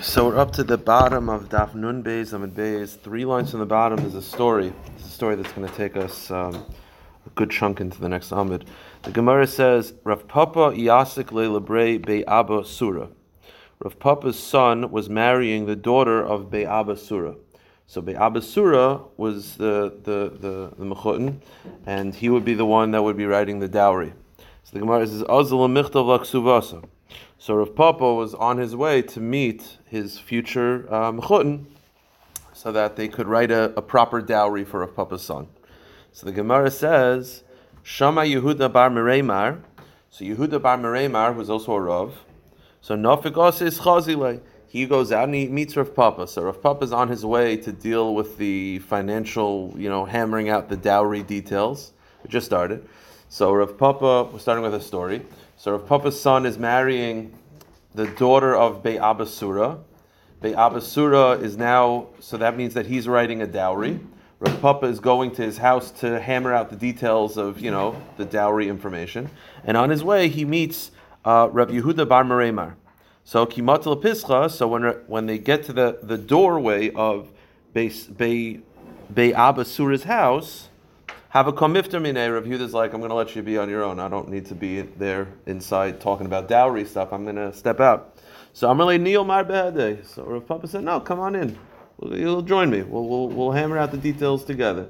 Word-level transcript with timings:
so 0.00 0.28
we're 0.28 0.38
up 0.38 0.52
to 0.52 0.64
the 0.64 0.78
bottom 0.78 1.28
of 1.28 1.48
Daf 1.48 1.74
Nun 1.74 2.02
Beis 2.02 2.32
Amid 2.32 2.54
Beis. 2.54 2.98
Three 2.98 3.24
lines 3.24 3.50
from 3.50 3.60
the 3.60 3.66
bottom 3.66 4.04
is 4.04 4.14
a 4.14 4.22
story. 4.22 4.72
It's 4.96 5.06
a 5.06 5.10
story 5.10 5.36
that's 5.36 5.52
going 5.52 5.68
to 5.68 5.74
take 5.74 5.96
us 5.96 6.30
um, 6.30 6.54
a 7.26 7.30
good 7.34 7.50
chunk 7.50 7.80
into 7.80 8.00
the 8.00 8.08
next 8.08 8.32
Amid. 8.32 8.64
The 9.02 9.10
Gemara 9.10 9.46
says, 9.46 9.94
Rav 10.04 10.26
Papa 10.26 10.72
Yasik 10.72 11.26
Le'lebrei 11.26 12.04
Be'aba 12.04 12.66
Surah. 12.66 13.08
Rav 13.80 13.98
Papa's 13.98 14.38
son 14.38 14.90
was 14.90 15.08
marrying 15.08 15.66
the 15.66 15.76
daughter 15.76 16.22
of 16.22 16.50
Be'aba 16.50 16.96
Surah. 16.96 17.34
So 17.86 18.00
Be'aba 18.00 18.42
Surah 18.42 19.02
was 19.16 19.56
the, 19.56 19.98
the, 20.02 20.30
the, 20.38 20.72
the 20.76 20.84
Mechutin, 20.84 21.40
and 21.86 22.14
he 22.14 22.28
would 22.28 22.44
be 22.44 22.54
the 22.54 22.66
one 22.66 22.90
that 22.92 23.02
would 23.02 23.16
be 23.16 23.26
writing 23.26 23.60
the 23.60 23.68
dowry. 23.68 24.12
So 24.64 24.70
the 24.72 24.80
Gemara 24.80 25.06
says, 25.06 25.22
Azal 25.22 25.68
Michtav 25.68 26.18
Laksuvasa. 26.18 26.84
So 27.44 27.56
Rav 27.56 27.76
Papa 27.76 28.14
was 28.14 28.32
on 28.32 28.56
his 28.56 28.74
way 28.74 29.02
to 29.02 29.20
meet 29.20 29.76
his 29.84 30.18
future 30.18 30.90
um, 30.90 31.20
so 32.54 32.72
that 32.72 32.96
they 32.96 33.06
could 33.06 33.28
write 33.28 33.50
a, 33.50 33.64
a, 33.76 33.82
proper 33.82 34.22
dowry 34.22 34.64
for 34.64 34.80
Rav 34.80 34.96
Papa's 34.96 35.20
son. 35.20 35.48
So 36.10 36.24
the 36.24 36.32
Gemara 36.32 36.70
says, 36.70 37.44
Shama 37.82 38.22
Yehuda 38.22 38.72
bar 38.72 38.88
Meremar. 38.88 39.60
So 40.08 40.24
Yehuda 40.24 40.62
bar 40.62 40.78
Meremar 40.78 41.36
was 41.36 41.50
also 41.50 41.72
a 41.72 41.80
Rav. 41.82 42.14
So 42.80 42.96
Nafik 42.96 43.60
is 43.60 43.78
Chazile. 43.78 44.40
He 44.66 44.86
goes 44.86 45.12
out 45.12 45.24
and 45.24 45.34
he 45.34 45.46
meets 45.46 45.76
Rav 45.76 45.94
Papa. 45.94 46.26
So 46.26 46.44
Rav 46.44 46.62
Papa 46.62 46.82
is 46.84 46.94
on 46.94 47.08
his 47.08 47.26
way 47.26 47.58
to 47.58 47.72
deal 47.72 48.14
with 48.14 48.38
the 48.38 48.78
financial, 48.78 49.74
you 49.76 49.90
know, 49.90 50.06
hammering 50.06 50.48
out 50.48 50.70
the 50.70 50.78
dowry 50.78 51.22
details. 51.22 51.92
It 52.24 52.30
just 52.30 52.46
started. 52.46 52.88
So 53.28 53.52
Rav 53.52 53.76
Papa, 53.76 54.30
we're 54.32 54.38
starting 54.38 54.64
with 54.64 54.74
a 54.74 54.80
story. 54.80 55.20
So 55.56 55.72
Rav 55.72 55.86
Papa's 55.86 56.20
son 56.20 56.46
is 56.46 56.58
marrying 56.58 57.38
the 57.94 58.06
daughter 58.06 58.56
of 58.56 58.82
Be'abasura. 58.82 59.78
Be'abasura 60.42 61.40
is 61.40 61.56
now, 61.56 62.08
so 62.20 62.36
that 62.36 62.56
means 62.56 62.74
that 62.74 62.86
he's 62.86 63.06
writing 63.06 63.40
a 63.40 63.46
dowry. 63.46 64.00
Rav 64.40 64.60
Papa 64.60 64.86
is 64.86 64.98
going 65.00 65.30
to 65.36 65.42
his 65.42 65.58
house 65.58 65.90
to 65.92 66.20
hammer 66.20 66.52
out 66.52 66.70
the 66.70 66.76
details 66.76 67.38
of, 67.38 67.60
you 67.60 67.70
know, 67.70 67.94
the 68.16 68.24
dowry 68.24 68.68
information. 68.68 69.30
And 69.64 69.76
on 69.76 69.90
his 69.90 70.02
way, 70.02 70.28
he 70.28 70.44
meets 70.44 70.90
uh, 71.24 71.48
Rav 71.50 71.68
Yehuda 71.68 72.08
Bar 72.08 72.24
Meremar. 72.24 72.74
So 73.22 73.46
Kimatel 73.46 74.02
Pischa, 74.02 74.50
so 74.50 74.66
when, 74.68 74.82
when 75.06 75.26
they 75.26 75.38
get 75.38 75.62
to 75.64 75.72
the, 75.72 76.00
the 76.02 76.18
doorway 76.18 76.90
of 76.90 77.30
Be'abasura's 77.72 80.02
house, 80.02 80.68
have 81.34 81.48
a 81.48 81.52
komifter 81.52 82.00
mine. 82.00 82.14
Rav 82.14 82.44
Yehuda's 82.44 82.72
like, 82.72 82.94
I'm 82.94 83.00
going 83.00 83.10
to 83.10 83.16
let 83.16 83.34
you 83.34 83.42
be 83.42 83.58
on 83.58 83.68
your 83.68 83.82
own. 83.82 83.98
I 83.98 84.08
don't 84.08 84.28
need 84.28 84.46
to 84.46 84.54
be 84.54 84.82
there 84.82 85.26
inside 85.46 86.00
talking 86.00 86.26
about 86.26 86.46
dowry 86.48 86.84
stuff. 86.84 87.12
I'm 87.12 87.24
going 87.24 87.34
to 87.34 87.52
step 87.52 87.80
out. 87.80 88.16
So 88.52 88.70
I'm 88.70 88.78
really 88.78 88.98
Neil 88.98 89.24
Marbehade. 89.24 90.06
So 90.06 90.22
Rav 90.22 90.46
Papa 90.46 90.68
said, 90.68 90.84
No, 90.84 91.00
come 91.00 91.18
on 91.18 91.34
in. 91.34 91.58
You'll 92.00 92.42
join 92.42 92.70
me. 92.70 92.82
We'll, 92.82 93.08
we'll, 93.08 93.28
we'll 93.28 93.50
hammer 93.50 93.76
out 93.78 93.90
the 93.90 93.96
details 93.96 94.44
together. 94.44 94.86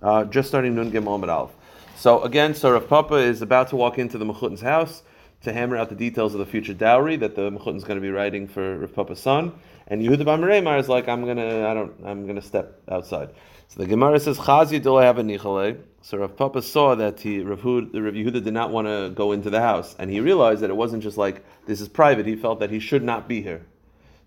Uh, 0.00 0.24
just 0.24 0.48
starting 0.48 0.74
Nun 0.74 0.90
Gimel 0.90 1.28
Aleph. 1.28 1.50
So 1.96 2.22
again, 2.22 2.54
so 2.54 2.72
Rav 2.72 2.88
Papa 2.88 3.16
is 3.16 3.42
about 3.42 3.68
to 3.68 3.76
walk 3.76 3.98
into 3.98 4.16
the 4.16 4.24
Mechutin's 4.24 4.62
house 4.62 5.02
to 5.42 5.52
hammer 5.52 5.76
out 5.76 5.90
the 5.90 5.94
details 5.94 6.32
of 6.32 6.38
the 6.38 6.46
future 6.46 6.72
dowry 6.72 7.16
that 7.16 7.36
the 7.36 7.50
Mechutin's 7.50 7.84
going 7.84 7.98
to 7.98 8.02
be 8.02 8.10
writing 8.10 8.48
for 8.48 8.78
Rav 8.78 8.94
Papa's 8.94 9.20
son. 9.20 9.52
And 9.88 10.00
Yehuda 10.00 10.24
Bar 10.24 10.78
is 10.78 10.88
like, 10.88 11.08
I'm 11.08 11.26
gonna, 11.26 11.68
I 11.68 11.74
don't, 11.74 11.92
I'm 12.06 12.26
gonna 12.26 12.40
step 12.40 12.80
outside. 12.90 13.28
So 13.68 13.80
the 13.80 13.86
Gemara 13.86 14.20
says, 14.20 14.38
Chazi 14.38 14.82
have? 14.82 15.78
So 16.02 16.18
Rav 16.18 16.36
Papa 16.36 16.62
saw 16.62 16.94
that 16.94 17.20
he, 17.20 17.40
Rav, 17.40 17.60
Hud, 17.60 17.94
Rav 17.94 18.14
Yehuda 18.14 18.44
did 18.44 18.52
not 18.52 18.70
want 18.70 18.86
to 18.86 19.10
go 19.14 19.32
into 19.32 19.50
the 19.50 19.60
house, 19.60 19.96
and 19.98 20.10
he 20.10 20.20
realized 20.20 20.60
that 20.60 20.70
it 20.70 20.76
wasn't 20.76 21.02
just 21.02 21.16
like 21.16 21.44
this 21.66 21.80
is 21.80 21.88
private. 21.88 22.26
He 22.26 22.36
felt 22.36 22.60
that 22.60 22.70
he 22.70 22.78
should 22.78 23.02
not 23.02 23.26
be 23.26 23.40
here. 23.40 23.64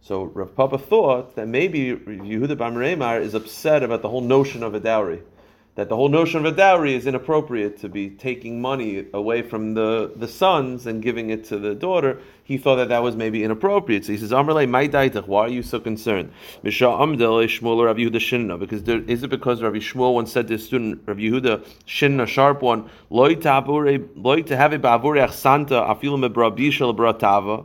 So 0.02 0.24
Rav 0.24 0.56
Papa 0.56 0.78
thought 0.78 1.36
that 1.36 1.48
maybe 1.48 1.96
Yehuda 1.96 2.56
Bamreimar 2.56 3.22
is 3.22 3.34
upset 3.34 3.84
about 3.84 4.02
the 4.02 4.10
whole 4.10 4.22
notion 4.22 4.64
of 4.64 4.74
a 4.74 4.80
dowry 4.80 5.22
that 5.78 5.88
the 5.90 5.96
whole 5.96 6.10
notion 6.10 6.40
of 6.40 6.46
a 6.52 6.54
dowry 6.56 6.96
is 6.96 7.06
inappropriate 7.06 7.78
to 7.78 7.88
be 7.88 8.10
taking 8.10 8.60
money 8.60 9.06
away 9.14 9.44
from 9.44 9.76
the, 9.76 10.12
the 10.16 10.28
sons 10.28 10.88
and 10.88 11.04
giving 11.04 11.30
it 11.30 11.44
to 11.44 11.60
the 11.60 11.76
daughter. 11.76 12.20
He 12.44 12.58
thought 12.58 12.78
that 12.78 12.90
that 12.90 13.04
was 13.04 13.16
maybe 13.16 13.44
inappropriate. 13.44 14.04
So 14.04 14.12
he 14.12 14.18
says, 14.18 14.32
Amrle, 14.32 14.68
my 14.68 14.88
daitach, 14.88 15.28
why 15.28 15.42
are 15.42 15.50
you 15.50 15.62
so 15.62 15.80
concerned? 15.80 16.32
Because 16.64 16.80
there, 16.80 16.90
is 19.04 19.22
it 19.22 19.30
because 19.30 19.62
Rabbi 19.62 19.78
Shmuel 19.78 20.16
once 20.16 20.32
said 20.32 20.48
to 20.48 20.54
his 20.54 20.66
student, 20.66 21.04
Rabbi 21.06 21.22
Yehuda, 21.22 21.64
Shinna, 21.86 22.26
sharp 22.26 22.64
one, 22.64 22.90
loy 23.12 23.36
to 23.36 23.52
have 23.52 23.66
ba'avure 23.66 25.32
santa 25.32 25.76
afilu 25.76 26.18
mebrabishal 26.28 26.98
bratava, 26.98 27.64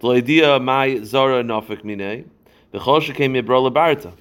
the 0.00 0.58
my 0.58 1.04
zara 1.04 1.44
nafik 1.44 1.84
mine, 1.84 2.28
the 2.72 2.80
mebra 2.80 3.60
lebarta. 3.60 4.12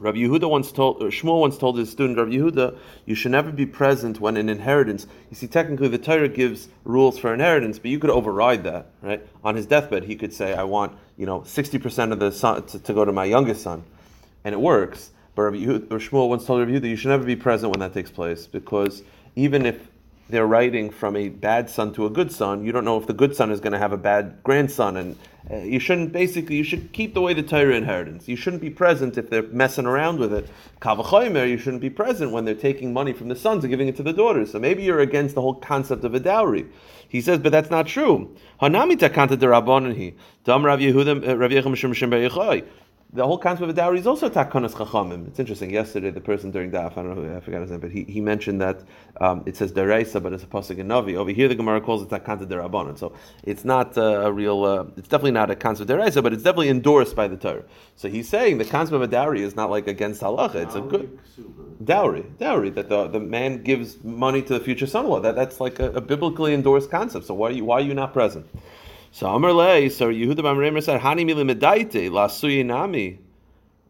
Rabbi 0.00 0.16
Yehuda 0.16 0.48
once 0.48 0.72
told, 0.72 0.98
Shmuel 0.98 1.40
once 1.40 1.58
told 1.58 1.76
his 1.76 1.90
student, 1.90 2.18
Rabbi 2.18 2.30
Yehuda, 2.30 2.76
you 3.04 3.14
should 3.14 3.32
never 3.32 3.52
be 3.52 3.66
present 3.66 4.18
when 4.18 4.38
an 4.38 4.48
inheritance. 4.48 5.06
You 5.28 5.36
see, 5.36 5.46
technically, 5.46 5.88
the 5.88 5.98
Torah 5.98 6.26
gives 6.26 6.68
rules 6.84 7.18
for 7.18 7.34
inheritance, 7.34 7.78
but 7.78 7.90
you 7.90 7.98
could 7.98 8.08
override 8.08 8.64
that, 8.64 8.86
right? 9.02 9.20
On 9.44 9.54
his 9.54 9.66
deathbed, 9.66 10.04
he 10.04 10.16
could 10.16 10.32
say, 10.32 10.54
I 10.54 10.64
want, 10.64 10.96
you 11.18 11.26
know, 11.26 11.40
60% 11.40 12.12
of 12.12 12.18
the 12.18 12.32
son 12.32 12.64
to, 12.64 12.78
to, 12.78 12.94
go 12.94 13.04
to 13.04 13.12
my 13.12 13.26
youngest 13.26 13.62
son. 13.62 13.84
And 14.42 14.54
it 14.54 14.58
works. 14.58 15.10
But 15.34 15.42
Rabbi 15.42 15.58
Yehuda, 15.58 15.88
Shmuel 15.88 16.30
once 16.30 16.46
told 16.46 16.60
Rabbi 16.60 16.72
Yehuda, 16.72 16.88
you 16.88 16.96
should 16.96 17.10
never 17.10 17.24
be 17.24 17.36
present 17.36 17.70
when 17.70 17.80
that 17.80 17.92
takes 17.92 18.10
place, 18.10 18.46
because 18.46 19.02
even 19.36 19.66
if 19.66 19.89
they're 20.30 20.46
writing 20.46 20.90
from 20.90 21.16
a 21.16 21.28
bad 21.28 21.68
son 21.68 21.92
to 21.94 22.06
a 22.06 22.10
good 22.10 22.32
son, 22.32 22.64
you 22.64 22.72
don't 22.72 22.84
know 22.84 22.96
if 22.98 23.06
the 23.06 23.12
good 23.12 23.34
son 23.36 23.50
is 23.50 23.60
going 23.60 23.72
to 23.72 23.78
have 23.78 23.92
a 23.92 23.96
bad 23.96 24.42
grandson, 24.42 24.96
and 24.96 25.16
uh, 25.50 25.56
you 25.56 25.78
shouldn't 25.78 26.12
basically 26.12 26.56
you 26.56 26.64
should 26.64 26.92
keep 26.92 27.14
the 27.14 27.20
way 27.20 27.34
the 27.34 27.42
Torah 27.42 27.74
inheritance. 27.74 28.28
You 28.28 28.36
shouldn't 28.36 28.62
be 28.62 28.70
present 28.70 29.18
if 29.18 29.30
they're 29.30 29.42
messing 29.44 29.86
around 29.86 30.18
with 30.18 30.32
it. 30.32 30.48
Kavachoymer, 30.80 31.48
you 31.48 31.58
shouldn't 31.58 31.82
be 31.82 31.90
present 31.90 32.32
when 32.32 32.44
they're 32.44 32.54
taking 32.54 32.92
money 32.92 33.12
from 33.12 33.28
the 33.28 33.36
sons 33.36 33.64
and 33.64 33.70
giving 33.70 33.88
it 33.88 33.96
to 33.96 34.02
the 34.02 34.12
daughters. 34.12 34.52
So 34.52 34.58
maybe 34.58 34.82
you're 34.82 35.00
against 35.00 35.34
the 35.34 35.40
whole 35.40 35.54
concept 35.54 36.04
of 36.04 36.14
a 36.14 36.20
dowry. 36.20 36.66
He 37.08 37.20
says, 37.20 37.40
but 37.40 37.50
that's 37.50 37.70
not 37.70 37.86
true. 37.88 38.36
Hanami 38.62 38.96
takanta 38.96 39.38
Dam 40.44 40.64
Rav 40.64 40.80
uh, 40.80 41.36
Rav 41.36 41.50
the 43.12 43.26
whole 43.26 43.38
concept 43.38 43.64
of 43.64 43.68
a 43.68 43.72
dowry 43.72 43.98
is 43.98 44.06
also 44.06 44.28
takanas 44.28 44.72
chachamim. 44.72 45.26
It's 45.26 45.40
interesting. 45.40 45.70
Yesterday, 45.70 46.10
the 46.10 46.20
person 46.20 46.52
during 46.52 46.70
daf, 46.70 46.92
I 46.92 47.02
don't 47.02 47.16
know 47.16 47.22
who, 47.22 47.36
I 47.36 47.40
forgot 47.40 47.62
his 47.62 47.70
name, 47.70 47.80
but 47.80 47.90
he, 47.90 48.04
he 48.04 48.20
mentioned 48.20 48.60
that 48.60 48.82
um, 49.20 49.42
it 49.46 49.56
says 49.56 49.72
deraisa, 49.72 50.22
but 50.22 50.32
it's 50.32 50.44
a 50.44 50.46
pasuk 50.46 50.78
in 50.78 50.86
Navi. 50.86 51.16
Over 51.16 51.32
here, 51.32 51.48
the 51.48 51.56
Gemara 51.56 51.80
calls 51.80 52.02
it 52.02 52.08
takanta 52.08 52.46
derabanan. 52.46 52.96
So 52.96 53.12
it's 53.42 53.64
not 53.64 53.98
uh, 53.98 54.22
a 54.26 54.32
real. 54.32 54.64
Uh, 54.64 54.84
it's 54.96 55.08
definitely 55.08 55.32
not 55.32 55.50
a 55.50 55.56
concept 55.56 55.90
of 55.90 55.98
deraisa, 55.98 56.22
but 56.22 56.32
it's 56.32 56.44
definitely 56.44 56.68
endorsed 56.68 57.16
by 57.16 57.26
the 57.26 57.36
Torah. 57.36 57.64
So 57.96 58.08
he's 58.08 58.28
saying 58.28 58.58
the 58.58 58.64
concept 58.64 58.94
of 58.94 59.02
a 59.02 59.08
dowry 59.08 59.42
is 59.42 59.56
not 59.56 59.70
like 59.70 59.88
against 59.88 60.22
halacha. 60.22 60.56
It's 60.56 60.76
a 60.76 60.80
good 60.80 61.18
dowry, 61.82 62.24
dowry 62.38 62.70
that 62.70 62.88
the, 62.88 63.08
the 63.08 63.20
man 63.20 63.62
gives 63.64 64.02
money 64.04 64.40
to 64.42 64.54
the 64.54 64.60
future 64.60 64.86
son-in-law. 64.86 65.20
That 65.20 65.34
that's 65.34 65.60
like 65.60 65.80
a, 65.80 65.90
a 65.92 66.00
biblically 66.00 66.54
endorsed 66.54 66.90
concept. 66.92 67.26
So 67.26 67.34
why 67.34 67.48
are 67.48 67.52
you 67.52 67.64
why 67.64 67.78
are 67.78 67.84
you 67.84 67.94
not 67.94 68.12
present? 68.12 68.46
So 69.12 69.26
Amar 69.26 69.52
Lei, 69.52 69.88
so 69.88 70.08
Yehuda 70.08 70.36
Bamremer 70.36 70.82
said, 70.82 71.00
Hani 71.00 71.24
mili 71.24 71.44
medaite 71.44 72.10
la 72.10 72.28
nami. 72.62 73.18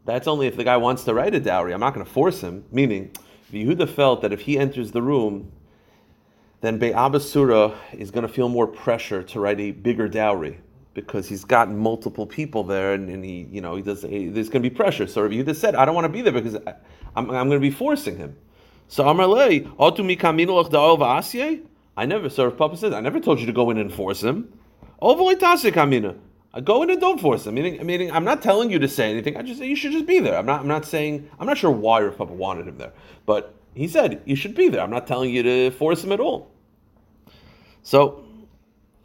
That's 0.03 0.27
only 0.27 0.47
if 0.47 0.57
the 0.57 0.63
guy 0.63 0.77
wants 0.77 1.03
to 1.03 1.13
write 1.13 1.35
a 1.35 1.39
dowry. 1.39 1.73
I'm 1.73 1.79
not 1.79 1.93
going 1.93 2.05
to 2.05 2.11
force 2.11 2.41
him. 2.41 2.65
Meaning, 2.71 3.11
Yehuda 3.53 3.87
felt 3.87 4.21
that 4.23 4.33
if 4.33 4.41
he 4.41 4.57
enters 4.57 4.91
the 4.91 5.01
room, 5.01 5.51
then 6.61 6.79
Be'abasura 6.79 7.75
is 7.93 8.09
going 8.09 8.25
to 8.25 8.33
feel 8.33 8.49
more 8.49 8.65
pressure 8.65 9.21
to 9.23 9.39
write 9.39 9.59
a 9.59 9.71
bigger 9.71 10.07
dowry 10.07 10.59
because 10.93 11.29
he's 11.29 11.45
got 11.45 11.69
multiple 11.69 12.25
people 12.25 12.63
there, 12.63 12.93
and, 12.93 13.09
and 13.09 13.23
he, 13.23 13.47
you 13.51 13.61
know, 13.61 13.75
he 13.75 13.83
does. 13.83 14.01
He, 14.01 14.27
there's 14.27 14.49
going 14.49 14.63
to 14.63 14.69
be 14.69 14.75
pressure. 14.75 15.07
So 15.07 15.29
Yehuda 15.29 15.55
said, 15.55 15.75
I 15.75 15.85
don't 15.85 15.95
want 15.95 16.05
to 16.05 16.09
be 16.09 16.21
there 16.21 16.33
because 16.33 16.55
I, 16.55 16.71
am 17.15 17.29
I'm 17.29 17.47
going 17.47 17.51
to 17.51 17.59
be 17.59 17.71
forcing 17.71 18.17
him. 18.17 18.35
So 18.87 19.07
Amar 19.07 19.27
Lei, 19.27 19.67
I 21.97 22.05
never, 22.05 22.29
so 22.29 22.51
Papa 22.51 22.77
says, 22.77 22.93
I 22.93 22.99
never 22.99 23.19
told 23.19 23.39
you 23.39 23.45
to 23.45 23.53
go 23.53 23.69
in 23.69 23.77
and 23.77 23.93
force 23.93 24.21
him. 24.21 24.51
Overly 25.01 25.35
tasik 25.35 25.77
amina. 25.77 26.15
Go 26.63 26.83
in 26.83 26.89
and 26.89 26.99
don't 26.99 27.19
force 27.19 27.47
him. 27.47 27.55
Meaning, 27.55 27.85
meaning, 27.85 28.11
I'm 28.11 28.25
not 28.25 28.41
telling 28.41 28.69
you 28.69 28.79
to 28.79 28.87
say 28.87 29.09
anything. 29.09 29.37
I 29.37 29.41
just 29.41 29.59
say 29.59 29.67
you 29.67 29.75
should 29.75 29.93
just 29.93 30.05
be 30.05 30.19
there. 30.19 30.37
I'm 30.37 30.45
not. 30.45 30.61
I'm 30.61 30.67
not 30.67 30.85
saying. 30.85 31.29
I'm 31.39 31.47
not 31.47 31.57
sure 31.57 31.71
why 31.71 32.01
Rav 32.01 32.17
Papa 32.17 32.33
wanted 32.33 32.67
him 32.67 32.77
there, 32.77 32.91
but 33.25 33.55
he 33.73 33.87
said 33.87 34.21
you 34.25 34.35
should 34.35 34.53
be 34.53 34.67
there. 34.67 34.81
I'm 34.81 34.89
not 34.89 35.07
telling 35.07 35.31
you 35.31 35.43
to 35.43 35.71
force 35.71 36.03
him 36.03 36.11
at 36.11 36.19
all. 36.19 36.51
So, 37.83 38.25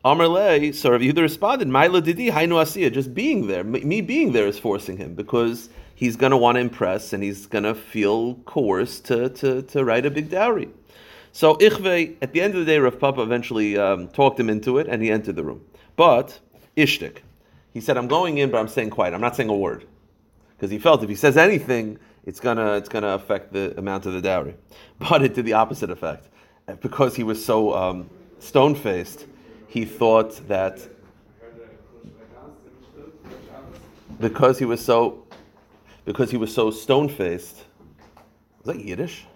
Amar 0.04 0.26
Le, 0.26 0.72
so 0.72 0.90
Rav 0.90 1.00
Yehuda 1.00 1.22
responded, 1.22 1.68
"Maila 1.68 2.02
didi 2.02 2.30
hainu 2.30 2.60
asiya." 2.60 2.92
Just 2.92 3.14
being 3.14 3.46
there, 3.46 3.62
me 3.62 4.00
being 4.00 4.32
there 4.32 4.48
is 4.48 4.58
forcing 4.58 4.96
him 4.96 5.14
because 5.14 5.68
he's 5.94 6.16
going 6.16 6.30
to 6.30 6.36
want 6.36 6.56
to 6.56 6.60
impress 6.60 7.12
and 7.12 7.22
he's 7.22 7.46
going 7.46 7.64
to 7.64 7.74
feel 7.74 8.34
coerced 8.44 9.06
to, 9.06 9.28
to, 9.30 9.62
to 9.62 9.84
write 9.84 10.04
a 10.04 10.10
big 10.10 10.28
dowry. 10.28 10.68
So 11.32 11.54
Ichve, 11.56 12.16
at 12.22 12.32
the 12.32 12.40
end 12.40 12.54
of 12.54 12.60
the 12.60 12.66
day, 12.66 12.78
Rav 12.78 12.98
Papa 12.98 13.22
eventually 13.22 13.76
um, 13.78 14.08
talked 14.08 14.38
him 14.38 14.50
into 14.50 14.78
it 14.78 14.86
and 14.88 15.02
he 15.02 15.10
entered 15.10 15.36
the 15.36 15.44
room. 15.44 15.62
But 15.96 16.38
Ishtik, 16.76 17.18
he 17.72 17.80
said, 17.80 17.96
I'm 17.96 18.08
going 18.08 18.38
in, 18.38 18.50
but 18.50 18.58
I'm 18.58 18.68
staying 18.68 18.90
quiet. 18.90 19.14
I'm 19.14 19.20
not 19.20 19.34
saying 19.34 19.48
a 19.48 19.56
word. 19.56 19.86
Because 20.56 20.70
he 20.70 20.78
felt 20.78 21.02
if 21.02 21.08
he 21.08 21.14
says 21.14 21.36
anything, 21.36 21.98
it's 22.24 22.40
gonna 22.40 22.72
it's 22.72 22.88
gonna 22.88 23.08
affect 23.08 23.52
the 23.52 23.76
amount 23.78 24.06
of 24.06 24.12
the 24.12 24.20
dowry. 24.20 24.54
But 24.98 25.22
it 25.22 25.34
did 25.34 25.44
the 25.44 25.52
opposite 25.52 25.90
effect. 25.90 26.28
Because 26.80 27.14
he 27.14 27.22
was 27.22 27.44
so 27.44 27.74
um, 27.74 28.10
stone 28.38 28.74
faced, 28.74 29.26
he 29.68 29.84
thought 29.84 30.36
that 30.48 30.80
because 34.18 34.58
he 34.58 34.64
was 34.64 34.84
so 34.84 35.26
because 36.04 36.30
he 36.30 36.36
was 36.36 36.52
so 36.52 36.70
stone 36.70 37.08
faced. 37.08 37.64
Was 38.64 38.74
that 38.74 38.84
Yiddish? 38.84 39.26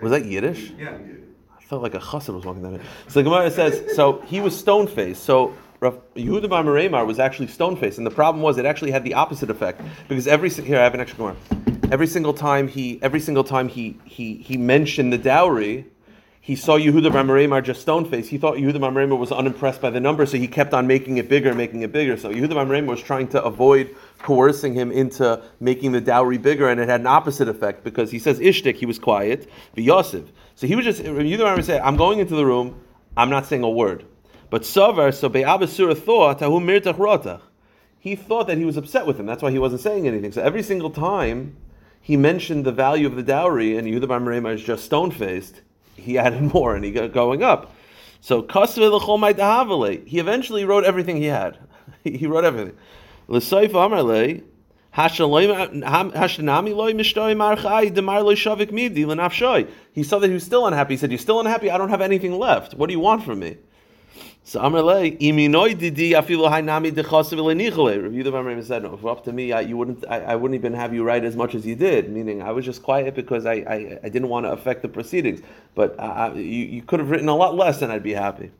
Was 0.00 0.10
that 0.10 0.24
Yiddish? 0.24 0.72
Yeah. 0.78 0.96
I 1.66 1.68
felt 1.68 1.82
like 1.82 1.94
a 1.94 1.98
chassid 1.98 2.32
was 2.32 2.44
walking 2.44 2.62
down 2.62 2.74
here. 2.74 2.82
So 3.08 3.18
the 3.18 3.24
Gemara 3.24 3.50
says, 3.50 3.96
so 3.96 4.20
he 4.20 4.40
was 4.40 4.56
stone 4.56 4.86
faced. 4.86 5.24
So 5.24 5.52
Yehuda 5.82 6.48
Bar 6.48 6.62
Meremar 6.62 7.04
was 7.04 7.18
actually 7.18 7.48
stone 7.48 7.76
faced, 7.76 7.98
and 7.98 8.06
the 8.06 8.10
problem 8.12 8.40
was 8.40 8.56
it 8.56 8.64
actually 8.64 8.92
had 8.92 9.02
the 9.02 9.14
opposite 9.14 9.50
effect 9.50 9.82
because 10.06 10.28
every 10.28 10.48
here 10.48 10.78
I 10.78 10.84
have 10.84 10.94
an 10.94 11.00
extra 11.00 11.18
Gemara. 11.18 11.36
Every 11.90 12.06
single 12.06 12.32
time 12.32 12.68
he 12.68 13.00
every 13.02 13.18
single 13.18 13.42
time 13.42 13.68
he 13.68 13.98
he 14.04 14.36
he 14.36 14.56
mentioned 14.56 15.12
the 15.12 15.18
dowry. 15.18 15.86
He 16.46 16.54
saw 16.54 16.78
Yehuda 16.78 17.12
Bar 17.12 17.24
Meremar 17.24 17.60
just 17.60 17.80
stone 17.80 18.04
faced. 18.04 18.30
He 18.30 18.38
thought 18.38 18.54
Yehuda 18.54 18.80
Bar 18.80 18.92
Meremar 18.92 19.18
was 19.18 19.32
unimpressed 19.32 19.80
by 19.80 19.90
the 19.90 19.98
number, 19.98 20.24
so 20.26 20.36
he 20.36 20.46
kept 20.46 20.72
on 20.74 20.86
making 20.86 21.16
it 21.16 21.28
bigger, 21.28 21.52
making 21.52 21.82
it 21.82 21.90
bigger. 21.90 22.16
So 22.16 22.32
Yehuda 22.32 22.54
Bar 22.54 22.66
Meremar 22.66 22.86
was 22.86 23.02
trying 23.02 23.26
to 23.30 23.42
avoid 23.42 23.96
coercing 24.20 24.72
him 24.72 24.92
into 24.92 25.42
making 25.58 25.90
the 25.90 26.00
dowry 26.00 26.38
bigger, 26.38 26.68
and 26.68 26.78
it 26.78 26.88
had 26.88 27.00
an 27.00 27.08
opposite 27.08 27.48
effect 27.48 27.82
because 27.82 28.12
he 28.12 28.20
says 28.20 28.38
Ishtik, 28.38 28.76
he 28.76 28.86
was 28.86 28.96
quiet, 28.96 29.50
Yosef. 29.74 30.30
So 30.54 30.68
he 30.68 30.76
was 30.76 30.84
just 30.84 31.02
Yehuda 31.02 31.38
Bar 31.38 31.56
Meremar 31.56 31.64
said, 31.64 31.80
"I'm 31.80 31.96
going 31.96 32.20
into 32.20 32.36
the 32.36 32.46
room. 32.46 32.80
I'm 33.16 33.28
not 33.28 33.46
saying 33.46 33.64
a 33.64 33.68
word." 33.68 34.04
But 34.48 34.62
Savar, 34.62 35.12
so 35.12 35.28
Be'abasura 35.28 35.98
thought, 35.98 36.38
"Tahu 36.38 36.60
mirtach 36.60 36.94
rotach." 36.94 37.40
He 37.98 38.14
thought 38.14 38.46
that 38.46 38.56
he 38.56 38.64
was 38.64 38.76
upset 38.76 39.04
with 39.04 39.18
him. 39.18 39.26
That's 39.26 39.42
why 39.42 39.50
he 39.50 39.58
wasn't 39.58 39.80
saying 39.80 40.06
anything. 40.06 40.30
So 40.30 40.42
every 40.42 40.62
single 40.62 40.90
time 40.90 41.56
he 42.00 42.16
mentioned 42.16 42.64
the 42.64 42.70
value 42.70 43.08
of 43.08 43.16
the 43.16 43.24
dowry, 43.24 43.76
and 43.76 43.88
Yehuda 43.88 44.06
Bar 44.06 44.20
Meremar 44.20 44.54
is 44.54 44.62
just 44.62 44.84
stone 44.84 45.10
faced, 45.10 45.62
he 45.96 46.18
added 46.18 46.42
more, 46.54 46.74
and 46.76 46.84
he 46.84 46.92
got 46.92 47.12
going 47.12 47.42
up. 47.42 47.74
So. 48.20 48.42
He 50.06 50.18
eventually 50.18 50.64
wrote 50.64 50.84
everything 50.84 51.16
he 51.16 51.26
had. 51.26 51.58
he 52.04 52.26
wrote 52.26 52.44
everything. 52.44 52.76
He 59.92 60.02
saw 60.02 60.18
that 60.18 60.28
he 60.28 60.32
was 60.32 60.44
still 60.44 60.66
unhappy. 60.66 60.94
He 60.94 60.98
said, 60.98 61.10
"You're 61.10 61.18
still 61.18 61.38
unhappy. 61.38 61.70
I 61.70 61.76
don't 61.76 61.90
have 61.90 62.00
anything 62.00 62.38
left. 62.38 62.72
What 62.74 62.86
do 62.86 62.94
you 62.94 63.00
want 63.00 63.22
from 63.22 63.40
me?" 63.40 63.58
So 64.48 64.60
Amarle, 64.60 65.18
iminoi 65.18 65.76
didi 65.76 66.12
afilu 66.12 66.48
hainami 66.48 66.92
dechasav 66.92 67.36
elenichole. 67.36 68.00
Review 68.00 68.22
the 68.22 68.30
Mamre 68.30 68.62
said, 68.62 68.84
"No, 68.84 68.94
if 68.94 69.04
up 69.04 69.24
to 69.24 69.32
me, 69.32 69.50
I, 69.50 69.62
you 69.62 69.76
wouldn't. 69.76 70.04
I, 70.08 70.20
I 70.20 70.36
wouldn't 70.36 70.56
even 70.56 70.72
have 70.72 70.94
you 70.94 71.02
write 71.02 71.24
as 71.24 71.34
much 71.34 71.56
as 71.56 71.66
you 71.66 71.74
did. 71.74 72.12
Meaning, 72.12 72.42
I 72.42 72.52
was 72.52 72.64
just 72.64 72.84
quiet 72.84 73.16
because 73.16 73.44
I, 73.44 73.54
I, 73.54 73.98
I 74.04 74.08
didn't 74.08 74.28
want 74.28 74.46
to 74.46 74.52
affect 74.52 74.82
the 74.82 74.88
proceedings. 74.88 75.40
But 75.74 75.96
uh, 75.98 76.30
you, 76.36 76.42
you 76.42 76.82
could 76.82 77.00
have 77.00 77.10
written 77.10 77.28
a 77.28 77.34
lot 77.34 77.56
less, 77.56 77.82
and 77.82 77.90
I'd 77.90 78.04
be 78.04 78.12
happy." 78.12 78.52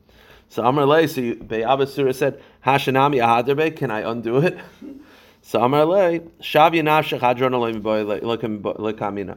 So 0.48 0.64
Amarle, 0.64 1.08
so 1.08 1.44
Be'abasura 1.44 2.12
said, 2.12 2.42
"Hashanami 2.64 3.22
ahaderbe, 3.22 3.76
can 3.76 3.92
I 3.92 4.00
undo 4.10 4.38
it?" 4.38 4.58
So 5.42 5.60
Amarle, 5.60 6.28
Shavya 6.40 6.82
nafshach 6.82 7.20
hadron. 7.20 7.54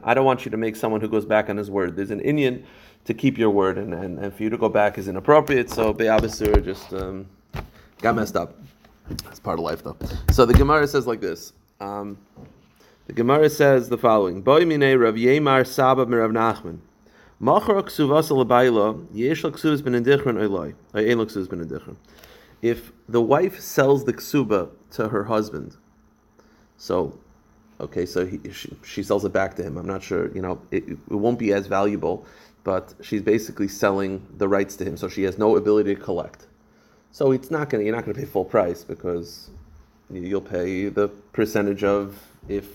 I 0.02 0.14
don't 0.14 0.24
want 0.24 0.44
you 0.44 0.50
to 0.50 0.56
make 0.56 0.74
someone 0.74 1.00
who 1.00 1.06
goes 1.06 1.24
back 1.24 1.48
on 1.48 1.56
his 1.56 1.70
word. 1.70 1.94
There's 1.94 2.10
an 2.10 2.18
Indian 2.18 2.66
to 3.04 3.14
keep 3.14 3.38
your 3.38 3.50
word, 3.50 3.78
and, 3.78 3.94
and, 3.94 4.18
and 4.18 4.34
for 4.34 4.42
you 4.42 4.50
to 4.50 4.58
go 4.58 4.68
back 4.68 4.98
is 4.98 5.08
inappropriate. 5.08 5.70
So 5.70 5.92
Be'abasura 5.92 6.64
just 6.64 6.92
um, 6.92 7.26
got 8.00 8.14
messed 8.14 8.36
up. 8.36 8.56
That's 9.24 9.40
part 9.40 9.58
of 9.58 9.64
life, 9.64 9.82
though. 9.82 9.96
So 10.30 10.46
the 10.46 10.54
Gemara 10.54 10.86
says 10.86 11.06
like 11.06 11.20
this. 11.20 11.52
Um, 11.80 12.18
the 13.06 13.12
Gemara 13.12 13.50
says 13.50 13.88
the 13.88 13.98
following: 13.98 14.42
Boy 14.42 14.64
mine 14.64 14.96
Rav 14.96 15.14
Yemar 15.14 15.66
Saba 15.66 16.04
Rav 16.04 16.30
Nachman. 16.30 16.78
Machar 17.40 17.82
ksuvas 17.82 18.30
alabayla 18.30 19.06
yesh 19.12 19.42
ksuvas 19.42 19.82
ben 19.82 19.94
indichron 19.94 20.36
oiloi. 20.36 20.74
Ein 20.94 21.18
ksuvas 21.26 21.48
ben 21.48 21.66
indichron. 21.66 21.96
If 22.62 22.92
the 23.08 23.22
wife 23.22 23.58
sells 23.58 24.04
the 24.04 24.12
ksuba 24.12 24.70
to 24.92 25.08
her 25.08 25.24
husband, 25.24 25.76
so 26.76 27.18
okay, 27.80 28.04
so 28.04 28.26
he, 28.26 28.38
she, 28.52 28.76
she 28.84 29.02
sells 29.02 29.24
it 29.24 29.32
back 29.32 29.56
to 29.56 29.62
him. 29.62 29.78
I'm 29.78 29.86
not 29.86 30.02
sure, 30.02 30.30
you 30.34 30.42
know, 30.42 30.60
it, 30.70 30.88
it 30.88 30.98
won't 31.08 31.38
be 31.38 31.52
as 31.52 31.66
valuable, 31.66 32.26
but 32.64 32.94
she's 33.00 33.22
basically 33.22 33.68
selling 33.68 34.26
the 34.36 34.48
rights 34.48 34.76
to 34.76 34.84
him, 34.84 34.96
so 34.96 35.08
she 35.08 35.22
has 35.22 35.38
no 35.38 35.56
ability 35.56 35.94
to 35.94 36.00
collect. 36.00 36.46
So 37.12 37.32
it's 37.32 37.50
not 37.50 37.70
gonna, 37.70 37.84
you're 37.84 37.94
not 37.94 38.04
gonna 38.04 38.18
pay 38.18 38.24
full 38.24 38.44
price 38.44 38.84
because 38.84 39.50
you'll 40.10 40.40
pay 40.40 40.88
the 40.88 41.08
percentage 41.32 41.84
of 41.84 42.18
if 42.48 42.66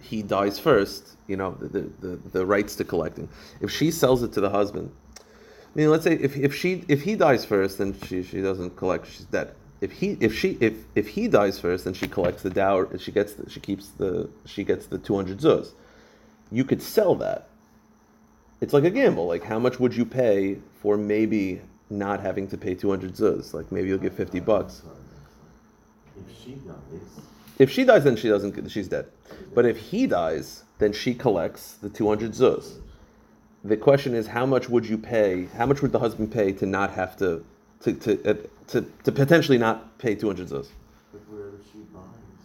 he 0.00 0.22
dies 0.22 0.58
first, 0.58 1.16
you 1.26 1.36
know, 1.36 1.52
the, 1.60 1.68
the, 1.68 1.80
the, 2.00 2.20
the 2.32 2.46
rights 2.46 2.76
to 2.76 2.84
collecting. 2.84 3.28
If 3.60 3.70
she 3.70 3.90
sells 3.90 4.22
it 4.22 4.32
to 4.34 4.40
the 4.40 4.50
husband, 4.50 4.90
I 5.18 5.22
mean, 5.74 5.90
let's 5.90 6.04
say 6.04 6.14
if, 6.14 6.36
if 6.36 6.54
she 6.54 6.84
if 6.88 7.02
he 7.02 7.16
dies 7.16 7.44
first, 7.44 7.78
then 7.78 7.98
she, 8.06 8.22
she 8.22 8.40
doesn't 8.40 8.76
collect, 8.76 9.08
she's 9.08 9.24
dead. 9.24 9.54
If 9.80 9.92
he 9.92 10.16
if 10.20 10.36
she 10.38 10.56
if 10.60 10.74
if 10.94 11.08
he 11.08 11.26
dies 11.26 11.58
first, 11.58 11.84
then 11.84 11.94
she 11.94 12.06
collects 12.06 12.42
the 12.42 12.50
dower, 12.50 12.96
she 12.98 13.10
gets 13.10 13.32
the, 13.32 13.50
she 13.50 13.60
keeps 13.60 13.88
the 13.88 14.30
she 14.46 14.62
gets 14.62 14.86
the 14.86 14.98
two 14.98 15.16
hundred 15.16 15.38
zuz. 15.38 15.72
You 16.52 16.64
could 16.64 16.80
sell 16.80 17.16
that. 17.16 17.48
It's 18.64 18.72
like 18.72 18.84
a 18.84 18.90
gamble. 18.90 19.26
Like 19.26 19.44
how 19.44 19.58
much 19.58 19.78
would 19.78 19.94
you 19.94 20.06
pay 20.06 20.56
for 20.80 20.96
maybe 20.96 21.60
not 21.90 22.20
having 22.20 22.48
to 22.48 22.56
pay 22.56 22.74
two 22.74 22.88
hundred 22.88 23.12
zuz? 23.12 23.52
Like 23.52 23.70
maybe 23.70 23.88
you'll 23.88 23.98
get 23.98 24.14
fifty 24.14 24.40
bucks. 24.40 24.80
If 26.16 26.42
she 26.42 26.52
dies, 26.52 27.22
If 27.58 27.70
she 27.70 27.84
dies, 27.84 28.04
then 28.04 28.16
she 28.16 28.28
doesn't. 28.28 28.70
She's 28.70 28.88
dead. 28.88 29.06
But 29.54 29.66
if 29.66 29.76
he 29.76 30.06
dies, 30.06 30.64
then 30.78 30.94
she 30.94 31.14
collects 31.14 31.74
the 31.74 31.90
two 31.90 32.08
hundred 32.08 32.32
zuz. 32.32 32.80
The 33.64 33.76
question 33.76 34.14
is, 34.14 34.26
how 34.28 34.46
much 34.46 34.70
would 34.70 34.86
you 34.88 34.96
pay? 34.96 35.44
How 35.58 35.66
much 35.66 35.82
would 35.82 35.92
the 35.92 35.98
husband 35.98 36.32
pay 36.32 36.52
to 36.52 36.64
not 36.64 36.90
have 36.92 37.18
to, 37.18 37.44
to 37.80 37.92
to 37.92 38.30
uh, 38.30 38.34
to, 38.68 38.80
to 39.04 39.12
potentially 39.12 39.58
not 39.58 39.98
pay 39.98 40.14
two 40.14 40.28
hundred 40.28 40.48
zuz? 40.48 40.68
but 41.12 41.20
wherever 41.30 41.58
she 41.70 41.78
buys 41.94 42.40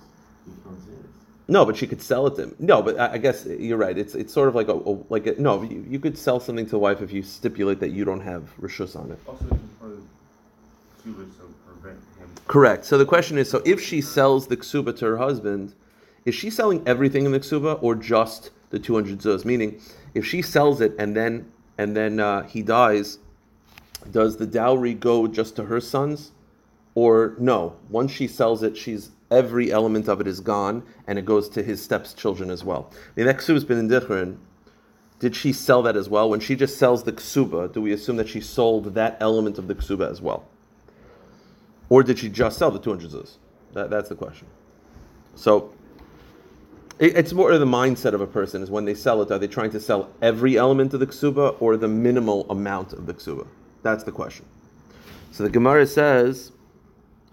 becomes 0.45 0.85
his. 0.85 1.09
No, 1.49 1.65
but 1.65 1.75
she 1.75 1.87
could 1.87 2.01
sell 2.01 2.27
it 2.27 2.35
to 2.35 2.43
him. 2.43 2.55
No, 2.59 2.83
but 2.83 2.99
I, 2.99 3.13
I 3.13 3.17
guess 3.17 3.45
you're 3.45 3.77
right. 3.77 3.97
It's 3.97 4.13
it's 4.13 4.31
sort 4.31 4.49
of 4.49 4.55
like 4.55 4.67
a, 4.67 4.73
a 4.73 4.91
like 5.09 5.25
a, 5.25 5.41
no. 5.41 5.63
You, 5.63 5.83
you 5.89 5.99
could 5.99 6.15
sell 6.15 6.39
something 6.39 6.67
to 6.67 6.75
a 6.75 6.79
wife 6.79 7.01
if 7.01 7.11
you 7.11 7.23
stipulate 7.23 7.79
that 7.79 7.89
you 7.89 8.05
don't 8.05 8.21
have 8.21 8.43
rishus 8.61 8.95
on 8.95 9.11
it. 9.11 9.19
Also, 9.27 9.45
in 9.45 9.59
front 9.79 11.33
so 11.37 11.43
prevent 11.65 11.99
him. 12.19 12.29
Correct. 12.47 12.85
So 12.85 12.99
the 12.99 13.05
question 13.05 13.39
is: 13.39 13.49
so 13.49 13.63
if 13.65 13.81
she 13.81 13.99
sells 13.99 14.45
the 14.45 14.57
ksuba 14.57 14.95
to 14.99 15.05
her 15.05 15.17
husband, 15.17 15.73
is 16.23 16.35
she 16.35 16.51
selling 16.51 16.87
everything 16.87 17.25
in 17.25 17.31
the 17.31 17.39
ksuba 17.39 17.81
or 17.81 17.95
just 17.95 18.51
the 18.69 18.77
two 18.77 18.93
hundred 18.93 19.17
zuz? 19.17 19.43
Meaning, 19.43 19.81
if 20.13 20.25
she 20.27 20.43
sells 20.43 20.81
it 20.81 20.93
and 20.99 21.15
then 21.15 21.51
and 21.79 21.95
then 21.95 22.19
uh, 22.19 22.43
he 22.43 22.61
dies, 22.61 23.17
does 24.11 24.37
the 24.37 24.45
dowry 24.45 24.93
go 24.93 25.25
just 25.25 25.55
to 25.55 25.65
her 25.65 25.81
sons, 25.81 26.31
or 26.93 27.33
no? 27.39 27.75
Once 27.89 28.11
she 28.11 28.27
sells 28.27 28.61
it, 28.61 28.77
she's 28.77 29.09
every 29.31 29.71
element 29.71 30.07
of 30.07 30.21
it 30.21 30.27
is 30.27 30.39
gone, 30.39 30.83
and 31.07 31.19
it 31.19 31.25
goes 31.25 31.49
to 31.49 31.63
his 31.63 31.81
stepchildren 31.81 32.49
as 32.49 32.63
well. 32.63 32.91
The 33.15 33.23
next 33.23 33.47
ksuba's 33.47 33.65
been 33.65 33.79
in 33.79 33.89
Dichrin. 33.89 34.37
Did 35.19 35.35
she 35.35 35.51
sell 35.51 35.81
that 35.83 35.97
as 35.97 36.09
well? 36.09 36.29
When 36.29 36.39
she 36.39 36.55
just 36.55 36.77
sells 36.77 37.03
the 37.03 37.11
ksuba, 37.11 37.73
do 37.73 37.81
we 37.81 37.91
assume 37.91 38.15
that 38.17 38.29
she 38.29 38.39
sold 38.39 38.95
that 38.95 39.17
element 39.19 39.57
of 39.57 39.67
the 39.67 39.75
ksuba 39.75 40.09
as 40.09 40.21
well? 40.21 40.47
Or 41.89 42.03
did 42.03 42.19
she 42.19 42.29
just 42.29 42.57
sell 42.57 42.71
the 42.71 42.79
200 42.79 43.11
zuz? 43.11 43.37
That, 43.73 43.89
that's 43.89 44.09
the 44.09 44.15
question. 44.15 44.47
So 45.35 45.73
it, 46.99 47.17
it's 47.17 47.33
more 47.33 47.57
the 47.57 47.65
mindset 47.65 48.13
of 48.13 48.21
a 48.21 48.27
person 48.27 48.61
is 48.61 48.69
when 48.69 48.85
they 48.85 48.93
sell 48.93 49.21
it, 49.21 49.31
are 49.31 49.39
they 49.39 49.47
trying 49.47 49.71
to 49.71 49.79
sell 49.79 50.09
every 50.21 50.57
element 50.57 50.93
of 50.93 50.99
the 50.99 51.07
ksuba 51.07 51.55
or 51.59 51.77
the 51.77 51.87
minimal 51.87 52.49
amount 52.49 52.93
of 52.93 53.05
the 53.05 53.13
ksuba? 53.13 53.47
That's 53.81 54.03
the 54.03 54.11
question. 54.11 54.45
So 55.31 55.43
the 55.43 55.49
Gemara 55.49 55.87
says, 55.87 56.51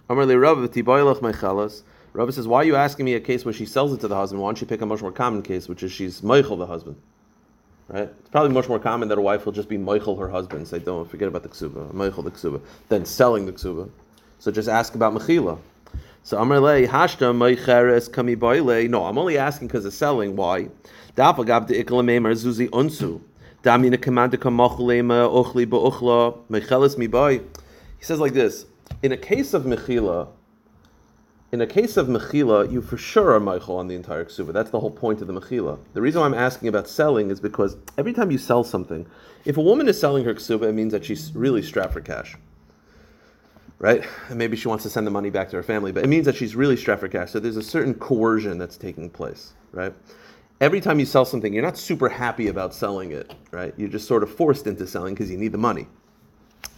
V'tibaylach 0.08 1.20
mechalas. 1.20 1.82
Rav 2.12 2.32
says, 2.32 2.48
why 2.48 2.62
are 2.62 2.64
you 2.64 2.76
asking 2.76 3.04
me 3.04 3.14
a 3.14 3.20
case 3.20 3.44
where 3.44 3.52
she 3.52 3.66
sells 3.66 3.92
it 3.92 4.00
to 4.00 4.08
the 4.08 4.16
husband? 4.16 4.40
Why 4.40 4.48
don't 4.48 4.60
you 4.60 4.66
pick 4.66 4.80
a 4.80 4.86
much 4.86 5.02
more 5.02 5.12
common 5.12 5.42
case, 5.42 5.68
which 5.68 5.82
is 5.82 5.92
she's 5.92 6.22
meichel 6.22 6.56
the 6.56 6.66
husband? 6.66 6.96
Right? 7.88 8.08
It's 8.20 8.30
probably 8.30 8.54
much 8.54 8.68
more 8.68 8.78
common 8.78 9.08
that 9.08 9.18
a 9.18 9.20
wife 9.20 9.44
will 9.44 9.52
just 9.52 9.68
be 9.68 9.76
meichel 9.76 10.18
her 10.18 10.28
husband 10.28 10.60
and 10.60 10.68
say, 10.68 10.78
don't 10.78 11.10
forget 11.10 11.28
about 11.28 11.42
the 11.42 11.50
ksuba, 11.50 11.92
meichel 11.92 12.25
the 12.25 12.30
ksuba, 12.30 12.62
than 12.88 13.04
selling 13.04 13.44
the 13.44 13.52
ksuba. 13.52 13.90
So 14.38 14.50
just 14.50 14.68
ask 14.68 14.94
about 14.94 15.12
mechila. 15.12 15.58
So 16.22 16.38
Amar 16.38 16.58
le 16.58 16.86
hashta 16.88 17.34
meicheres 17.34 18.10
kami 18.10 18.34
boile. 18.34 18.88
No, 18.88 19.04
I'm 19.04 19.18
only 19.18 19.38
asking 19.38 19.68
because 19.68 19.84
of 19.84 19.92
selling. 19.92 20.34
Why? 20.34 20.68
Dafagav 21.16 21.66
de 21.66 21.84
ikalamemer 21.84 22.32
zuzi 22.34 22.68
unsu. 22.70 23.20
Damina 23.62 23.96
kamanda 23.96 24.36
kamachulema 24.36 25.28
ochli 25.28 25.66
ba'uchla 25.66 26.38
mecheles 26.50 26.98
mi 26.98 27.06
boy. 27.06 27.38
He 27.98 28.04
says 28.04 28.18
like 28.18 28.32
this: 28.32 28.66
In 29.02 29.12
a 29.12 29.16
case 29.16 29.54
of 29.54 29.64
mechila, 29.64 30.28
in 31.52 31.60
a 31.60 31.66
case 31.66 31.96
of 31.96 32.08
mechila, 32.08 32.70
you 32.70 32.82
for 32.82 32.96
sure 32.96 33.32
are 33.32 33.40
meichel 33.40 33.76
on 33.76 33.88
the 33.88 33.94
entire 33.94 34.24
ksuba. 34.24 34.52
That's 34.52 34.70
the 34.70 34.80
whole 34.80 34.90
point 34.90 35.20
of 35.20 35.26
the 35.26 35.32
mechila. 35.32 35.78
The 35.94 36.02
reason 36.02 36.20
why 36.20 36.26
I'm 36.26 36.34
asking 36.34 36.68
about 36.68 36.88
selling 36.88 37.30
is 37.30 37.40
because 37.40 37.76
every 37.96 38.12
time 38.12 38.30
you 38.30 38.38
sell 38.38 38.64
something, 38.64 39.06
if 39.44 39.56
a 39.56 39.62
woman 39.62 39.88
is 39.88 40.00
selling 40.00 40.24
her 40.24 40.34
ksuba, 40.34 40.68
it 40.68 40.72
means 40.72 40.92
that 40.92 41.04
she's 41.04 41.32
really 41.34 41.62
strapped 41.62 41.92
for 41.92 42.00
cash 42.00 42.36
right? 43.78 44.04
And 44.28 44.38
maybe 44.38 44.56
she 44.56 44.68
wants 44.68 44.84
to 44.84 44.90
send 44.90 45.06
the 45.06 45.10
money 45.10 45.30
back 45.30 45.50
to 45.50 45.56
her 45.56 45.62
family, 45.62 45.92
but 45.92 46.04
it 46.04 46.08
means 46.08 46.24
that 46.26 46.36
she's 46.36 46.56
really 46.56 46.76
strapped 46.76 47.00
for 47.00 47.08
cash. 47.08 47.30
So 47.30 47.40
there's 47.40 47.56
a 47.56 47.62
certain 47.62 47.94
coercion 47.94 48.58
that's 48.58 48.76
taking 48.76 49.10
place, 49.10 49.52
right? 49.72 49.92
Every 50.60 50.80
time 50.80 50.98
you 50.98 51.04
sell 51.04 51.24
something, 51.24 51.52
you're 51.52 51.62
not 51.62 51.76
super 51.76 52.08
happy 52.08 52.48
about 52.48 52.74
selling 52.74 53.12
it, 53.12 53.34
right? 53.50 53.74
You're 53.76 53.90
just 53.90 54.08
sort 54.08 54.22
of 54.22 54.34
forced 54.34 54.66
into 54.66 54.86
selling 54.86 55.14
because 55.14 55.30
you 55.30 55.36
need 55.36 55.52
the 55.52 55.58
money. 55.58 55.86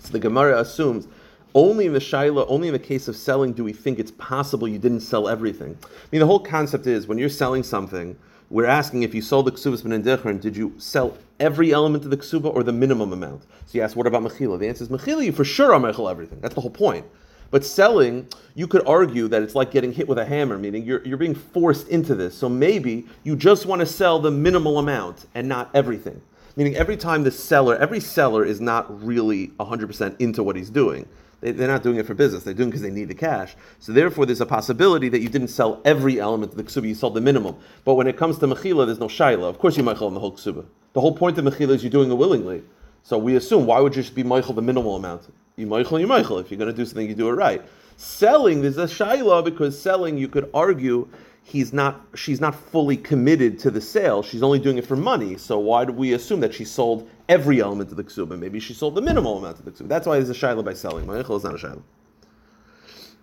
So 0.01 0.13
the 0.13 0.19
Gemara 0.19 0.59
assumes 0.61 1.07
Only 1.55 1.87
in 1.87 1.93
the 1.93 1.99
shaila, 1.99 2.45
only 2.49 2.69
in 2.69 2.73
the 2.73 2.79
case 2.79 3.09
of 3.09 3.17
selling, 3.17 3.53
do 3.53 3.65
we 3.65 3.73
think 3.73 3.99
it's 3.99 4.11
possible 4.13 4.69
you 4.69 4.79
didn't 4.79 5.01
sell 5.01 5.29
everything. 5.29 5.77
I 5.83 6.07
mean, 6.13 6.21
the 6.21 6.27
whole 6.27 6.41
concept 6.41 6.87
is 6.87 7.07
when 7.07 7.19
you're 7.19 7.29
selling 7.29 7.63
something, 7.63 8.17
we're 8.51 8.67
asking 8.67 9.03
if 9.03 9.15
you 9.15 9.23
sold 9.23 9.47
the 9.47 9.53
ksubas 9.53 9.83
ben 9.83 10.39
did 10.39 10.57
you 10.57 10.75
sell 10.79 11.17
every 11.39 11.73
element 11.73 12.05
of 12.05 12.11
the 12.11 12.17
ksuba 12.17 12.55
or 12.55 12.63
the 12.63 12.73
minimum 12.73 13.13
amount? 13.13 13.43
So 13.67 13.79
you 13.79 13.83
ask, 13.83 13.97
what 13.97 14.07
about 14.07 14.23
mechila? 14.23 14.59
The 14.59 14.69
answer 14.69 14.85
is 14.85 14.89
mechila. 14.89 15.25
You 15.25 15.33
for 15.33 15.45
sure 15.45 15.75
are 15.75 15.81
mechil 15.81 16.11
everything. 16.11 16.41
That's 16.41 16.55
the 16.55 16.61
whole 16.61 16.71
point. 16.71 17.07
But 17.51 17.65
selling, 17.65 18.29
you 18.55 18.67
could 18.67 18.87
argue 18.87 19.27
that 19.29 19.43
it's 19.43 19.55
like 19.55 19.71
getting 19.71 19.93
hit 19.93 20.07
with 20.07 20.19
a 20.19 20.25
hammer, 20.25 20.59
meaning 20.59 20.85
you're, 20.85 21.05
you're 21.07 21.17
being 21.17 21.35
forced 21.35 21.89
into 21.89 22.15
this. 22.15 22.37
So 22.37 22.49
maybe 22.49 23.07
you 23.23 23.37
just 23.37 23.65
want 23.65 23.81
to 23.81 23.87
sell 23.87 24.19
the 24.19 24.31
minimal 24.31 24.79
amount 24.79 25.27
and 25.35 25.49
not 25.49 25.71
everything. 25.75 26.21
Meaning 26.57 26.77
every 26.77 26.97
time 26.97 27.23
the 27.23 27.31
seller, 27.31 27.77
every 27.77 28.01
seller 28.01 28.45
is 28.45 28.61
not 28.61 29.05
really 29.05 29.49
100% 29.61 30.21
into 30.21 30.43
what 30.43 30.57
he's 30.57 30.71
doing. 30.71 31.09
They, 31.41 31.53
they're 31.53 31.69
not 31.69 31.83
doing 31.83 31.97
it 31.97 32.07
for 32.07 32.15
business. 32.15 32.43
They're 32.43 32.55
doing 32.55 32.71
because 32.71 32.83
they 32.83 32.91
need 32.91 33.09
the 33.09 33.15
cash. 33.15 33.55
So 33.79 33.93
therefore, 33.93 34.27
there's 34.27 34.41
a 34.41 34.47
possibility 34.47 35.09
that 35.09 35.21
you 35.21 35.29
didn't 35.29 35.49
sell 35.49 35.81
every 35.85 36.21
element 36.21 36.53
of 36.53 36.59
the 36.59 36.65
ksuba. 36.65 36.89
You 36.89 36.95
sold 36.95 37.15
the 37.15 37.21
minimum. 37.21 37.57
But 37.85 37.95
when 37.95 38.07
it 38.07 38.17
comes 38.17 38.39
to 38.39 38.47
mechila, 38.47 38.87
there's 38.87 38.99
no 38.99 39.09
shaila. 39.09 39.49
Of 39.49 39.59
course, 39.59 39.77
you 39.77 39.85
mechil 39.85 40.09
in 40.09 40.15
the 40.15 40.21
whole 40.21 40.33
ksuba. 40.33 40.67
The 40.95 41.01
whole 41.01 41.15
point 41.15 41.39
of 41.39 41.45
mechila 41.45 41.71
is 41.71 41.83
you're 41.83 41.91
doing 41.91 42.11
it 42.11 42.15
willingly. 42.15 42.63
So 43.03 43.17
we 43.17 43.37
assume 43.37 43.67
why 43.67 43.81
would 43.81 43.95
you 43.95 44.03
just 44.03 44.15
be 44.15 44.25
meichel 44.25 44.55
the 44.55 44.63
minimal 44.63 44.97
amount? 44.97 45.33
You 45.57 45.67
meichel, 45.67 46.01
you 46.01 46.07
meichel. 46.07 46.41
If 46.41 46.51
you're 46.51 46.59
going 46.59 46.71
to 46.71 46.77
do 46.77 46.85
something, 46.85 47.09
you 47.09 47.15
do 47.15 47.29
it 47.29 47.33
right. 47.33 47.63
Selling, 47.97 48.63
there's 48.63 48.79
a 48.79 48.85
shaila 48.85 49.45
because 49.45 49.81
selling, 49.81 50.19
you 50.19 50.29
could 50.29 50.51
argue 50.53 51.09
he's 51.43 51.73
not, 51.73 52.05
she's 52.15 52.41
not 52.41 52.55
fully 52.55 52.97
committed 52.97 53.59
to 53.61 53.71
the 53.71 53.81
sale. 53.81 54.23
She's 54.23 54.43
only 54.43 54.59
doing 54.59 54.79
it 54.79 54.87
for 54.87 54.97
money. 54.97 55.37
So 55.37 55.59
why 55.59 55.85
do 55.85 55.93
we 55.93 56.13
assume 56.13 56.41
that 56.41 56.53
she 56.53 56.65
sold 56.65 57.09
every 57.29 57.61
element 57.61 57.91
of 57.91 57.97
the 57.97 58.05
ksuba? 58.05 58.39
Maybe 58.39 58.61
she 58.61 58.75
sold 58.75 58.95
the 58.95 59.03
minimal 59.03 59.39
amount 59.39 59.59
of 59.59 59.65
the 59.65 59.71
ksuba. 59.71 59.89
That's 59.89 60.07
why 60.07 60.17
there's 60.19 60.31
a 60.31 60.35
shaila 60.35 60.65
by 60.65 60.75
selling. 60.75 61.07
Meichel 61.07 61.37
is 61.37 61.45
not 61.45 61.55
a 61.55 61.59
shaila. 61.59 61.83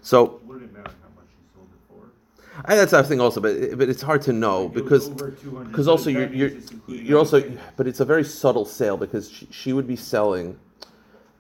So 0.02 0.40
Wouldn't 0.46 0.72
it 0.72 0.78
how 0.78 0.84
much 0.84 1.26
you 1.32 1.44
sold 1.56 1.70
for? 1.90 2.62
I, 2.66 2.76
that's 2.76 2.92
the 2.92 3.04
thing 3.04 3.20
also, 3.20 3.42
but 3.42 3.78
but 3.78 3.90
it's 3.90 4.02
hard 4.02 4.22
to 4.24 4.34
know 4.34 4.66
was 4.66 4.82
because 4.82 5.10
because 5.10 5.88
also 5.88 6.10
you're 6.10 6.32
you're, 6.32 6.52
you're 6.88 7.18
also 7.18 7.38
everything. 7.38 7.60
but 7.76 7.88
it's 7.88 8.00
a 8.00 8.06
very 8.06 8.24
subtle 8.24 8.66
sale 8.66 8.98
because 8.98 9.32
she, 9.32 9.48
she 9.52 9.74
would 9.74 9.88
be 9.88 9.96
selling 9.96 10.60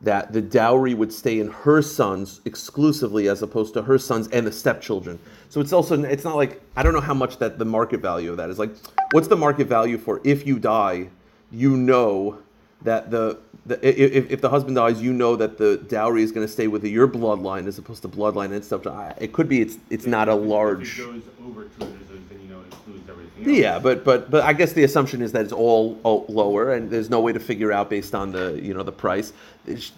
that 0.02 0.34
the 0.34 0.42
dowry 0.42 0.94
would 0.94 1.12
stay 1.12 1.40
in 1.40 1.50
her 1.50 1.82
sons 1.82 2.42
exclusively 2.46 3.28
as 3.28 3.42
opposed 3.42 3.74
to 3.74 3.82
her 3.82 3.98
sons 3.98 4.28
and 4.30 4.46
the 4.46 4.52
stepchildren. 4.52 5.20
So 5.50 5.62
it's 5.62 5.72
also 5.72 6.02
it's 6.04 6.24
not 6.24 6.36
like 6.36 6.62
I 6.76 6.84
don't 6.84 6.94
know 6.94 7.02
how 7.02 7.14
much 7.14 7.38
that 7.38 7.60
the 7.60 7.66
market 7.66 8.02
value 8.02 8.32
of 8.32 8.38
that 8.38 8.50
is 8.50 8.60
like 8.60 8.72
what's 9.12 9.28
the 9.28 9.38
market 9.38 9.68
value 9.68 9.98
for 9.98 10.22
if 10.24 10.46
you 10.46 10.60
die, 10.60 11.10
you 11.52 11.78
know 11.78 12.40
that 12.84 13.12
the, 13.12 13.38
the 13.66 13.76
if, 13.88 14.32
if 14.32 14.42
the 14.42 14.50
husband 14.50 14.76
dies, 14.76 15.02
you 15.02 15.14
know 15.14 15.36
that 15.36 15.58
the 15.58 15.78
dowry 15.88 16.24
is 16.24 16.32
going 16.32 16.46
to 16.46 16.52
stay 16.52 16.68
with 16.68 16.84
your 16.84 17.08
bloodline 17.08 17.68
as 17.68 17.78
opposed 17.78 18.02
to 18.04 18.08
bloodline 18.08 18.54
and 18.54 18.64
stuff. 18.64 18.86
It 19.20 19.34
could 19.34 19.50
be 19.50 19.62
it's 19.62 19.78
it's 19.90 20.06
not 20.06 20.30
a 20.30 20.36
large. 20.36 21.00
It 21.00 21.04
goes 21.04 21.24
over 21.46 21.64
200, 21.64 22.30
then 22.30 22.40
you 22.42 22.50
know 22.50 22.60
it 22.62 22.66
includes 22.66 23.10
everything 23.10 23.46
else. 23.46 23.58
Yeah, 23.58 23.80
but 23.80 24.04
but 24.04 24.30
but 24.30 24.44
I 24.44 24.54
guess 24.54 24.74
the 24.74 24.84
assumption 24.84 25.22
is 25.22 25.32
that 25.32 25.44
it's 25.44 25.54
all, 25.54 26.00
all 26.04 26.26
lower, 26.30 26.74
and 26.74 26.90
there's 26.90 27.10
no 27.10 27.22
way 27.22 27.34
to 27.34 27.40
figure 27.40 27.72
out 27.72 27.90
based 27.90 28.14
on 28.14 28.32
the 28.32 28.60
you 28.62 28.74
know 28.74 28.84
the 28.84 28.92
price. 28.92 29.34
It's- 29.66 29.92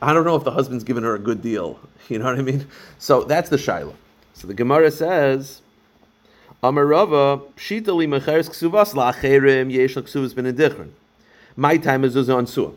I 0.00 0.12
don't 0.12 0.24
know 0.24 0.34
if 0.34 0.42
the 0.42 0.50
husband's 0.50 0.82
given 0.82 1.04
her 1.04 1.14
a 1.14 1.18
good 1.18 1.42
deal. 1.42 1.78
You 2.08 2.18
know 2.18 2.24
what 2.24 2.36
I 2.36 2.42
mean? 2.42 2.66
So 2.98 3.22
that's 3.22 3.48
the 3.48 3.56
shaila. 3.56 3.94
So 4.34 4.48
the 4.48 4.54
Gemara 4.54 4.90
says, 4.90 5.62
Amarava 6.62 7.42
pshitali 7.56 8.08
mecheres 8.08 8.50
ksuvas 8.50 8.92
lacherim 8.92 9.72
yesh 9.72 9.94
ksuvas 9.94 10.34
ben. 10.34 10.92
My 11.56 11.76
time 11.76 12.04
is 12.04 12.16
on 12.28 12.46
suah. 12.46 12.72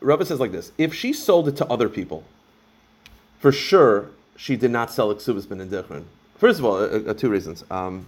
Rava 0.00 0.24
says 0.24 0.40
like 0.40 0.52
this: 0.52 0.72
If 0.78 0.94
she 0.94 1.12
sold 1.12 1.48
it 1.48 1.56
to 1.56 1.66
other 1.66 1.88
people, 1.88 2.24
for 3.38 3.52
sure 3.52 4.10
she 4.36 4.56
did 4.56 4.70
not 4.70 4.90
sell 4.90 5.14
ksuvas 5.14 5.48
ben 5.48 5.58
edichron. 5.58 6.04
First 6.36 6.58
of 6.58 6.64
all, 6.64 6.76
uh, 6.76 7.10
uh, 7.10 7.14
two 7.14 7.30
reasons. 7.30 7.64
Um, 7.70 8.06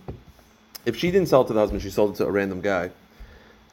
if 0.87 0.97
she 0.97 1.11
didn't 1.11 1.29
sell 1.29 1.43
it 1.43 1.47
to 1.49 1.53
the 1.53 1.61
husband, 1.61 1.83
she 1.83 1.91
sold 1.91 2.15
it 2.15 2.17
to 2.17 2.27
a 2.27 2.31
random 2.31 2.61
guy. 2.61 2.91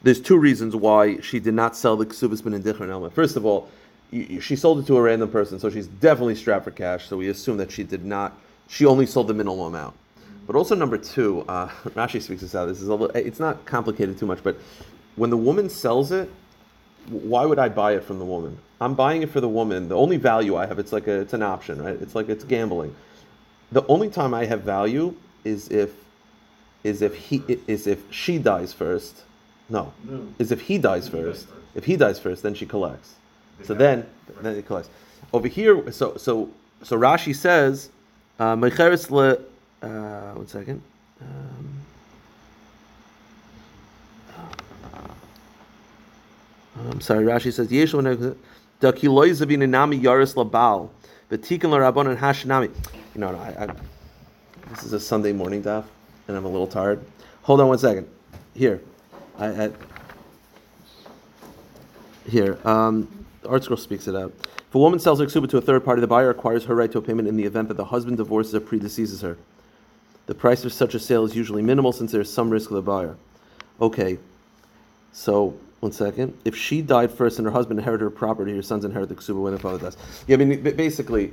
There's 0.02 0.20
two 0.20 0.38
reasons 0.38 0.74
why 0.74 1.20
she 1.20 1.38
did 1.40 1.54
not 1.54 1.76
sell 1.76 1.96
the 1.96 2.06
ksubas 2.06 2.42
ben 2.42 2.60
indichron 2.60 2.90
element. 2.90 3.14
First 3.14 3.36
of 3.36 3.44
all, 3.46 3.68
she 4.10 4.56
sold 4.56 4.80
it 4.80 4.86
to 4.86 4.96
a 4.96 5.02
random 5.02 5.30
person, 5.30 5.58
so 5.58 5.70
she's 5.70 5.86
definitely 5.86 6.34
strapped 6.34 6.64
for 6.64 6.70
cash. 6.70 7.08
So 7.08 7.16
we 7.16 7.28
assume 7.28 7.56
that 7.58 7.70
she 7.70 7.82
did 7.82 8.04
not. 8.04 8.36
She 8.68 8.86
only 8.86 9.06
sold 9.06 9.28
the 9.28 9.34
minimal 9.34 9.66
amount. 9.66 9.94
But 10.46 10.56
also 10.56 10.74
number 10.74 10.98
two, 10.98 11.44
uh, 11.48 11.68
Rashi 11.90 12.20
speaks 12.20 12.42
this 12.42 12.54
out. 12.54 12.66
This 12.66 12.80
is 12.80 12.88
a 12.88 12.94
little, 12.94 13.16
it's 13.16 13.40
not 13.40 13.64
complicated 13.64 14.18
too 14.18 14.26
much, 14.26 14.42
but 14.42 14.56
when 15.16 15.30
the 15.30 15.36
woman 15.36 15.68
sells 15.68 16.12
it, 16.12 16.30
why 17.08 17.44
would 17.44 17.58
I 17.58 17.68
buy 17.68 17.92
it 17.94 18.04
from 18.04 18.18
the 18.18 18.24
woman? 18.24 18.58
I'm 18.80 18.94
buying 18.94 19.22
it 19.22 19.30
for 19.30 19.40
the 19.40 19.48
woman. 19.48 19.88
The 19.88 19.96
only 19.96 20.16
value 20.16 20.56
I 20.56 20.66
have, 20.66 20.78
it's 20.78 20.92
like 20.92 21.06
a, 21.06 21.20
it's 21.20 21.32
an 21.32 21.42
option, 21.42 21.80
right? 21.82 21.96
It's 22.00 22.14
like 22.14 22.28
it's 22.28 22.44
gambling. 22.44 22.94
The 23.70 23.86
only 23.86 24.08
time 24.08 24.34
I 24.34 24.44
have 24.46 24.62
value 24.62 25.14
is 25.44 25.68
if 25.68 25.90
is 26.84 27.00
if 27.02 27.14
he 27.14 27.42
is 27.66 27.86
if 27.86 28.00
she 28.12 28.38
dies 28.38 28.72
first. 28.72 29.22
No, 29.68 29.92
No. 30.04 30.26
is 30.38 30.52
if 30.52 30.60
he 30.62 30.78
dies 30.78 31.06
If 31.06 31.12
he 31.12 31.18
dies 31.18 31.24
first. 31.24 31.46
first. 31.46 31.58
If 31.74 31.84
he 31.84 31.96
dies 31.96 32.18
first, 32.18 32.42
then 32.42 32.54
she 32.54 32.66
collects. 32.66 33.14
Then 33.58 33.66
So 33.66 33.74
then, 33.74 33.98
right. 34.34 34.42
then 34.42 34.56
it 34.56 34.66
collects. 34.66 34.90
Over 35.32 35.48
here, 35.48 35.90
so 35.92 36.16
so 36.16 36.50
so 36.82 36.98
Rashi 36.98 37.34
says, 37.34 37.88
uh, 38.40 38.54
le." 39.10 39.38
Uh, 39.82 40.32
one 40.34 40.46
second. 40.48 40.82
Um, 41.20 41.81
I'm 46.90 47.00
sorry. 47.00 47.24
Rashi 47.24 47.52
says, 47.52 47.70
"Yesh 47.70 47.92
da 47.92 48.92
kiloi 48.92 49.30
zavin 49.30 49.68
nami 49.68 49.98
yaris 49.98 50.34
labal, 50.34 50.90
v'tikin 51.30 51.70
l'rabon 51.70 52.08
and 52.08 52.18
hashanami." 52.18 52.70
You 53.14 53.20
know, 53.20 53.28
I, 53.28 53.64
I, 53.64 53.74
this 54.70 54.84
is 54.84 54.92
a 54.92 55.00
Sunday 55.00 55.32
morning 55.32 55.62
daf, 55.62 55.84
and 56.28 56.36
I'm 56.36 56.44
a 56.44 56.48
little 56.48 56.66
tired. 56.66 57.04
Hold 57.42 57.60
on 57.60 57.68
one 57.68 57.78
second. 57.78 58.08
Here, 58.54 58.80
I, 59.38 59.46
I 59.46 59.70
here. 62.28 62.58
Um, 62.64 63.26
the 63.42 63.48
ArtScroll 63.48 63.78
speaks 63.78 64.06
it 64.06 64.14
out. 64.14 64.32
If 64.72 64.74
a 64.74 64.78
woman 64.78 64.98
sells 64.98 65.20
her 65.20 65.26
ksuba 65.26 65.50
to 65.50 65.58
a 65.58 65.60
third 65.60 65.84
party, 65.84 66.00
the 66.00 66.06
buyer 66.06 66.30
acquires 66.30 66.64
her 66.64 66.74
right 66.74 66.90
to 66.92 66.98
a 66.98 67.02
payment 67.02 67.28
in 67.28 67.36
the 67.36 67.44
event 67.44 67.68
that 67.68 67.76
the 67.76 67.84
husband 67.84 68.16
divorces 68.16 68.54
or 68.54 68.60
predeceases 68.60 69.20
her. 69.20 69.36
The 70.26 70.34
price 70.34 70.64
of 70.64 70.72
such 70.72 70.94
a 70.94 71.00
sale 71.00 71.24
is 71.24 71.36
usually 71.36 71.62
minimal 71.62 71.92
since 71.92 72.12
there 72.12 72.20
is 72.20 72.32
some 72.32 72.48
risk 72.48 72.70
of 72.70 72.76
the 72.76 72.82
buyer. 72.82 73.16
Okay, 73.80 74.18
so 75.12 75.58
one 75.82 75.90
second. 75.90 76.38
If 76.44 76.56
she 76.56 76.80
died 76.80 77.10
first 77.10 77.38
and 77.38 77.46
her 77.46 77.50
husband 77.50 77.80
inherited 77.80 78.04
her 78.04 78.10
property, 78.10 78.54
her 78.54 78.62
sons 78.62 78.84
inherit 78.84 79.08
the 79.08 79.16
ksuba 79.16 79.42
when 79.42 79.52
the 79.52 79.58
father 79.58 79.78
dies. 79.78 79.96
Yeah, 80.28 80.34
I 80.34 80.36
mean, 80.36 80.62
basically, 80.62 81.32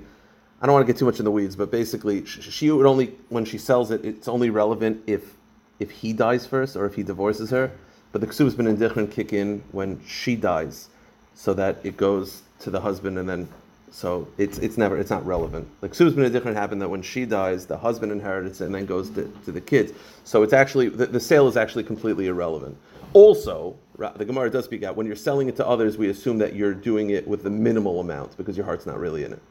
I 0.60 0.66
don't 0.66 0.74
want 0.74 0.88
to 0.88 0.92
get 0.92 0.98
too 0.98 1.06
much 1.06 1.20
in 1.20 1.26
the 1.26 1.32
weeds, 1.32 1.56
but 1.56 1.70
basically, 1.70 2.26
she 2.26 2.72
would 2.72 2.88
only 2.88 3.14
when 3.30 3.46
she 3.46 3.60
sells 3.60 3.92
it, 3.92 4.04
it's 4.04 4.28
only 4.28 4.50
relevant 4.50 5.04
if 5.06 5.36
if 5.80 5.92
he 5.92 6.14
dies 6.14 6.48
first 6.48 6.76
or 6.76 6.88
if 6.88 6.96
he 6.96 7.04
divorces 7.04 7.52
her. 7.52 7.72
But 8.12 8.22
the 8.22 8.28
ksubas 8.28 8.58
ben 8.58 8.66
indichron 8.66 9.12
kick 9.12 9.34
in 9.34 9.64
when 9.72 10.02
she 10.04 10.36
dies, 10.36 10.88
so 11.36 11.54
that 11.54 11.78
it 11.84 11.96
goes 11.96 12.42
to 12.62 12.72
the 12.72 12.82
husband 12.82 13.20
and 13.20 13.30
then. 13.30 13.48
So 13.92 14.28
it's 14.40 14.58
it's 14.58 14.78
never 14.78 14.98
it's 14.98 15.12
not 15.12 15.24
relevant. 15.28 15.68
The 15.82 15.90
ksubas 15.90 16.16
ben 16.16 16.32
indichron 16.32 16.56
happened 16.56 16.82
that 16.82 16.90
when 16.90 17.04
she 17.04 17.26
dies, 17.26 17.68
the 17.68 17.78
husband 17.78 18.12
inherits 18.12 18.62
it 18.62 18.66
and 18.66 18.74
then 18.74 18.88
goes 18.88 19.12
to, 19.12 19.32
to 19.46 19.52
the 19.52 19.62
kids. 19.62 19.94
So 20.24 20.42
it's 20.42 20.54
actually 20.54 20.90
the, 20.90 21.06
the 21.06 21.20
sale 21.20 21.48
is 21.48 21.56
actually 21.56 21.84
completely 21.84 22.26
irrelevant. 22.26 22.76
Also, 23.14 23.76
the 24.16 24.26
Gemara 24.26 24.50
does 24.50 24.66
speak 24.66 24.84
out 24.84 24.96
when 24.96 25.06
you're 25.06 25.16
selling 25.16 25.50
it 25.50 25.56
to 25.58 25.68
others. 25.68 25.98
We 25.98 26.10
assume 26.10 26.38
that 26.40 26.56
you're 26.56 26.74
doing 26.74 27.10
it 27.10 27.28
with 27.28 27.44
the 27.44 27.50
minimal 27.50 28.00
amount 28.00 28.38
because 28.38 28.58
your 28.58 28.66
heart's 28.66 28.86
not 28.86 29.00
really 29.00 29.24
in 29.24 29.34
it. 29.34 29.42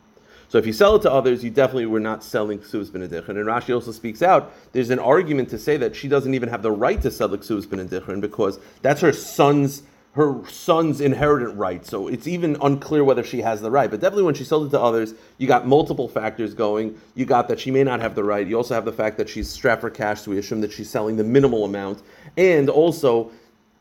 So 0.49 0.57
if 0.57 0.67
you 0.67 0.73
sell 0.73 0.97
it 0.97 1.03
to 1.03 1.13
others, 1.13 1.45
you 1.45 1.51
definitely 1.51 1.87
were 1.87 2.01
not 2.01 2.25
selling 2.25 2.59
Ksuvas 2.59 2.89
Benedichrin. 2.89 3.31
And 3.31 3.45
Rashi 3.45 3.75
also 3.75 3.93
speaks 3.93 4.23
out, 4.23 4.53
there's 4.73 4.89
an 4.89 4.99
argument 4.99 5.51
to 5.51 5.59
say 5.59 5.77
that 5.77 5.95
she 5.95 6.09
doesn't 6.09 6.33
even 6.33 6.49
have 6.49 6.63
the 6.63 6.73
right 6.73 7.01
to 7.03 7.11
sell 7.11 7.29
the 7.29 7.37
Ksuvas 7.37 7.67
Benedichrin 7.67 8.23
because 8.23 8.59
that's 8.81 9.03
her 9.03 9.13
son's 9.13 9.83
her 10.13 10.45
son's 10.49 11.01
inheritant 11.01 11.57
right. 11.57 11.87
So 11.87 12.09
it's 12.09 12.27
even 12.27 12.57
unclear 12.61 13.05
whether 13.05 13.23
she 13.23 13.41
has 13.43 13.61
the 13.61 13.71
right. 13.71 13.89
But 13.89 14.01
definitely 14.01 14.25
when 14.25 14.35
she 14.35 14.43
sold 14.43 14.67
it 14.67 14.71
to 14.71 14.81
others, 14.81 15.15
you 15.37 15.47
got 15.47 15.67
multiple 15.67 16.09
factors 16.09 16.55
going. 16.55 16.99
You 17.15 17.25
got 17.25 17.47
that 17.49 17.61
she 17.61 17.71
may 17.71 17.85
not 17.85 18.01
have 18.01 18.17
the 18.17 18.25
right. 18.25 18.45
You 18.45 18.57
also 18.57 18.75
have 18.75 18.85
the 18.85 18.93
fact 18.93 19.17
that 19.19 19.29
she's 19.29 19.49
strapped 19.49 19.81
for 19.81 19.91
cash, 19.91 20.23
so 20.23 20.33
we 20.33 20.39
assume 20.39 20.61
that 20.63 20.73
she's 20.73 20.91
selling 20.91 21.17
the 21.17 21.25
minimal 21.25 21.65
amount. 21.65 22.03
And 22.37 22.69
also, 22.69 23.31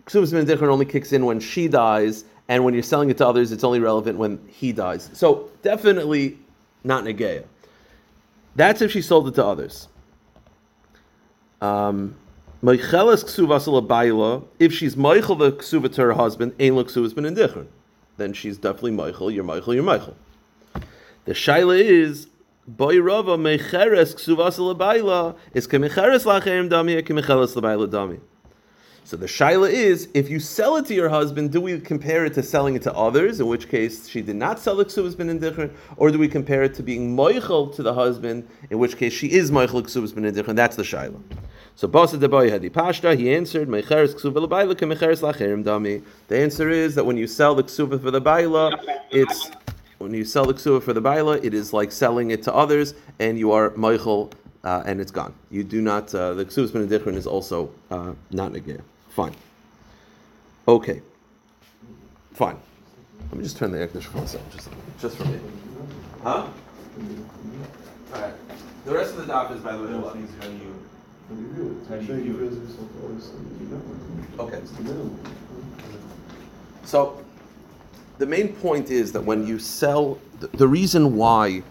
Ksubas 0.08 0.34
Benedichrin 0.34 0.70
only 0.70 0.86
kicks 0.86 1.12
in 1.12 1.26
when 1.26 1.40
she 1.40 1.68
dies, 1.68 2.24
and 2.48 2.64
when 2.64 2.74
you're 2.74 2.82
selling 2.82 3.10
it 3.10 3.18
to 3.18 3.28
others, 3.28 3.52
it's 3.52 3.64
only 3.64 3.80
relevant 3.80 4.18
when 4.18 4.40
he 4.48 4.72
dies. 4.72 5.10
So 5.14 5.52
definitely 5.62 6.40
not 6.84 7.04
Negeya. 7.04 7.44
That's 8.56 8.82
if 8.82 8.92
she 8.92 9.02
sold 9.02 9.28
it 9.28 9.36
to 9.36 9.46
others. 9.46 9.88
Um. 11.62 12.16
If 12.64 12.82
she's 12.82 12.96
meichel 14.96 15.38
the 15.38 15.52
ksuva 15.52 15.94
to 15.94 16.02
her 16.02 16.14
husband, 16.14 16.56
ein 16.60 16.76
lo 16.76 16.84
ksuvas 16.86 17.14
ben 17.14 17.26
indichron. 17.26 17.68
Then 18.18 18.34
she's 18.34 18.58
definitely 18.58 18.94
meichel. 18.94 19.32
You're 19.32 19.44
meichel. 19.44 19.76
You're 19.76 19.84
meichel. 19.84 20.16
The 21.26 21.34
shaila 21.34 21.80
is 21.80 22.28
boy 22.68 23.00
rava 23.00 23.38
meicheres 23.38 24.16
ksuvas 24.16 25.36
is 25.54 25.68
kemecheres 25.68 26.26
lacherim 26.26 26.68
dami 26.68 26.98
or 26.98 27.04
kemecheles 27.04 27.56
labayla 27.56 27.88
dami. 27.88 28.20
So 29.08 29.16
the 29.16 29.26
shaila 29.26 29.72
is, 29.72 30.10
if 30.14 30.30
you 30.30 30.38
sell 30.38 30.76
it 30.76 30.86
to 30.88 30.94
your 30.94 31.08
husband, 31.08 31.54
do 31.54 31.62
we 31.62 31.80
compare 31.80 32.26
it 32.26 32.34
to 32.34 32.44
selling 32.44 32.76
it 32.76 32.82
to 32.82 32.94
others, 32.94 33.40
in 33.40 33.48
which 33.48 33.70
case 33.70 34.10
she 34.10 34.22
did 34.22 34.36
not 34.36 34.60
sell 34.60 34.76
the 34.76 34.84
ksubas 34.84 35.16
bin 35.16 35.30
indichrin, 35.30 35.72
or 35.96 36.12
do 36.12 36.20
we 36.20 36.28
compare 36.28 36.62
it 36.64 36.74
to 36.74 36.84
being 36.84 37.16
moichel 37.16 37.74
to 37.74 37.82
the 37.82 37.94
husband, 37.94 38.46
in 38.70 38.80
which 38.80 38.98
case 38.98 39.14
she 39.14 39.32
is 39.32 39.50
moichel 39.50 39.82
ksubas 39.84 40.14
bin 40.14 40.26
indichrin? 40.26 40.58
That's 40.58 40.76
the 40.76 40.84
shaila. 40.84 41.22
So 41.76 41.88
Basa 41.88 42.20
Deboy 42.20 42.50
Hadi 42.50 42.70
Pashta, 42.70 43.18
he 43.18 43.34
answered, 43.34 43.70
dami. 43.70 46.04
The 46.28 46.38
answer 46.38 46.70
is 46.70 46.96
that 46.96 47.06
when 47.06 47.16
you 47.16 47.28
sell 47.28 47.56
the 47.56 47.64
ksuva 47.64 48.02
for 48.02 48.12
the 48.12 48.22
bayla, 48.22 48.78
it's 49.10 49.52
when 50.00 50.14
you 50.14 50.26
sell 50.26 50.44
the 50.44 50.54
ksuva 50.54 50.84
for 50.84 50.92
the 50.92 51.02
bayla, 51.02 51.42
it 51.46 51.54
is 51.54 51.72
like 51.72 51.94
selling 51.94 52.32
it 52.32 52.44
to 52.44 52.54
others, 52.54 52.94
and 53.20 53.40
you 53.40 53.54
are 53.54 53.70
moichel, 53.70 54.34
uh, 54.66 54.84
and 54.86 55.00
it's 55.00 55.12
gone. 55.12 55.34
You 55.50 55.64
do 55.64 55.80
not. 55.80 56.14
Uh, 56.14 56.34
the 56.34 56.44
ksuva 56.44 56.74
bin 56.74 56.82
indifferent 56.82 57.18
is 57.18 57.26
also 57.26 57.72
uh, 57.90 58.12
not 58.32 58.52
negay. 58.52 58.82
Fine. 59.18 59.34
Okay. 60.68 61.02
Fine. 62.34 62.58
Let 63.32 63.38
me 63.38 63.44
just 63.44 63.58
turn 63.58 63.72
the 63.72 63.80
air 63.80 63.88
conditioner 63.88 64.20
for 64.20 64.24
a 64.26 64.28
second, 64.28 64.52
just 64.52 64.70
just 65.02 65.18
for 65.18 65.26
me. 65.26 65.40
Huh? 66.22 66.46
All 68.14 68.22
right. 68.22 68.34
The 68.86 68.94
rest 68.94 69.16
of 69.16 69.26
the 69.26 69.34
daf 69.34 69.56
is 69.56 69.62
by 69.62 69.76
the 69.76 69.82
way. 69.82 69.88
Those 69.88 70.14
things, 70.14 70.32
how 70.40 70.48
do 70.48 70.54
you, 70.54 70.76
How 71.30 71.36
you 71.36 71.48
view 71.56 71.82
it? 71.82 71.90
How 71.90 71.96
do 71.96 72.02
you 72.02 72.08
Say 72.08 72.22
view 72.22 72.36
it? 72.36 72.50
feel 72.52 72.60
yourself 72.62 72.90
always, 73.02 73.32
you 73.60 73.68
know, 73.72 74.44
Okay. 74.44 74.58
It's 74.58 74.72
the 74.74 74.84
minimum. 74.84 75.20
So, 76.86 77.26
the 78.20 78.28
main 78.28 78.50
point 78.54 78.92
is 78.92 79.12
that 79.14 79.22
when 79.24 79.48
you 79.48 79.58
sell, 79.58 80.20
the, 80.42 80.48
the 80.50 80.68
reason 80.68 81.16
why 81.16 81.64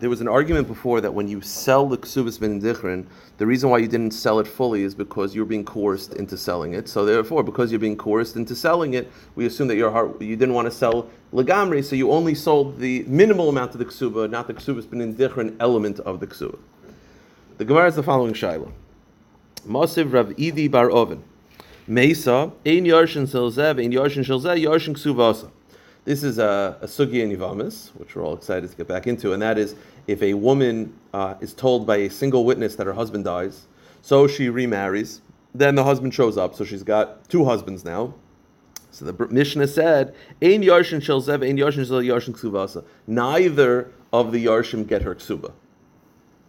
there 0.00 0.10
was 0.10 0.20
an 0.20 0.28
argument 0.28 0.66
before 0.66 1.00
that 1.00 1.14
when 1.14 1.28
you 1.28 1.40
sell 1.40 1.86
the 1.86 1.96
ksubas 1.96 2.38
ben 2.40 2.60
dichrin, 2.60 3.06
the 3.38 3.46
reason 3.46 3.70
why 3.70 3.78
you 3.78 3.86
didn't 3.86 4.10
sell 4.10 4.40
it 4.40 4.46
fully 4.46 4.82
is 4.82 4.94
because 4.94 5.34
you're 5.34 5.44
being 5.44 5.64
coerced 5.64 6.14
into 6.14 6.36
selling 6.36 6.74
it. 6.74 6.88
So 6.88 7.04
therefore, 7.04 7.42
because 7.42 7.70
you're 7.70 7.78
being 7.78 7.96
coerced 7.96 8.36
into 8.36 8.56
selling 8.56 8.94
it, 8.94 9.10
we 9.36 9.46
assume 9.46 9.68
that 9.68 9.76
your 9.76 9.90
heart 9.90 10.20
you 10.20 10.36
didn't 10.36 10.54
want 10.54 10.66
to 10.66 10.72
sell 10.72 11.08
legamri, 11.32 11.84
so 11.84 11.94
you 11.94 12.10
only 12.10 12.34
sold 12.34 12.78
the 12.78 13.04
minimal 13.04 13.48
amount 13.48 13.72
of 13.72 13.78
the 13.78 13.84
ksuba, 13.84 14.28
not 14.28 14.48
the 14.48 14.54
ksubas 14.54 14.88
ben 14.90 15.14
dichrin 15.14 15.56
element 15.60 16.00
of 16.00 16.20
the 16.20 16.26
ksuba. 16.26 16.58
The 17.58 17.64
Gemara 17.64 17.86
is 17.86 17.94
the 17.94 18.02
following 18.02 18.34
shaila. 18.34 18.72
Masiv 19.66 20.12
Rav 20.12 20.30
Idi 20.30 20.68
Bar 20.70 20.90
Oven. 20.90 21.22
Mesa, 21.86 22.50
ein 22.66 22.84
yarshin 22.84 23.28
selzev, 23.28 23.78
ein 23.78 23.92
yarshin 23.92 24.24
shelzeh, 24.24 24.60
yarshin 24.60 24.94
ksuvasa. 24.94 25.50
This 26.04 26.22
is 26.22 26.38
a, 26.38 26.76
a 26.82 26.86
sugi 26.86 27.22
in 27.22 27.30
Yivamis, 27.30 27.88
which 27.96 28.14
we're 28.14 28.22
all 28.22 28.34
excited 28.34 28.70
to 28.70 28.76
get 28.76 28.86
back 28.86 29.06
into, 29.06 29.32
and 29.32 29.40
that 29.40 29.56
is 29.56 29.74
if 30.06 30.22
a 30.22 30.34
woman 30.34 30.92
uh, 31.14 31.34
is 31.40 31.54
told 31.54 31.86
by 31.86 31.96
a 31.96 32.10
single 32.10 32.44
witness 32.44 32.76
that 32.76 32.86
her 32.86 32.92
husband 32.92 33.24
dies, 33.24 33.66
so 34.02 34.26
she 34.26 34.50
remarries, 34.50 35.22
then 35.54 35.76
the 35.76 35.84
husband 35.84 36.12
shows 36.12 36.36
up, 36.36 36.54
so 36.54 36.62
she's 36.64 36.82
got 36.82 37.26
two 37.30 37.46
husbands 37.46 37.86
now. 37.86 38.12
So 38.90 39.06
the 39.06 39.26
Mishnah 39.28 39.66
said, 39.66 40.14
ein 40.42 40.62
yarshin 40.62 41.00
shelzev, 41.00 41.42
ein 41.42 41.56
yarshin 41.56 41.86
shelzeh, 41.86 42.04
yarshin 42.06 42.34
ksuvasa. 42.38 42.84
Neither 43.06 43.90
of 44.12 44.30
the 44.30 44.44
yarshim 44.44 44.86
get 44.86 45.02
her 45.02 45.14
ksuba. 45.14 45.52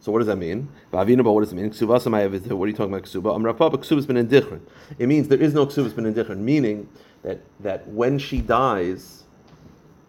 So 0.02 0.12
what 0.12 0.20
does 0.20 0.28
that 0.28 0.36
mean? 0.36 0.68
Vavina, 0.92 1.24
but 1.24 1.32
what 1.32 1.42
does 1.42 1.54
it 1.54 1.56
mean? 1.56 1.72
Ksuba 1.72 2.00
samayav 2.00 2.52
What 2.52 2.66
are 2.66 2.68
you 2.68 2.74
talking 2.74 2.94
about 2.94 3.06
ksuba? 3.06 3.36
Amrapapa 3.36 3.78
ksuba's 3.78 4.06
been 4.06 4.18
indichrin. 4.18 4.62
It 5.00 5.08
means 5.08 5.30
there 5.30 5.42
is 5.42 5.54
no 5.54 5.66
ksuba's 5.66 5.94
been 5.94 6.14
indichrin, 6.14 6.40
meaning 6.40 6.90
that 7.24 7.40
that 7.62 7.88
when 7.88 8.20
she 8.20 8.42
dies, 8.42 9.24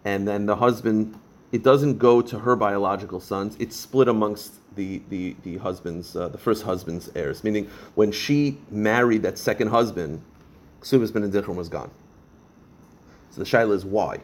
and 0.05 0.27
then 0.27 0.45
the 0.45 0.55
husband, 0.55 1.19
it 1.51 1.63
doesn't 1.63 1.97
go 1.97 2.21
to 2.21 2.39
her 2.39 2.55
biological 2.55 3.19
sons. 3.19 3.55
It's 3.59 3.75
split 3.75 4.07
amongst 4.07 4.53
the 4.75 5.01
the 5.09 5.35
the 5.43 5.57
husband's 5.57 6.15
uh, 6.15 6.29
the 6.29 6.37
first 6.37 6.63
husband's 6.63 7.09
heirs. 7.15 7.43
Meaning 7.43 7.69
when 7.95 8.11
she 8.11 8.57
married 8.69 9.23
that 9.23 9.37
second 9.37 9.69
husband, 9.69 10.21
ksuba's 10.81 11.11
been 11.11 11.29
indichrin 11.29 11.55
was 11.55 11.69
gone. 11.69 11.91
So 13.31 13.43
the 13.43 13.45
shaila 13.45 13.73
is 13.73 13.85
why. 13.85 14.19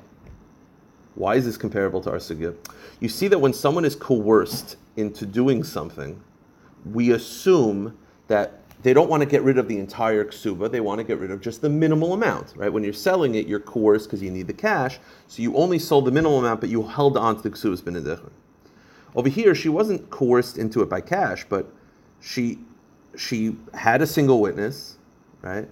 Why 1.15 1.35
is 1.35 1.45
this 1.45 1.57
comparable 1.57 2.01
to 2.01 2.11
our 2.11 2.17
sugya? 2.17 2.55
You 2.99 3.09
see 3.09 3.27
that 3.27 3.39
when 3.39 3.53
someone 3.53 3.85
is 3.85 3.95
coerced 3.95 4.77
into 4.95 5.25
doing 5.25 5.63
something, 5.63 6.19
we 6.85 7.11
assume 7.11 7.97
that 8.27 8.62
they 8.83 8.93
don't 8.93 9.09
want 9.09 9.21
to 9.21 9.25
get 9.25 9.41
rid 9.41 9.57
of 9.57 9.67
the 9.67 9.79
entire 9.79 10.25
ksuba, 10.25 10.69
they 10.69 10.81
want 10.81 10.99
to 10.99 11.03
get 11.03 11.17
rid 11.17 11.31
of 11.31 11.41
just 11.41 11.61
the 11.61 11.69
minimal 11.69 12.13
amount, 12.13 12.53
right? 12.55 12.71
When 12.71 12.83
you're 12.83 12.93
selling 12.93 13.35
it, 13.35 13.47
you're 13.47 13.59
coerced 13.59 14.07
because 14.07 14.21
you 14.21 14.29
need 14.29 14.47
the 14.47 14.53
cash, 14.53 14.99
so 15.27 15.41
you 15.41 15.55
only 15.55 15.79
sold 15.79 16.05
the 16.05 16.11
minimal 16.11 16.39
amount, 16.39 16.59
but 16.59 16.69
you 16.69 16.83
held 16.83 17.17
on 17.17 17.37
to 17.37 17.41
the 17.41 17.49
ksuba's 17.49 17.81
bin 17.81 17.95
Over 19.15 19.29
here, 19.29 19.55
she 19.55 19.69
wasn't 19.69 20.09
coerced 20.09 20.57
into 20.57 20.81
it 20.81 20.89
by 20.89 21.01
cash, 21.01 21.45
but 21.49 21.71
she 22.19 22.59
she 23.15 23.55
had 23.73 24.01
a 24.01 24.07
single 24.07 24.41
witness, 24.41 24.97
right? 25.41 25.69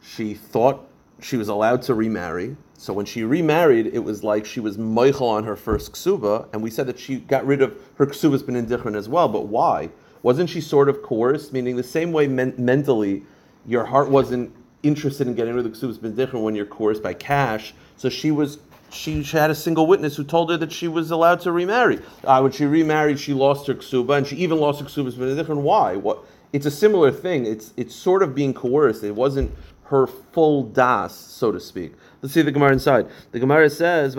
She 0.00 0.34
thought 0.34 0.86
she 1.20 1.36
was 1.36 1.48
allowed 1.48 1.82
to 1.82 1.94
remarry. 1.94 2.56
So 2.76 2.92
when 2.92 3.06
she 3.06 3.24
remarried, 3.24 3.86
it 3.88 3.98
was 3.98 4.22
like 4.22 4.44
she 4.44 4.60
was 4.60 4.76
moichel 4.76 5.22
on 5.22 5.44
her 5.44 5.56
first 5.56 5.92
ksuba, 5.92 6.48
and 6.52 6.62
we 6.62 6.70
said 6.70 6.86
that 6.86 6.98
she 6.98 7.20
got 7.20 7.46
rid 7.46 7.62
of 7.62 7.76
her 7.96 8.06
ksuba's 8.06 8.42
indichrin 8.44 8.96
as 8.96 9.08
well. 9.08 9.28
But 9.28 9.46
why? 9.46 9.90
Wasn't 10.24 10.48
she 10.48 10.62
sort 10.62 10.88
of 10.88 11.02
coerced? 11.02 11.52
Meaning 11.52 11.76
the 11.76 11.82
same 11.82 12.10
way 12.10 12.26
men- 12.26 12.54
mentally, 12.56 13.24
your 13.66 13.84
heart 13.84 14.08
wasn't 14.08 14.50
interested 14.82 15.26
in 15.26 15.34
getting 15.34 15.54
rid 15.54 15.66
of 15.66 15.70
the 15.70 15.78
ksuba's 15.78 15.98
been 15.98 16.14
indichrin 16.14 16.42
when 16.42 16.54
you're 16.54 16.64
coerced 16.64 17.02
by 17.02 17.12
cash. 17.12 17.74
So 17.96 18.08
she 18.08 18.30
was. 18.30 18.58
She, 18.90 19.22
she 19.24 19.36
had 19.36 19.50
a 19.50 19.54
single 19.56 19.86
witness 19.88 20.16
who 20.16 20.22
told 20.22 20.50
her 20.50 20.56
that 20.58 20.70
she 20.70 20.86
was 20.86 21.10
allowed 21.10 21.40
to 21.40 21.50
remarry. 21.50 21.98
Uh, 22.22 22.38
when 22.40 22.52
she 22.52 22.64
remarried, 22.64 23.18
she 23.18 23.34
lost 23.34 23.66
her 23.66 23.74
ksuba, 23.74 24.18
and 24.18 24.26
she 24.26 24.36
even 24.36 24.58
lost 24.58 24.80
her 24.80 24.86
ksuba's 24.86 25.16
been 25.16 25.28
indifferent. 25.28 25.62
Why? 25.62 25.96
What? 25.96 26.24
It's 26.52 26.64
a 26.64 26.70
similar 26.70 27.10
thing. 27.10 27.44
It's 27.44 27.74
it's 27.76 27.94
sort 27.94 28.22
of 28.22 28.34
being 28.34 28.54
coerced. 28.54 29.04
It 29.04 29.14
wasn't 29.14 29.52
her 29.84 30.06
full 30.06 30.62
das, 30.62 31.14
so 31.14 31.52
to 31.52 31.60
speak. 31.60 31.92
Let's 32.22 32.32
see 32.32 32.40
the 32.40 32.52
Gemara 32.52 32.72
inside. 32.72 33.08
The 33.32 33.40
Gemara 33.40 33.68
says. 33.68 34.16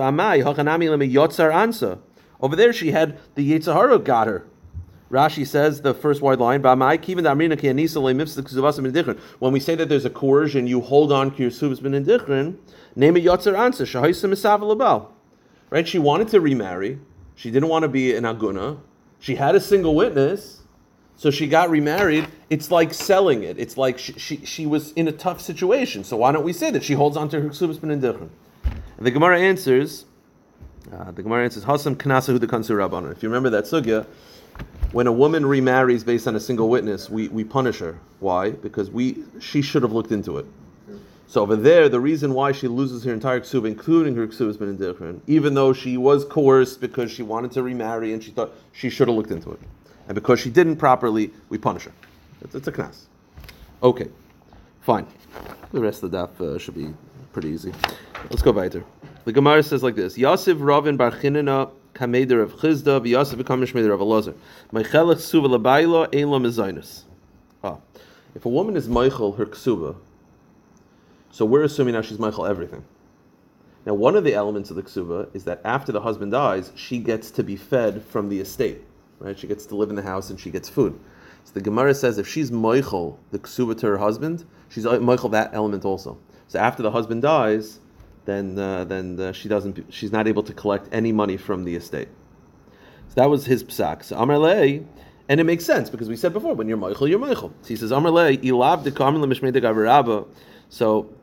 Over 2.37 2.55
there, 2.55 2.73
she 2.73 2.91
had 2.91 3.17
the 3.33 3.51
Yitzhahara 3.51 4.03
got 4.03 4.27
her. 4.27 4.45
Rashi 5.11 5.45
says 5.45 5.81
the 5.81 5.93
first 5.93 6.21
wide 6.21 6.39
line. 6.39 6.61
When 9.39 9.53
we 9.53 9.59
say 9.59 9.75
that 9.75 9.89
there's 9.89 10.05
a 10.05 10.09
coercion, 10.09 10.65
you 10.67 10.81
hold 10.81 11.11
on 11.11 11.35
to 11.35 11.41
your 11.41 11.51
indichrin. 11.51 12.57
Name 12.95 13.15
a 13.15 13.19
misav 13.19 14.59
labal. 14.61 15.07
Right? 15.69 15.87
She 15.87 15.99
wanted 15.99 16.29
to 16.29 16.41
remarry. 16.41 16.99
She 17.35 17.51
didn't 17.51 17.69
want 17.69 17.83
to 17.83 17.89
be 17.89 18.15
an 18.15 18.23
aguna. 18.23 18.79
She 19.19 19.35
had 19.35 19.55
a 19.55 19.59
single 19.59 19.93
witness. 19.95 20.61
So 21.17 21.31
she 21.31 21.47
got 21.47 21.69
remarried. 21.69 22.27
It's 22.49 22.71
like 22.71 22.93
selling 22.93 23.43
it. 23.43 23.57
It's 23.59 23.77
like 23.77 23.97
she, 23.99 24.13
she, 24.13 24.45
she 24.45 24.65
was 24.65 24.91
in 24.93 25.07
a 25.07 25.11
tough 25.11 25.39
situation. 25.39 26.03
So 26.03 26.17
why 26.17 26.31
don't 26.31 26.43
we 26.43 26.53
say 26.53 26.71
that 26.71 26.83
she 26.83 26.93
holds 26.93 27.15
on 27.15 27.29
to 27.29 27.41
her 27.41 27.49
indichrin? 27.49 28.29
And 28.97 29.05
the 29.05 29.11
Gemara 29.11 29.39
answers. 29.39 30.05
Uh, 30.91 31.11
the 31.11 31.23
Gemara 31.23 31.43
answers 31.43 31.63
If 31.63 33.23
you 33.23 33.29
remember 33.29 33.49
that 33.49 33.63
sugya, 33.65 34.05
when 34.95 35.07
a 35.07 35.11
woman 35.11 35.45
remarries 35.45 36.05
based 36.05 36.25
on 36.25 36.37
a 36.37 36.39
single 36.39 36.69
witness, 36.69 37.09
we, 37.09 37.27
we 37.27 37.43
punish 37.43 37.79
her. 37.79 37.99
Why? 38.21 38.51
Because 38.51 38.89
we 38.89 39.25
she 39.41 39.61
should 39.61 39.83
have 39.83 39.91
looked 39.91 40.13
into 40.13 40.37
it. 40.37 40.45
So 41.27 41.41
over 41.41 41.57
there, 41.57 41.89
the 41.89 41.99
reason 41.99 42.33
why 42.33 42.53
she 42.53 42.69
loses 42.69 43.03
her 43.03 43.11
entire 43.11 43.41
ksuba, 43.41 43.67
including 43.67 44.15
her 44.15 44.25
ksuba, 44.25 44.47
has 44.47 44.55
been 44.55 44.77
indichrin, 44.77 45.19
even 45.27 45.53
though 45.53 45.73
she 45.73 45.97
was 45.97 46.23
coerced 46.23 46.79
because 46.79 47.11
she 47.11 47.23
wanted 47.23 47.51
to 47.51 47.61
remarry 47.61 48.13
and 48.13 48.23
she 48.23 48.31
thought 48.31 48.53
she 48.71 48.89
should 48.89 49.09
have 49.09 49.17
looked 49.17 49.31
into 49.31 49.51
it. 49.51 49.59
And 50.07 50.15
because 50.15 50.39
she 50.39 50.49
didn't 50.49 50.77
properly, 50.77 51.33
we 51.49 51.57
punish 51.57 51.83
her. 51.83 51.91
It's, 52.39 52.55
it's 52.55 52.67
a 52.69 52.71
knas. 52.71 53.07
Okay, 53.83 54.07
fine. 54.79 55.07
The 55.73 55.81
rest 55.81 56.03
of 56.03 56.11
the 56.11 56.17
daf 56.25 56.39
uh, 56.39 56.57
should 56.57 56.75
be 56.75 56.93
pretty 57.33 57.49
easy. 57.49 57.73
Let's 58.29 58.41
go 58.41 58.53
weiter. 58.53 58.85
The 59.25 59.33
Gemara 59.33 59.61
says 59.61 59.83
like 59.83 59.95
this: 59.95 60.17
Yasiv 60.17 60.61
Ravin 60.61 60.95
Bar 60.95 61.11
Kameder 61.95 62.43
of 62.43 62.53
Chisda 62.57 62.99
v'Yasiv 63.01 63.41
Kamishmeder 63.43 63.93
of 63.93 64.01
Elazar. 64.01 64.35
Ein 66.13 66.29
Lo 66.29 66.39
Mezainus. 66.39 67.03
Ah, 67.63 67.77
if 68.35 68.45
a 68.45 68.49
woman 68.49 68.75
is 68.75 68.87
Meichel 68.87 69.37
her 69.37 69.45
ksuba, 69.45 69.95
so 71.31 71.45
we're 71.45 71.63
assuming 71.63 71.93
now 71.93 72.01
she's 72.01 72.17
Meichel 72.17 72.47
everything. 72.47 72.83
Now, 73.85 73.93
one 73.93 74.15
of 74.15 74.23
the 74.23 74.33
elements 74.33 74.69
of 74.69 74.75
the 74.75 74.83
ksuba 74.83 75.33
is 75.33 75.45
that 75.45 75.61
after 75.63 75.91
the 75.91 76.01
husband 76.01 76.31
dies, 76.31 76.71
she 76.75 76.97
gets 76.97 77.31
to 77.31 77.43
be 77.43 77.55
fed 77.55 78.03
from 78.03 78.29
the 78.29 78.39
estate. 78.39 78.81
Right? 79.19 79.37
She 79.37 79.47
gets 79.47 79.65
to 79.67 79.75
live 79.75 79.89
in 79.89 79.95
the 79.95 80.01
house 80.01 80.29
and 80.29 80.39
she 80.39 80.51
gets 80.51 80.67
food. 80.67 80.99
So 81.45 81.53
the 81.53 81.61
Gemara 81.61 81.93
says 81.93 82.17
if 82.17 82.27
she's 82.27 82.51
Meichel 82.51 83.17
the 83.31 83.39
ksuba 83.39 83.77
to 83.79 83.87
her 83.87 83.97
husband, 83.97 84.43
she's 84.69 84.85
Meichel 84.85 85.31
that 85.31 85.53
element 85.53 85.85
also. 85.85 86.17
So 86.47 86.59
after 86.59 86.83
the 86.83 86.91
husband 86.91 87.21
dies, 87.21 87.79
then 88.25 88.57
uh, 88.57 88.83
then 88.83 89.19
uh, 89.19 89.31
she 89.31 89.47
doesn't 89.47 89.85
she's 89.89 90.11
not 90.11 90.27
able 90.27 90.43
to 90.43 90.53
collect 90.53 90.87
any 90.91 91.11
money 91.11 91.37
from 91.37 91.63
the 91.63 91.75
estate. 91.75 92.09
So 93.09 93.15
that 93.15 93.29
was 93.29 93.45
his 93.45 93.63
psak. 93.63 94.03
So 94.03 94.17
Amar 94.17 94.37
Lei, 94.37 94.83
and 95.29 95.39
it 95.39 95.43
makes 95.43 95.65
sense 95.65 95.89
because 95.89 96.09
we 96.09 96.17
said 96.17 96.33
before 96.33 96.53
when 96.55 96.67
you're 96.67 96.77
Meichel, 96.77 97.09
you're 97.09 97.19
Meichel. 97.19 97.51
So 97.61 97.67
he 97.67 97.75
says 97.75 97.91
Amar 97.91 98.11
Lei 98.11 98.37
ilav 98.37 98.83
de 98.83 98.91
karmel 98.91 99.23
mishmei. 99.25 100.27
So 100.69 101.13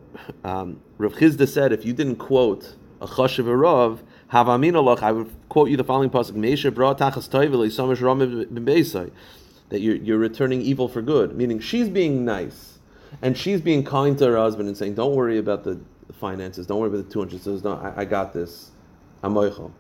um, 0.45 0.81
Rav 0.99 1.12
Chisda 1.15 1.49
said 1.49 1.73
if 1.73 1.85
you 1.85 1.93
didn't 1.93 2.17
quote 2.17 2.75
a 3.01 3.07
chashav 3.07 3.99
havamin 4.31 4.73
alach, 4.73 5.03
I 5.03 5.12
would 5.12 5.33
quote 5.49 5.69
you 5.69 5.77
the 5.77 5.85
following 5.85 6.11
pasuk: 6.11 6.33
Meisha 6.33 6.71
tachas 6.71 7.29
toiveli 7.29 8.47
b'beisai, 8.47 9.11
that 9.71 9.81
you're, 9.81 9.97
you're 9.97 10.19
returning 10.19 10.62
evil 10.62 10.88
for 10.88 11.03
good. 11.03 11.37
Meaning 11.37 11.59
she's 11.61 11.88
being 11.88 12.25
nice. 12.25 12.79
and 13.21 13.37
she's 13.37 13.61
being 13.61 13.85
kind 13.85 14.17
to 14.19 14.27
her 14.27 14.37
husband 14.37 14.69
and 14.69 14.77
saying, 14.77 14.95
"Don't 14.95 15.15
worry 15.15 15.38
about 15.38 15.65
the 15.65 15.81
finances. 16.12 16.66
Don't 16.66 16.79
worry 16.79 16.88
about 16.88 17.07
the 17.07 17.12
two 17.12 17.18
hundred 17.18 17.40
zuz. 17.40 17.64
No, 17.64 17.75
I, 17.75 18.03
I 18.03 18.05
got 18.05 18.33
this. 18.33 18.70
I'm 19.22 19.35
moichel." 19.35 19.70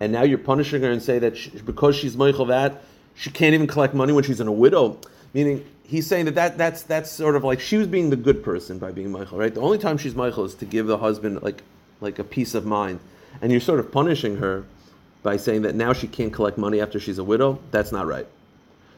And 0.00 0.12
now 0.12 0.22
you're 0.22 0.38
punishing 0.38 0.82
her 0.82 0.90
and 0.90 1.02
say 1.02 1.18
that 1.18 1.36
she, 1.36 1.50
because 1.50 1.94
she's 1.94 2.16
moichel 2.16 2.48
that 2.48 2.82
she 3.14 3.30
can't 3.30 3.54
even 3.54 3.66
collect 3.66 3.94
money 3.94 4.12
when 4.12 4.24
she's 4.24 4.40
in 4.40 4.46
a 4.46 4.52
widow. 4.52 4.98
Meaning, 5.34 5.64
he's 5.84 6.06
saying 6.06 6.24
that, 6.24 6.34
that 6.36 6.58
that's 6.58 6.82
that's 6.82 7.10
sort 7.10 7.36
of 7.36 7.44
like 7.44 7.60
she 7.60 7.76
was 7.76 7.86
being 7.86 8.10
the 8.10 8.16
good 8.16 8.42
person 8.42 8.78
by 8.78 8.90
being 8.90 9.10
moichel, 9.10 9.38
right? 9.38 9.54
The 9.54 9.60
only 9.60 9.78
time 9.78 9.98
she's 9.98 10.14
moichel 10.14 10.46
is 10.46 10.54
to 10.56 10.64
give 10.64 10.86
the 10.86 10.98
husband 10.98 11.42
like 11.42 11.62
like 12.00 12.18
a 12.18 12.24
peace 12.24 12.54
of 12.54 12.64
mind, 12.64 12.98
and 13.42 13.52
you're 13.52 13.60
sort 13.60 13.78
of 13.78 13.92
punishing 13.92 14.36
her 14.36 14.64
by 15.22 15.36
saying 15.36 15.62
that 15.62 15.74
now 15.74 15.92
she 15.92 16.08
can't 16.08 16.32
collect 16.32 16.56
money 16.56 16.80
after 16.80 16.98
she's 16.98 17.18
a 17.18 17.24
widow. 17.24 17.58
That's 17.70 17.92
not 17.92 18.06
right. 18.06 18.26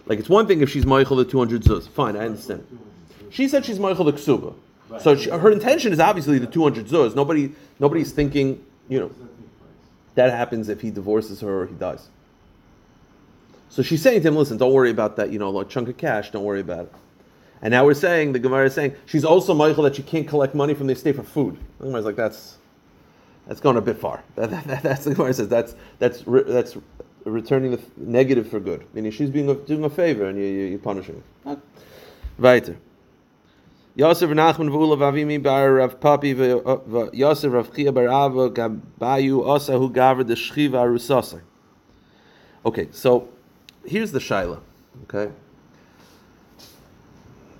Like 0.06 0.18
it's 0.18 0.28
one 0.28 0.46
thing 0.46 0.60
if 0.60 0.70
she's 0.70 0.84
moichel 0.84 1.16
the 1.16 1.24
200 1.24 1.62
zuz. 1.62 1.88
Fine, 1.88 2.16
I 2.16 2.26
understand. 2.26 2.66
She 3.30 3.48
said 3.48 3.64
she's 3.64 3.78
moichel 3.78 4.04
the 4.04 4.12
ksuba. 4.12 4.54
So 5.00 5.16
she, 5.16 5.30
her 5.30 5.50
intention 5.50 5.92
is 5.92 6.00
obviously 6.00 6.38
the 6.38 6.46
200 6.46 6.86
zuz. 6.86 7.14
Nobody, 7.14 7.52
nobody's 7.78 8.12
thinking, 8.12 8.64
you 8.88 9.00
know, 9.00 9.10
that 10.14 10.30
happens 10.30 10.68
if 10.68 10.80
he 10.80 10.90
divorces 10.90 11.40
her 11.40 11.62
or 11.62 11.66
he 11.66 11.74
dies. 11.74 12.08
So 13.68 13.82
she's 13.82 14.02
saying 14.02 14.22
to 14.22 14.28
him, 14.28 14.36
listen, 14.36 14.58
don't 14.58 14.72
worry 14.72 14.90
about 14.90 15.16
that, 15.16 15.30
you 15.30 15.38
know, 15.38 15.50
like 15.50 15.68
chunk 15.68 15.88
of 15.88 15.96
cash, 15.96 16.30
don't 16.30 16.44
worry 16.44 16.60
about 16.60 16.86
it. 16.86 16.92
And 17.62 17.70
now 17.72 17.84
we're 17.84 17.94
saying, 17.94 18.32
the 18.32 18.38
Gemara 18.38 18.66
is 18.66 18.74
saying, 18.74 18.94
she's 19.06 19.24
also 19.24 19.54
meichel 19.54 19.84
that 19.84 19.94
she 19.94 20.02
can't 20.02 20.28
collect 20.28 20.54
money 20.54 20.74
from 20.74 20.88
the 20.88 20.92
estate 20.92 21.16
for 21.16 21.22
food. 21.22 21.56
The 21.78 21.86
Gemara's 21.86 22.04
like, 22.04 22.16
that's, 22.16 22.58
that's 23.46 23.60
going 23.60 23.76
a 23.76 23.80
bit 23.80 23.96
far. 23.98 24.22
That, 24.34 24.50
that, 24.50 24.64
that, 24.64 24.82
that's 24.82 25.04
the 25.04 25.14
Gemara 25.14 25.32
says, 25.32 25.48
that's, 25.48 25.74
that's, 25.98 26.22
that's 26.26 26.76
returning 27.24 27.70
the 27.70 27.80
negative 27.96 28.48
for 28.48 28.60
good. 28.60 28.84
Meaning 28.94 29.12
she's 29.12 29.30
being 29.30 29.48
a, 29.48 29.54
doing 29.54 29.84
a 29.84 29.90
favor 29.90 30.26
and 30.26 30.36
you, 30.36 30.44
you, 30.44 30.64
you're 30.64 30.78
punishing 30.78 31.22
her. 31.44 31.56
Weiter. 32.38 32.76
Yosef 33.94 34.30
Nachman 34.30 35.42
bar 35.42 35.74
Rav 35.74 36.00
Papi 36.00 36.34
v'Yosef 36.34 37.44
uh, 37.44 37.50
Rav 37.50 37.76
Chia 37.76 37.92
bar 37.92 38.04
Ava 38.04 38.50
gabayu 38.50 39.44
osa 39.44 39.78
hu 39.78 39.90
arusasa. 39.90 41.42
Okay, 42.64 42.88
so 42.90 43.28
here's 43.84 44.12
the 44.12 44.18
shaila. 44.18 44.60
Okay, 45.02 45.30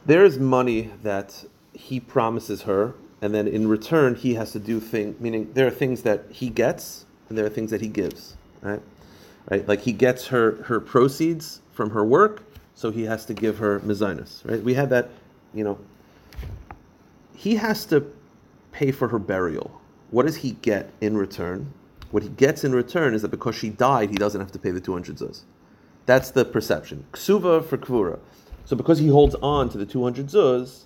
there 0.07 0.25
is 0.25 0.39
money 0.39 0.91
that 1.03 1.45
he 1.75 2.01
promises 2.01 2.63
her, 2.63 2.95
and 3.21 3.35
then 3.35 3.47
in 3.47 3.69
return 3.69 4.15
he 4.15 4.35
has 4.35 4.53
to 4.53 4.59
do 4.59 4.81
things. 4.81 5.21
Meaning 5.21 5.53
there 5.53 5.67
are 5.67 5.71
things 5.71 6.03
that 6.03 6.25
he 6.31 6.49
gets, 6.49 7.05
and 7.29 7.37
there 7.37 7.45
are 7.45 7.51
things 7.51 7.71
that 7.71 7.83
he 7.83 7.89
gives. 7.89 8.37
Right, 8.63 8.81
right. 9.51 9.69
Like 9.69 9.83
he 9.83 9.93
gets 9.93 10.29
her 10.29 10.63
her 10.63 10.81
proceeds 10.81 11.61
from 11.73 11.91
her 11.91 12.07
work, 12.07 12.43
so 12.75 12.91
he 12.91 13.03
has 13.03 13.27
to 13.27 13.35
give 13.35 13.59
her 13.59 13.81
mezainis. 13.81 14.49
Right. 14.51 14.63
We 14.63 14.73
had 14.73 14.89
that. 14.91 15.11
You 15.55 15.65
know, 15.65 15.79
he 17.35 17.57
has 17.57 17.85
to 17.87 18.13
pay 18.73 18.91
for 18.91 19.09
her 19.09 19.19
burial. 19.19 19.81
What 20.11 20.27
does 20.27 20.37
he 20.37 20.53
get 20.53 20.91
in 21.01 21.17
return? 21.17 21.73
What 22.11 22.23
he 22.23 22.29
gets 22.29 22.65
in 22.65 22.75
return 22.75 23.15
is 23.15 23.23
that 23.23 23.31
because 23.31 23.55
she 23.55 23.71
died, 23.71 24.11
he 24.11 24.17
doesn't 24.17 24.41
have 24.41 24.53
to 24.53 24.59
pay 24.59 24.71
the 24.71 24.81
200 24.81 25.17
zuz. 25.17 25.43
That's 26.07 26.31
the 26.31 26.45
perception. 26.45 27.07
Ksuva 27.13 27.65
for 27.65 27.79
kvura. 27.79 28.19
So 28.65 28.77
because 28.77 28.99
he 28.99 29.09
holds 29.09 29.35
on 29.37 29.69
to 29.71 29.79
the 29.79 29.87
200 29.87 30.27
zuz, 30.27 30.85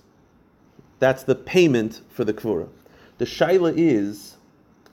that's 0.99 1.23
the 1.23 1.35
payment 1.35 2.01
for 2.09 2.23
the 2.23 2.33
kvura. 2.33 2.69
The 3.17 3.25
shaila 3.25 3.73
is 3.75 4.37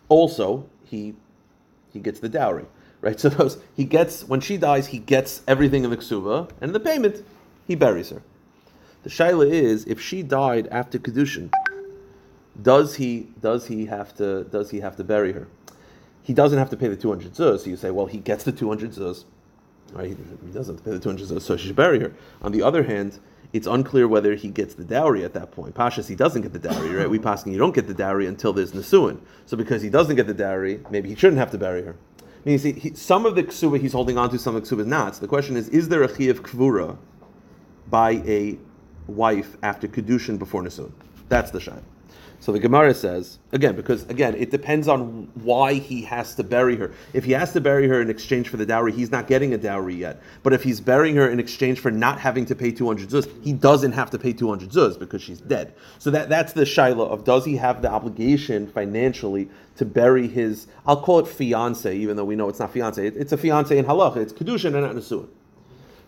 also 0.09 0.69
he 0.85 1.15
he 1.93 2.01
gets 2.01 2.21
the 2.21 2.29
dowry, 2.29 2.67
right? 3.01 3.19
Suppose 3.27 3.59
he 3.77 3.85
gets 3.85 4.25
when 4.25 4.41
she 4.41 4.57
dies, 4.57 4.89
he 4.89 4.99
gets 4.99 5.43
everything 5.47 5.85
in 5.85 5.91
the 5.91 5.97
ksuva, 5.97 6.51
and 6.61 6.75
the 6.75 6.81
payment, 6.81 7.25
he 7.67 7.75
buries 7.75 8.11
her. 8.11 8.23
The 9.05 9.11
shaila 9.11 9.51
is 9.51 9.85
if 9.85 10.01
she 10.01 10.23
died 10.23 10.67
after 10.69 10.99
kedushin, 10.99 11.53
does 12.61 12.97
he 12.97 13.29
does 13.41 13.67
he 13.67 13.87
have 13.87 14.15
to 14.17 14.45
does 14.45 14.71
he 14.71 14.81
have 14.81 14.97
to 14.97 15.05
bury 15.05 15.33
her? 15.33 15.47
He 16.23 16.33
doesn't 16.33 16.59
have 16.59 16.71
to 16.71 16.77
pay 16.77 16.89
the 16.89 16.97
200 16.97 17.35
zuz. 17.35 17.61
So 17.61 17.71
you 17.71 17.77
say, 17.77 17.91
well, 17.91 18.07
he 18.07 18.19
gets 18.19 18.45
the 18.45 18.53
200 18.53 18.93
zuz. 18.93 19.25
Right? 19.93 20.17
He 20.47 20.53
doesn't 20.53 20.83
pay 20.83 20.93
the 20.93 20.99
200 20.99 21.29
zuz, 21.29 21.43
so 21.43 21.57
she 21.57 21.67
should 21.67 21.77
bury 21.77 22.01
her. 22.01 22.15
On 22.41 22.51
the 22.51 22.63
other 22.63 22.83
hand, 22.83 23.19
it's 23.53 23.67
unclear 23.67 24.09
whether 24.09 24.35
he 24.35 24.49
gets 24.49 24.75
the 24.75 24.85
dowry 24.85 25.23
at 25.23 25.35
that 25.35 25.53
point. 25.53 25.75
Pashas, 25.75 26.09
he 26.09 26.15
doesn't 26.15 26.41
get 26.41 26.55
the 26.55 26.59
dowry, 26.59 26.89
right? 26.95 27.09
We 27.09 27.19
passing, 27.19 27.53
you 27.53 27.59
don't 27.59 27.75
get 27.75 27.87
the 27.87 27.95
dowry 27.95 28.27
until 28.27 28.55
there's 28.55 28.73
Nisuin. 28.73 29.21
So 29.45 29.57
because 29.57 29.83
he 29.83 29.91
doesn't 29.91 30.17
get 30.17 30.27
the 30.27 30.35
dowry, 30.35 30.81
maybe 30.91 31.11
he 31.11 31.15
shouldn't 31.15 31.39
have 31.39 31.51
to 31.53 31.59
bury 31.59 31.83
her. 31.85 31.95
I 32.21 32.25
mean, 32.45 32.53
you 32.55 32.59
see, 32.59 32.73
he, 32.73 32.95
some 32.95 33.27
of 33.27 33.37
the 33.37 33.45
ksuba 33.45 33.81
he's 33.81 33.93
holding 33.93 34.19
on 34.19 34.31
to, 34.31 34.39
some 34.39 34.57
of 34.57 34.67
the 34.67 34.75
ksuba 34.75 34.81
is 34.81 34.87
not. 34.87 35.15
So 35.15 35.21
the 35.21 35.29
question 35.29 35.57
is, 35.57 35.69
is 35.69 35.89
there 35.89 36.03
a 36.03 36.09
chi 36.09 36.25
of 36.25 36.43
kvura 36.43 36.97
by 37.89 38.23
a 38.27 38.59
wife 39.07 39.57
after 39.63 39.89
kedushin 39.89 40.39
before 40.39 40.63
Nisuin? 40.63 40.93
That's 41.29 41.51
the 41.51 41.59
shayla. 41.59 41.83
So 42.45 42.53
the 42.53 42.59
Gemara 42.59 42.93
says 42.93 43.39
again 43.53 43.75
because 43.75 44.03
again 44.11 44.35
it 44.35 44.51
depends 44.51 44.87
on 44.87 45.31
why 45.33 45.73
he 45.73 46.03
has 46.03 46.35
to 46.35 46.45
bury 46.45 46.77
her. 46.77 46.93
If 47.15 47.25
he 47.25 47.33
has 47.33 47.55
to 47.55 47.61
bury 47.63 47.89
her 47.89 48.03
in 48.03 48.11
exchange 48.11 48.51
for 48.51 48.59
the 48.59 48.67
dowry, 48.67 48.93
he's 48.93 49.11
not 49.11 49.27
getting 49.27 49.55
a 49.55 49.57
dowry 49.57 49.95
yet. 49.95 50.21
But 50.43 50.53
if 50.53 50.63
he's 50.63 50.79
burying 50.79 51.17
her 51.17 51.27
in 51.27 51.41
exchange 51.41 51.81
for 51.81 51.91
not 51.91 52.21
having 52.21 52.45
to 52.45 52.55
pay 52.55 52.71
200 52.71 53.09
zuz, 53.09 53.43
he 53.43 53.55
doesn't 53.55 53.93
have 53.93 54.11
to 54.11 54.19
pay 54.19 54.35
200 54.35 54.69
zuz 54.69 54.99
because 54.99 55.23
she's 55.23 55.41
dead. 55.41 55.73
So 55.99 56.11
that 56.11 56.29
that's 56.29 56.53
the 56.53 56.65
shaila 56.65 57.09
of 57.09 57.25
does 57.25 57.47
he 57.47 57.57
have 57.57 57.81
the 57.81 57.91
obligation 57.91 58.67
financially 58.67 59.49
to 59.77 59.87
bury 59.87 60.29
his 60.29 60.67
I'll 60.87 61.01
call 61.01 61.21
it 61.21 61.27
fiance 61.27 61.97
even 61.97 62.17
though 62.17 62.27
we 62.27 62.37
know 62.37 62.51
it's 62.51 62.59
not 62.59 62.75
fiance. 62.75 63.07
It, 63.07 63.17
it's 63.17 63.33
a 63.33 63.39
fiance 63.39 63.79
in 63.79 63.87
halacha. 63.87 64.19
It's 64.19 64.35
kedushin 64.35 64.75
and 64.75 64.83
not 64.83 64.95
nesuin. 64.95 65.29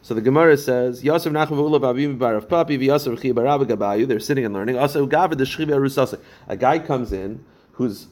So 0.06 0.14
the 0.14 0.20
Gemara 0.20 0.56
says, 0.56 1.02
Yosef 1.02 1.32
Nachman 1.32 1.56
v'ula 1.56 1.80
b'avim 1.80 2.16
barav 2.16 2.46
papi. 2.46 4.06
They're 4.06 4.20
sitting 4.20 4.44
and 4.44 4.54
learning. 4.54 4.78
Also, 4.78 5.04
gavad 5.04 5.36
the 5.36 5.42
shchiva 5.42 5.70
arusasa. 5.70 6.20
A 6.46 6.56
guy 6.56 6.78
comes 6.78 7.12
in 7.12 7.44
whose 7.72 8.06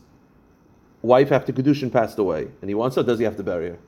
wife 1.03 1.31
after 1.31 1.53
kedushin 1.53 1.93
passed 1.93 2.19
away, 2.19 2.49
and 2.61 2.69
he 2.69 2.75
wants 2.75 2.97
her. 2.97 3.05
Does 3.05 3.21
he 3.21 3.25
have 3.25 3.37
to 3.37 3.45
bury 3.45 3.69
her? 3.69 3.79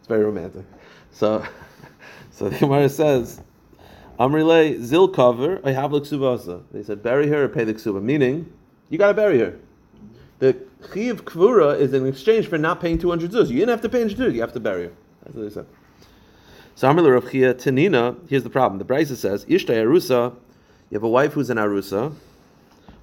It's 0.00 0.08
very 0.08 0.24
romantic. 0.24 0.64
So, 1.12 1.46
so 2.32 2.48
the 2.48 2.58
Gemara 2.58 2.88
says, 2.88 3.40
Amrile 4.18 4.82
zil 4.82 5.06
cover 5.06 5.60
I 5.62 5.70
have 5.70 5.92
l'ksuvasa. 5.92 6.64
They 6.72 6.82
said 6.82 7.04
bury 7.04 7.28
her 7.28 7.44
or 7.44 7.48
pay 7.48 7.62
the 7.62 7.74
ksuba. 7.74 8.02
Meaning, 8.02 8.52
you 8.88 8.98
got 8.98 9.06
to 9.06 9.14
bury 9.14 9.38
her. 9.38 9.60
The 10.40 10.56
chiv 10.92 11.24
kvura 11.24 11.78
is 11.78 11.94
in 11.94 12.04
exchange 12.04 12.48
for 12.48 12.58
not 12.58 12.80
paying 12.80 12.98
two 12.98 13.10
hundred 13.10 13.30
zuz. 13.30 13.48
You 13.48 13.60
didn't 13.60 13.68
have 13.68 13.82
to 13.82 13.88
pay 13.88 14.00
200 14.00 14.18
zuz. 14.18 14.34
You 14.34 14.40
have 14.40 14.54
to 14.54 14.60
bury 14.60 14.86
her. 14.86 14.92
That's 15.22 15.36
what 15.36 15.42
they 15.44 15.50
said. 15.50 15.66
So 16.74 16.88
Amr 16.88 17.12
Rav 17.12 17.30
Chia 17.30 17.54
Tanina, 17.54 18.16
here's 18.28 18.42
the 18.42 18.50
problem. 18.50 18.78
The 18.78 18.84
Brisa 18.84 19.16
says, 19.16 19.44
Ishtai 19.44 19.84
Arusa, 19.84 20.34
you 20.90 20.96
have 20.96 21.02
a 21.02 21.08
wife 21.08 21.34
who's 21.34 21.50
an 21.50 21.58
Arusa, 21.58 22.14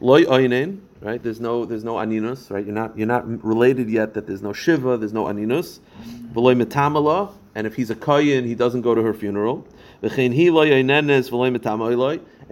Loy 0.02 0.24
Oinen, 0.24 0.80
right? 1.02 1.22
There's 1.22 1.40
no 1.40 1.66
there's 1.66 1.84
no 1.84 1.96
aninus, 1.96 2.50
right? 2.50 2.66
You're 2.66 2.74
not 2.74 2.98
you're 2.98 3.08
not 3.08 3.44
related 3.44 3.90
yet 3.90 4.14
that 4.14 4.28
there's 4.28 4.42
no 4.42 4.54
Shiva, 4.54 4.98
there's 4.98 5.14
no 5.14 5.26
aninus. 5.26 5.80
V'loy 6.34 6.62
Metamala, 6.62 7.34
and 7.56 7.68
if 7.68 7.76
he's 7.76 7.90
a 7.90 7.96
Kayin, 7.96 8.46
he 8.46 8.56
doesn't 8.56 8.82
go 8.82 8.96
to 8.96 9.02
her 9.02 9.14
funeral. 9.14 9.68
And 10.02 10.12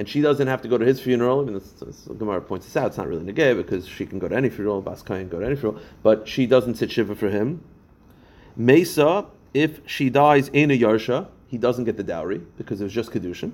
she 0.10 0.22
doesn't 0.22 0.48
have 0.48 0.62
to 0.62 0.68
go 0.68 0.78
to 0.78 0.86
his 0.86 1.00
funeral. 1.00 1.40
I 1.40 1.44
mean, 1.46 1.54
this, 1.54 1.72
this, 1.72 2.10
Gemara 2.18 2.42
points 2.42 2.66
this 2.66 2.76
out. 2.76 2.88
It's 2.88 2.98
not 2.98 3.08
really 3.08 3.24
negay 3.24 3.56
because 3.56 3.88
she 3.88 4.06
can 4.06 4.20
go 4.20 4.28
to 4.28 4.36
any 4.36 4.50
funeral. 4.50 4.82
Bas 4.82 5.02
Kayin 5.02 5.30
go 5.30 5.40
to 5.40 5.46
any 5.46 5.56
funeral, 5.56 5.82
but 6.04 6.28
she 6.28 6.46
doesn't 6.46 6.76
sit 6.76 6.92
Shiva 6.92 7.16
for 7.16 7.30
him. 7.30 7.64
Mesa, 8.58 9.26
if 9.54 9.82
she 9.86 10.10
dies 10.10 10.50
in 10.50 10.72
a 10.72 10.80
yarsha, 10.80 11.28
he 11.48 11.58
doesn't 11.58 11.86
get 11.86 11.98
the 11.98 12.04
dowry 12.04 12.42
because 12.58 12.82
it 12.82 12.84
was 12.84 12.94
just 12.94 13.12
kedushin. 13.12 13.54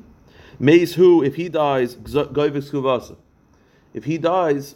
Meis 0.59 0.95
who, 0.95 1.23
if 1.23 1.35
he 1.35 1.49
dies, 1.49 1.95
goyvis 1.95 2.71
kuvasa. 2.71 3.15
If 3.93 4.05
he 4.05 4.17
dies, 4.17 4.75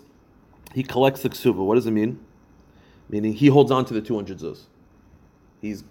he 0.73 0.83
collects 0.83 1.21
the 1.23 1.29
ksuva. 1.29 1.55
What 1.55 1.75
does 1.75 1.87
it 1.87 1.91
mean? 1.91 2.19
Meaning 3.09 3.33
he 3.33 3.47
holds 3.47 3.71
on 3.71 3.85
to 3.85 3.93
the 3.93 4.01
two 4.01 4.15
hundred 4.15 4.39
zuz. 4.39 4.63
He's 5.61 5.83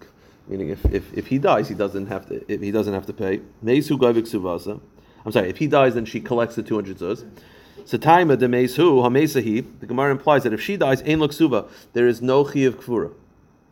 meaning 0.47 0.69
if, 0.69 0.85
if, 0.85 1.13
if 1.13 1.27
he 1.27 1.37
dies, 1.37 1.67
he 1.67 1.75
doesn't 1.75 2.07
have 2.07 2.27
to. 2.27 2.51
If 2.51 2.61
he 2.61 2.71
doesn't 2.71 2.93
have 2.93 3.05
to 3.07 3.13
pay. 3.13 3.41
Meis 3.61 3.87
who 3.87 3.97
kuvasa. 3.97 4.79
I'm 5.25 5.31
sorry. 5.31 5.49
If 5.49 5.57
he 5.57 5.67
dies, 5.67 5.95
then 5.95 6.05
she 6.05 6.21
collects 6.21 6.55
the 6.55 6.63
two 6.63 6.75
hundred 6.75 6.97
zuz. 6.97 7.25
Sataima 7.79 8.37
de 8.37 8.47
meis 8.47 8.75
who. 8.75 9.01
The 9.01 9.85
Gemara 9.85 10.11
implies 10.11 10.43
that 10.43 10.53
if 10.53 10.61
she 10.61 10.77
dies, 10.77 11.01
ein 11.01 11.19
ksuva, 11.19 11.69
there 11.93 12.07
is 12.07 12.21
no 12.21 12.43
chi 12.43 12.59
of 12.59 12.79
kfura. 12.79 13.13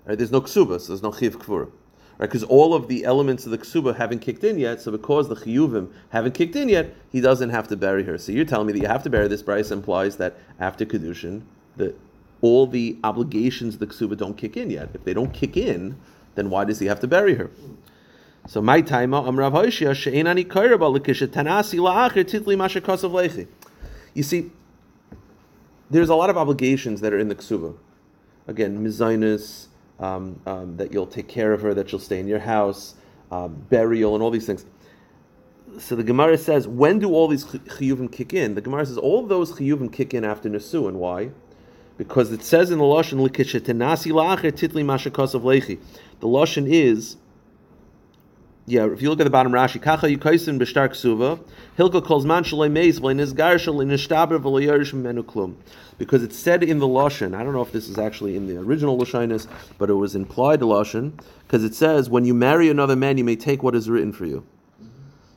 Right? 0.06 0.18
There's 0.18 0.32
no 0.32 0.41
ksuba, 0.41 0.80
so 0.80 0.88
there's 0.88 1.04
no 1.04 1.12
chiv 1.12 1.39
kfura. 1.39 1.72
Right? 2.18 2.28
Because 2.28 2.44
all 2.44 2.74
of 2.74 2.88
the 2.88 3.04
elements 3.04 3.46
of 3.46 3.52
the 3.52 3.58
ksuba 3.58 3.96
haven't 3.96 4.20
kicked 4.20 4.44
in 4.44 4.58
yet, 4.58 4.82
so 4.82 4.91
because 4.91 5.28
the 5.28 5.36
chiyuvim 5.36 5.91
haven't 6.10 6.34
kicked 6.34 6.56
in 6.56 6.70
yet, 6.70 6.94
he 7.12 7.22
doesn't 7.22 7.50
have 7.50 7.68
to 7.68 7.76
bury 7.76 8.04
her. 8.04 8.18
So 8.18 8.32
you're 8.32 8.46
telling 8.46 8.68
me 8.68 8.74
that 8.74 8.80
you 8.80 8.88
have 8.88 9.04
to 9.04 9.10
bury 9.10 9.28
this. 9.28 9.41
Bryce 9.41 9.72
implies 9.72 10.18
that 10.18 10.38
after 10.60 10.86
kedushin, 10.86 11.41
that 11.78 12.00
all 12.41 12.68
the 12.68 12.98
obligations 13.04 13.74
of 13.76 13.80
the 13.80 13.88
ksuba 13.88 14.18
don't 14.18 14.38
kick 14.38 14.56
in 14.56 14.70
yet. 14.70 14.89
If 14.94 15.04
they 15.04 15.13
don't 15.13 15.34
kick 15.34 15.58
in, 15.58 15.98
then 16.36 16.50
why 16.50 16.65
does 16.65 16.80
he 16.80 16.86
have 16.88 17.00
to 17.02 17.08
bury 17.08 17.36
her? 17.36 17.50
So 18.48 18.62
my 18.62 18.82
time, 18.82 19.12
Amrav 19.12 19.54
Hoshia 19.54 19.96
she'enani 19.96 20.46
kairaba 20.46 21.00
lekisha 21.00 21.28
tanasi 21.28 21.80
la'acher 21.80 22.24
titli 22.24 22.56
masha 22.56 22.80
lechi. 22.80 23.48
You 24.13 24.24
see, 24.24 24.52
there's 25.89 26.10
a 26.10 26.15
lot 26.15 26.30
of 26.30 26.38
obligations 26.38 27.02
that 27.02 27.12
are 27.12 27.20
in 27.20 27.28
the 27.28 27.36
ksuba. 27.36 27.76
Again, 28.48 28.86
mizainis, 28.86 29.68
um, 29.99 30.39
um, 30.45 30.77
that 30.77 30.91
you'll 30.91 31.08
take 31.08 31.27
care 31.27 31.53
of 31.53 31.62
her, 31.62 31.73
that 31.73 31.89
she'll 31.89 31.99
stay 31.99 32.19
in 32.19 32.27
your 32.27 32.39
house, 32.39 32.95
um, 33.31 33.53
burial, 33.69 34.13
and 34.13 34.23
all 34.23 34.31
these 34.31 34.45
things. 34.45 34.65
so 35.79 35.95
the 35.95 36.03
Gemara 36.03 36.38
says, 36.38 36.67
when 36.67 36.99
do 36.99 37.13
all 37.13 37.27
these 37.27 37.43
chi- 37.43 37.58
chiyuvim 37.60 38.12
kick 38.12 38.34
in? 38.34 38.55
The 38.55 38.62
Gemara 38.62 38.86
says 38.86 38.97
all 38.97 39.25
those 39.25 39.53
chiyuvim 39.53 39.91
kick 39.91 40.13
in 40.13 40.23
after 40.23 40.49
Nesuin. 40.49 40.93
Why? 40.93 41.31
Because 41.97 42.31
it 42.31 42.43
says 42.43 42.71
in 42.71 42.79
the 42.79 42.84
Lashon, 42.84 43.25
"Likishetenasi 43.25 44.12
la'acher 44.12 44.51
titli 44.51 44.84
mashakos 44.84 45.34
of 45.34 45.43
lechi." 45.43 45.79
The 46.19 46.27
Lashon 46.27 46.69
is, 46.69 47.17
yeah, 48.67 48.91
if 48.91 49.01
you 49.01 49.10
look 49.10 49.19
at 49.19 49.25
the 49.25 49.30
bottom 49.30 49.51
Rashi, 49.51 49.80
kacha 49.80 50.08
yukaisin 50.08 50.60
b'shtar 50.60 50.89
ksuva, 50.89 51.39
hilka 51.78 52.04
calls 52.04 52.25
man 52.25 52.43
shalei 52.43 52.69
nishtaber 52.71 54.41
menu 54.93 55.23
klum. 55.23 55.56
Because 55.99 56.23
it's 56.23 56.38
said 56.38 56.63
in 56.63 56.80
the 56.80 56.88
Lashon, 56.88 57.36
I 57.36 57.43
don't 57.43 57.54
know 57.54 57.62
if 57.62 57.71
this 57.71 57.88
is 57.88 57.99
actually 57.99 58.36
in 58.36 58.47
the 58.47 58.58
original 58.58 58.97
Lashonis, 58.97 59.47
but 59.78 59.89
it 59.89 59.93
was 59.93 60.15
implied 60.15 60.62
Lashon, 60.62 61.13
because 61.43 61.63
it 61.63 61.75
says, 61.75 62.10
when 62.10 62.25
you 62.25 62.34
marry 62.34 62.69
another 62.69 62.95
man, 62.95 63.17
you 63.17 63.23
may 63.23 63.36
take 63.36 63.62
what 63.62 63.75
is 63.75 63.88
written 63.88 64.12
for 64.12 64.25
you. 64.25 64.43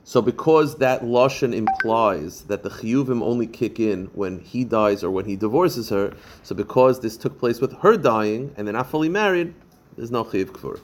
So 0.03 0.23
because 0.23 0.79
that 0.79 1.03
Lashon 1.03 1.53
implies 1.53 2.41
that 2.45 2.63
the 2.63 2.69
Chiyuvim 2.69 3.21
only 3.21 3.45
kick 3.45 3.79
in 3.79 4.07
when 4.07 4.39
he 4.39 4.63
dies 4.63 5.03
or 5.03 5.11
when 5.11 5.25
he 5.25 5.35
divorces 5.35 5.89
her, 5.89 6.15
so 6.41 6.55
because 6.55 6.99
this 7.01 7.15
took 7.15 7.37
place 7.37 7.61
with 7.61 7.73
her 7.81 7.95
dying 7.95 8.51
and 8.57 8.65
they're 8.65 8.73
not 8.73 8.89
fully 8.89 9.07
married, 9.07 9.53
there's 9.95 10.09
no 10.09 10.23
Chiyuv 10.23 10.47
Kfur. 10.47 10.81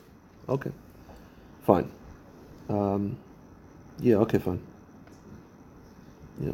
Okay. 0.47 0.71
Fine. 1.63 1.89
Um, 2.69 3.17
yeah, 3.99 4.15
okay, 4.17 4.39
fine. 4.39 4.59
Yeah. 6.39 6.51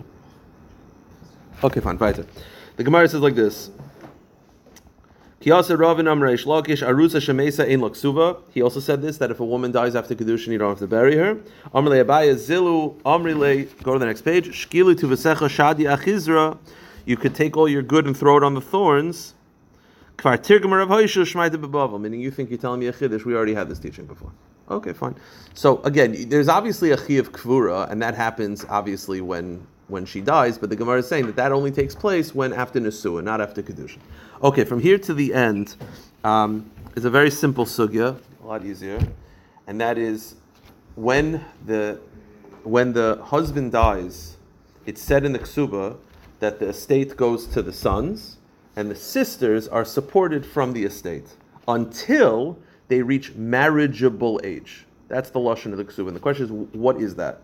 Okay, 1.63 1.79
fine, 1.79 1.97
weiter. 1.97 2.25
The 2.77 2.83
Gemara 2.83 3.07
says 3.07 3.21
like 3.21 3.35
this. 3.35 3.69
He 5.39 5.51
also 5.51 5.75
said 8.79 9.01
this 9.01 9.17
that 9.17 9.31
if 9.31 9.39
a 9.39 9.45
woman 9.45 9.71
dies 9.71 9.95
after 9.95 10.13
Kedushin, 10.13 10.49
you 10.49 10.59
don't 10.59 10.69
have 10.69 10.77
to 10.79 10.87
bury 10.87 11.15
her. 11.15 11.39
Zilu. 11.73 12.95
Go 13.83 13.93
to 13.93 13.99
the 13.99 14.05
next 14.05 14.21
page. 14.21 14.49
Shkilu 14.49 14.95
Shadi. 15.49 16.57
You 17.05 17.17
could 17.17 17.33
take 17.33 17.57
all 17.57 17.67
your 17.67 17.81
good 17.81 18.05
and 18.05 18.15
throw 18.15 18.37
it 18.37 18.43
on 18.43 18.53
the 18.53 18.61
thorns. 18.61 19.33
Meaning 20.17 22.19
you 22.19 22.29
think 22.29 22.51
you're 22.51 22.59
telling 22.59 22.79
me 22.79 22.85
a 22.85 22.93
chiddush. 22.93 23.25
We 23.25 23.35
already 23.35 23.55
had 23.55 23.67
this 23.67 23.79
teaching 23.79 24.05
before. 24.05 24.31
Okay, 24.69 24.93
fine. 24.93 25.15
So 25.53 25.81
again, 25.83 26.29
there's 26.29 26.47
obviously 26.47 26.91
a 26.91 26.97
chi 26.97 27.13
of 27.13 27.31
kvura, 27.31 27.89
and 27.89 28.01
that 28.01 28.15
happens 28.15 28.65
obviously 28.69 29.21
when 29.21 29.65
when 29.87 30.05
she 30.05 30.21
dies. 30.21 30.57
But 30.57 30.69
the 30.69 30.75
Gemara 30.75 30.99
is 30.99 31.07
saying 31.07 31.25
that 31.27 31.35
that 31.35 31.51
only 31.51 31.71
takes 31.71 31.93
place 31.93 32.33
when 32.33 32.53
after 32.53 32.79
Nesua, 32.79 33.23
not 33.23 33.41
after 33.41 33.61
Kedushin. 33.61 33.99
Okay, 34.43 34.63
from 34.63 34.79
here 34.79 34.97
to 34.99 35.13
the 35.13 35.33
end 35.33 35.75
um, 36.23 36.69
is 36.95 37.05
a 37.05 37.09
very 37.09 37.29
simple 37.29 37.65
sugya, 37.65 38.17
a 38.43 38.47
lot 38.47 38.65
easier, 38.65 38.99
and 39.67 39.79
that 39.81 39.97
is 39.97 40.35
when 40.95 41.43
the 41.65 41.99
when 42.63 42.93
the 42.93 43.19
husband 43.23 43.71
dies, 43.71 44.37
it's 44.85 45.01
said 45.01 45.25
in 45.25 45.33
the 45.33 45.39
ksuba 45.39 45.97
that 46.39 46.59
the 46.59 46.67
estate 46.67 47.17
goes 47.17 47.47
to 47.47 47.61
the 47.61 47.73
sons, 47.73 48.37
and 48.75 48.89
the 48.89 48.95
sisters 48.95 49.67
are 49.67 49.85
supported 49.85 50.45
from 50.45 50.73
the 50.73 50.83
estate 50.83 51.27
until 51.67 52.57
they 52.91 53.01
reach 53.01 53.33
marriageable 53.35 54.41
age. 54.43 54.85
That's 55.07 55.29
the 55.29 55.39
lashon 55.39 55.71
of 55.71 55.77
the 55.77 55.85
ksuba. 55.85 56.07
And 56.07 56.15
the 56.15 56.19
question 56.19 56.45
is, 56.45 56.51
what 56.51 57.01
is 57.01 57.15
that? 57.15 57.39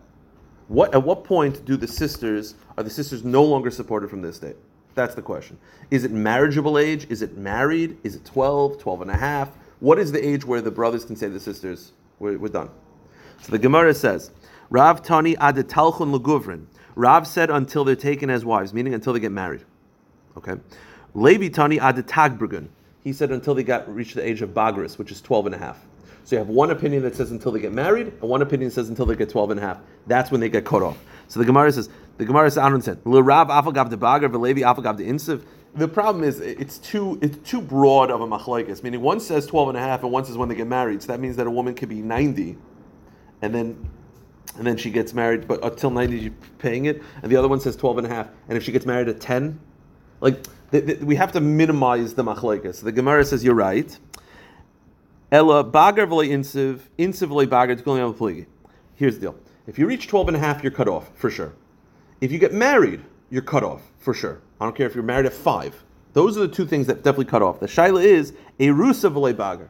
What 0.68 0.94
at 0.94 1.02
what 1.02 1.24
point 1.24 1.64
do 1.64 1.78
the 1.78 1.88
sisters 1.88 2.54
are 2.76 2.84
the 2.84 2.90
sisters 2.90 3.24
no 3.24 3.42
longer 3.42 3.70
supported 3.70 4.10
from 4.10 4.20
this 4.20 4.34
estate? 4.34 4.56
That's 4.94 5.14
the 5.14 5.22
question. 5.22 5.58
Is 5.90 6.04
it 6.04 6.12
marriageable 6.12 6.78
age? 6.78 7.06
Is 7.08 7.22
it 7.22 7.38
married? 7.38 7.96
Is 8.04 8.14
it 8.14 8.26
12, 8.26 8.78
12 8.78 9.02
and 9.02 9.10
a 9.10 9.16
half? 9.16 9.50
What 9.80 9.98
is 9.98 10.12
the 10.12 10.22
age 10.22 10.44
where 10.44 10.60
the 10.60 10.70
brothers 10.70 11.06
can 11.06 11.16
say 11.16 11.28
to 11.28 11.32
the 11.32 11.40
sisters, 11.40 11.92
we're, 12.18 12.36
we're 12.36 12.48
done? 12.48 12.68
So 13.40 13.52
the 13.52 13.58
Gemara 13.58 13.94
says, 13.94 14.30
Rav 14.68 15.02
Tani 15.02 15.34
adetalchun 15.36 16.14
leguvrin. 16.14 16.66
Rav 16.94 17.26
said 17.26 17.48
until 17.48 17.84
they're 17.84 17.96
taken 17.96 18.28
as 18.28 18.44
wives, 18.44 18.74
meaning 18.74 18.92
until 18.92 19.14
they 19.14 19.20
get 19.20 19.32
married. 19.32 19.64
Okay. 20.36 20.56
Levi 21.14 21.48
Tani 21.48 21.78
adetagbrgun. 21.78 22.68
He 23.08 23.14
said 23.14 23.30
until 23.30 23.54
they 23.54 23.62
got 23.62 23.88
reached 23.88 24.16
the 24.16 24.28
age 24.28 24.42
of 24.42 24.50
bagris, 24.50 24.98
which 24.98 25.10
is 25.10 25.22
12 25.22 25.46
and 25.46 25.54
a 25.54 25.58
half. 25.58 25.82
So 26.24 26.36
you 26.36 26.40
have 26.40 26.50
one 26.50 26.70
opinion 26.70 27.04
that 27.04 27.16
says 27.16 27.30
until 27.30 27.52
they 27.52 27.58
get 27.58 27.72
married, 27.72 28.08
and 28.08 28.20
one 28.20 28.42
opinion 28.42 28.70
says 28.70 28.90
until 28.90 29.06
they 29.06 29.16
get 29.16 29.30
12 29.30 29.52
and 29.52 29.60
a 29.60 29.62
half. 29.62 29.78
That's 30.06 30.30
when 30.30 30.42
they 30.42 30.50
get 30.50 30.66
cut 30.66 30.82
off. 30.82 31.02
So 31.26 31.40
the 31.40 31.46
Gemara 31.46 31.72
says, 31.72 31.88
the 32.18 32.26
Gemara 32.26 32.50
says, 32.50 32.58
Aaron 32.58 32.82
said, 32.82 33.00
L'Rav 33.06 33.48
afagav 33.48 33.88
de 33.88 33.96
bagar, 33.96 34.28
v'levi 34.28 34.58
afagav 34.58 34.98
de 34.98 35.04
insiv. 35.04 35.42
The 35.74 35.88
problem 35.88 36.22
is 36.22 36.38
it's 36.38 36.76
too 36.76 37.18
it's 37.22 37.38
too 37.50 37.62
broad 37.62 38.10
of 38.10 38.20
a 38.20 38.26
machlekes. 38.26 38.82
Meaning 38.82 39.00
one 39.00 39.20
says 39.20 39.46
12 39.46 39.70
and 39.70 39.78
a 39.78 39.80
half, 39.80 40.02
and 40.02 40.12
one 40.12 40.26
says 40.26 40.36
when 40.36 40.50
they 40.50 40.54
get 40.54 40.66
married. 40.66 41.00
So 41.00 41.06
that 41.06 41.20
means 41.20 41.36
that 41.36 41.46
a 41.46 41.50
woman 41.50 41.74
could 41.74 41.88
be 41.88 42.02
90, 42.02 42.58
and 43.40 43.54
then 43.54 43.88
and 44.58 44.66
then 44.66 44.76
she 44.76 44.90
gets 44.90 45.14
married, 45.14 45.48
but 45.48 45.64
until 45.64 45.88
90 45.88 46.18
you're 46.18 46.32
paying 46.58 46.84
it, 46.84 47.02
and 47.22 47.32
the 47.32 47.36
other 47.36 47.48
one 47.48 47.60
says 47.60 47.74
12 47.74 47.98
and 47.98 48.06
a 48.06 48.10
half, 48.10 48.28
and 48.50 48.58
if 48.58 48.64
she 48.64 48.72
gets 48.72 48.84
married 48.84 49.08
at 49.08 49.18
10, 49.18 49.60
like 50.20 50.46
th- 50.70 50.86
th- 50.86 50.98
we 51.00 51.16
have 51.16 51.32
to 51.32 51.40
minimize 51.40 52.14
the 52.14 52.24
machlekes. 52.24 52.82
The 52.82 52.92
Gemara 52.92 53.24
says 53.24 53.44
you're 53.44 53.54
right. 53.54 53.96
Ella 55.30 55.62
bagar 55.62 56.06
v'le 56.06 56.28
insiv, 56.28 56.80
insiv 56.98 57.28
v'le 57.28 57.46
bagar. 57.46 58.46
Here's 58.94 59.14
the 59.16 59.20
deal. 59.20 59.36
If 59.66 59.78
you 59.78 59.86
reach 59.86 60.08
12 60.08 60.28
and 60.28 60.36
a 60.36 60.40
half, 60.40 60.62
you're 60.62 60.72
cut 60.72 60.88
off, 60.88 61.10
for 61.14 61.30
sure. 61.30 61.52
If 62.20 62.32
you 62.32 62.38
get 62.38 62.54
married, 62.54 63.04
you're 63.30 63.42
cut 63.42 63.62
off, 63.62 63.82
for 63.98 64.14
sure. 64.14 64.40
I 64.60 64.64
don't 64.64 64.74
care 64.74 64.86
if 64.86 64.94
you're 64.94 65.04
married 65.04 65.26
at 65.26 65.34
five. 65.34 65.84
Those 66.14 66.36
are 66.36 66.40
the 66.40 66.48
two 66.48 66.66
things 66.66 66.86
that 66.86 66.96
definitely 66.96 67.26
cut 67.26 67.42
off. 67.42 67.60
The 67.60 67.66
shaila 67.66 68.02
is 68.02 68.32
a 68.58 68.68
rusa 68.68 69.12
v'le 69.12 69.34
bagar. 69.34 69.68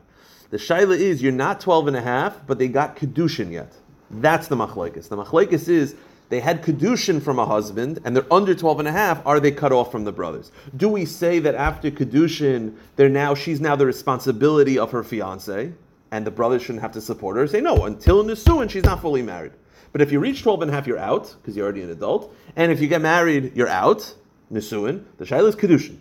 The 0.50 0.56
shaila 0.56 0.96
is 0.96 1.20
you're 1.22 1.32
not 1.32 1.60
12 1.60 1.88
and 1.88 1.96
a 1.96 2.00
half, 2.00 2.46
but 2.46 2.58
they 2.58 2.68
got 2.68 2.96
kedushin 2.96 3.52
yet. 3.52 3.74
That's 4.10 4.48
the 4.48 4.56
machlekes. 4.56 5.08
The 5.08 5.16
machlekes 5.16 5.68
is 5.68 5.94
they 6.28 6.40
had 6.40 6.62
kedushin 6.62 7.22
from 7.22 7.38
a 7.38 7.46
husband 7.46 8.00
and 8.04 8.14
they're 8.14 8.32
under 8.32 8.54
12 8.54 8.80
and 8.80 8.88
a 8.88 8.92
half. 8.92 9.26
Are 9.26 9.40
they 9.40 9.50
cut 9.50 9.72
off 9.72 9.90
from 9.90 10.04
the 10.04 10.12
brothers? 10.12 10.52
Do 10.76 10.88
we 10.88 11.04
say 11.04 11.38
that 11.38 11.54
after 11.54 11.90
kedushin, 11.90 12.76
they're 12.96 13.08
now 13.08 13.34
she's 13.34 13.60
now 13.60 13.76
the 13.76 13.86
responsibility 13.86 14.78
of 14.78 14.90
her 14.90 15.02
fiance 15.02 15.72
and 16.10 16.26
the 16.26 16.30
brothers 16.30 16.62
shouldn't 16.62 16.82
have 16.82 16.92
to 16.92 17.00
support 17.00 17.36
her? 17.36 17.46
Say 17.46 17.60
no 17.60 17.86
until 17.86 18.22
nisuin 18.24 18.68
she's 18.68 18.84
not 18.84 19.00
fully 19.00 19.22
married. 19.22 19.52
But 19.92 20.02
if 20.02 20.12
you 20.12 20.20
reach 20.20 20.42
12 20.42 20.62
and 20.62 20.70
a 20.70 20.74
half, 20.74 20.86
you're 20.86 20.98
out 20.98 21.34
because 21.40 21.56
you're 21.56 21.64
already 21.64 21.82
an 21.82 21.90
adult. 21.90 22.34
And 22.56 22.70
if 22.70 22.80
you 22.80 22.88
get 22.88 23.00
married, 23.00 23.56
you're 23.56 23.68
out 23.68 24.14
nisuin. 24.52 25.04
The 25.16 25.24
shaila 25.24 25.48
is 25.48 25.56
kedushin. 25.56 25.96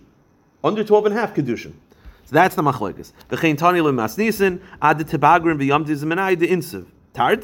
Under 0.61 0.83
12 0.83 1.05
and 1.05 1.15
a 1.15 1.19
half 1.19 1.33
kedushin. 1.33 1.73
So 2.25 2.35
that's 2.35 2.55
the 2.55 2.61
machlekes. 2.63 3.13
V'chein 3.29 3.57
tani 3.57 3.79
lemasnisin 3.79 4.61
ad 4.81 4.99
tebagrin 4.99 5.57
v'yam 5.57 5.85
dizmenai 5.85 6.37
de 6.37 6.47
insiv. 6.47 6.87
And 7.17 7.41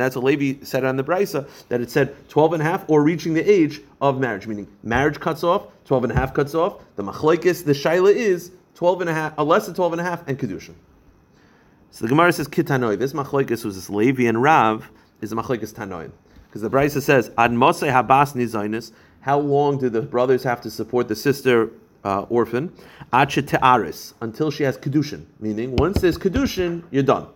that's 0.00 0.16
what 0.16 0.24
Levi 0.24 0.64
said 0.64 0.84
on 0.84 0.96
the 0.96 1.04
brisa 1.04 1.48
that 1.68 1.80
it 1.80 1.90
said 1.90 2.14
12 2.28 2.52
and 2.54 2.62
a 2.62 2.64
half 2.64 2.84
or 2.88 3.02
reaching 3.02 3.34
the 3.34 3.50
age 3.50 3.80
of 4.00 4.20
marriage, 4.20 4.46
meaning 4.46 4.68
marriage 4.82 5.18
cuts 5.18 5.42
off, 5.42 5.66
12 5.86 6.04
and 6.04 6.12
a 6.12 6.16
half 6.16 6.34
cuts 6.34 6.54
off. 6.54 6.82
The 6.96 7.02
machlekes, 7.02 7.64
the 7.64 7.72
shaila 7.72 8.14
is 8.14 8.52
12 8.74 9.02
and 9.02 9.10
a 9.10 9.14
half, 9.14 9.38
less 9.38 9.66
than 9.66 9.74
12 9.74 9.92
and 9.94 10.00
a 10.00 10.04
half, 10.04 10.26
and 10.28 10.38
kedushin. 10.38 10.74
So 11.90 12.04
the 12.04 12.08
Gemara 12.08 12.32
says 12.32 12.48
kitanoi. 12.48 12.98
This 12.98 13.12
machlekes 13.12 13.64
was 13.64 13.74
this 13.76 13.90
Levi 13.90 14.24
and 14.24 14.42
Rav 14.42 14.90
is 15.20 15.32
a 15.32 15.36
machlekes 15.36 15.72
tanoim 15.72 16.10
because 16.46 16.62
the 16.62 16.70
brisa 16.70 17.00
says 17.00 17.30
ad 17.38 17.52
mosei 17.52 17.90
habas 17.90 18.34
nizainis. 18.34 18.92
How 19.20 19.38
long 19.38 19.78
do 19.78 19.88
the 19.88 20.02
brothers 20.02 20.42
have 20.42 20.60
to 20.62 20.70
support 20.70 21.08
the 21.08 21.16
sister 21.16 21.70
uh, 22.04 22.22
orphan? 22.22 22.72
Ache 23.14 23.46
te'aris 23.46 24.14
until 24.20 24.50
she 24.50 24.64
has 24.64 24.76
kedushin. 24.76 25.26
Meaning, 25.38 25.76
once 25.76 26.00
there's 26.00 26.18
kedushin, 26.18 26.82
you're 26.90 27.02
done. 27.02 27.28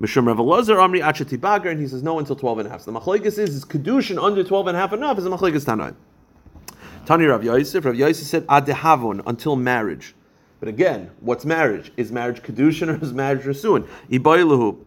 Mishum 0.00 0.26
Rav 0.26 0.38
Elazar 0.38 0.76
Amri 0.76 1.06
Ache 1.06 1.26
tibager, 1.26 1.70
and 1.70 1.80
he 1.80 1.86
says 1.86 2.02
no 2.02 2.18
until 2.18 2.36
12 2.36 2.60
and 2.60 2.68
a 2.68 2.70
half. 2.70 2.82
So 2.82 2.92
the 2.92 3.00
machlekes 3.00 3.38
is 3.38 3.38
is 3.38 3.64
kedushin 3.64 4.22
under 4.22 4.42
12 4.42 4.68
and 4.68 4.76
a 4.76 4.80
half 4.80 4.92
enough 4.92 5.18
is 5.18 5.26
a 5.26 5.30
machlekes 5.30 5.64
tanoim. 5.64 5.94
Tani 7.04 7.26
Rav 7.26 7.44
Yosef. 7.44 7.84
Rav 7.84 7.94
Yosef 7.94 8.26
said 8.26 8.46
ad 8.48 8.66
dehavon 8.66 9.22
until 9.26 9.56
marriage. 9.56 10.14
But 10.60 10.68
again, 10.68 11.10
what's 11.20 11.44
marriage? 11.44 11.92
Is 11.96 12.12
marriage 12.12 12.42
kedushin 12.42 12.88
or 12.88 13.02
is 13.02 13.12
marriage 13.12 13.42
rasuin? 13.42 13.86
Iboilahu. 14.10 14.84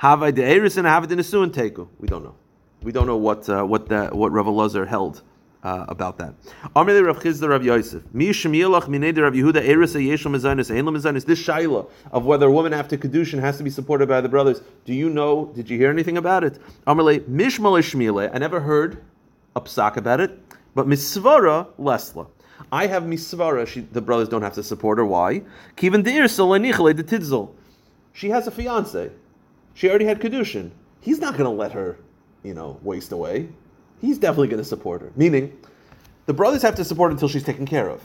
Havai 0.00 0.32
de'eris 0.32 0.76
and 0.76 0.86
havai 0.86 1.06
de'nesuin 1.06 1.50
teku. 1.50 1.88
We 1.98 2.08
don't 2.08 2.24
know. 2.24 2.34
We 2.82 2.92
don't 2.92 3.06
know 3.06 3.16
what 3.16 3.48
uh, 3.48 3.64
what 3.64 3.88
that 3.88 4.14
what 4.14 4.32
Rav 4.32 4.46
Elazar 4.46 4.86
held 4.86 5.22
uh, 5.62 5.84
about 5.88 6.18
that. 6.18 6.34
Amrele 6.76 7.06
Rav 7.06 7.18
Chisda 7.20 7.48
Rav 7.48 7.64
Yosef. 7.64 8.02
Mi 8.12 8.28
shemiyelach 8.28 8.84
mineder 8.84 9.22
Rav 9.22 9.32
Yehuda 9.32 9.66
eris 9.66 9.94
yeshel 9.94 10.30
mezanis 10.30 10.74
ein 10.74 10.84
mezanis. 10.84 11.24
This 11.24 11.44
shaila 11.44 11.88
of 12.12 12.24
whether 12.24 12.46
a 12.46 12.50
woman 12.50 12.72
after 12.72 12.96
kedushin 12.96 13.40
has 13.40 13.56
to 13.58 13.64
be 13.64 13.70
supported 13.70 14.08
by 14.08 14.20
the 14.20 14.28
brothers. 14.28 14.62
Do 14.84 14.94
you 14.94 15.10
know? 15.10 15.46
Did 15.54 15.68
you 15.68 15.78
hear 15.78 15.90
anything 15.90 16.16
about 16.16 16.44
it? 16.44 16.58
Amrele 16.86 17.20
mishmal 17.28 17.78
shmile. 17.78 18.30
I 18.32 18.38
never 18.38 18.60
heard 18.60 19.04
a 19.56 19.60
psak 19.60 19.96
about 19.96 20.20
it, 20.20 20.38
but 20.74 20.86
misvara 20.86 21.66
lesla. 21.78 22.28
I 22.70 22.86
have 22.86 23.04
misvara. 23.04 23.66
She, 23.66 23.80
the 23.80 24.00
brothers 24.00 24.28
don't 24.28 24.42
have 24.42 24.54
to 24.54 24.62
support 24.62 24.98
her. 24.98 25.04
Why? 25.04 25.42
Kiven 25.76 26.04
deir 26.04 26.24
solenichle 26.24 26.94
de 26.94 27.02
tidzel. 27.02 27.50
She 28.12 28.30
has 28.30 28.46
a 28.46 28.50
fiance. 28.50 29.10
She 29.74 29.88
already 29.88 30.06
had 30.06 30.20
kedushin. 30.20 30.70
He's 31.00 31.20
not 31.20 31.34
going 31.34 31.44
to 31.44 31.56
let 31.56 31.72
her, 31.72 31.98
you 32.42 32.54
know, 32.54 32.80
waste 32.82 33.12
away. 33.12 33.48
He's 34.00 34.18
definitely 34.18 34.48
going 34.48 34.62
to 34.62 34.68
support 34.68 35.02
her. 35.02 35.12
Meaning, 35.16 35.56
the 36.26 36.34
brothers 36.34 36.62
have 36.62 36.74
to 36.76 36.84
support 36.84 37.12
until 37.12 37.28
she's 37.28 37.42
taken 37.42 37.66
care 37.66 37.88
of. 37.88 38.02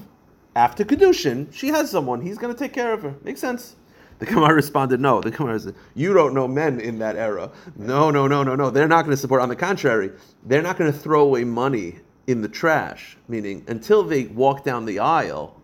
After 0.56 0.84
kedushin, 0.84 1.51
she 1.53 1.69
has 1.69 1.89
someone. 1.89 2.21
He's 2.21 2.38
going 2.38 2.53
to 2.53 2.60
take 2.60 2.73
care 2.73 2.93
of 2.93 3.01
her. 3.03 3.15
Makes 3.23 3.41
sense. 3.41 3.75
The 4.19 4.25
Gemara 4.25 4.53
responded, 4.56 4.99
no. 4.99 5.21
The 5.21 5.32
Gemara 5.32 5.60
said, 5.60 5.75
you 5.95 6.13
don't 6.13 6.34
know 6.34 6.47
men 6.47 6.79
in 6.79 6.99
that 6.99 7.15
era. 7.15 7.51
No, 7.75 8.12
no, 8.12 8.27
no, 8.27 8.43
no, 8.43 8.56
no. 8.56 8.69
They're 8.69 8.88
not 8.88 9.03
going 9.03 9.15
to 9.15 9.21
support. 9.21 9.41
On 9.41 9.49
the 9.49 9.56
contrary, 9.56 10.12
they're 10.45 10.62
not 10.62 10.77
going 10.77 10.91
to 10.91 10.97
throw 10.97 11.23
away 11.23 11.43
money 11.43 11.97
in 12.27 12.41
the 12.41 12.49
trash. 12.49 13.17
Meaning, 13.27 13.65
until 13.67 14.03
they 14.03 14.25
walk 14.25 14.63
down 14.63 14.86
the 14.86 14.99
aisle, 14.99 15.60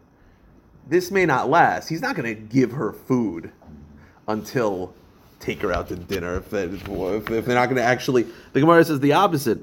this 0.87 1.11
may 1.11 1.25
not 1.25 1.49
last. 1.49 1.87
He's 1.87 2.01
not 2.01 2.15
going 2.15 2.35
to 2.35 2.41
give 2.41 2.71
her 2.71 2.91
food 2.91 3.51
until 4.27 4.93
take 5.39 5.61
her 5.61 5.71
out 5.71 5.87
to 5.89 5.95
dinner. 5.95 6.35
If, 6.37 6.49
they, 6.49 6.63
if 6.63 6.83
they're 7.45 7.55
not 7.55 7.65
going 7.65 7.75
to 7.77 7.83
actually, 7.83 8.25
the 8.53 8.59
Gemara 8.59 8.83
says 8.83 8.99
the 8.99 9.13
opposite. 9.13 9.59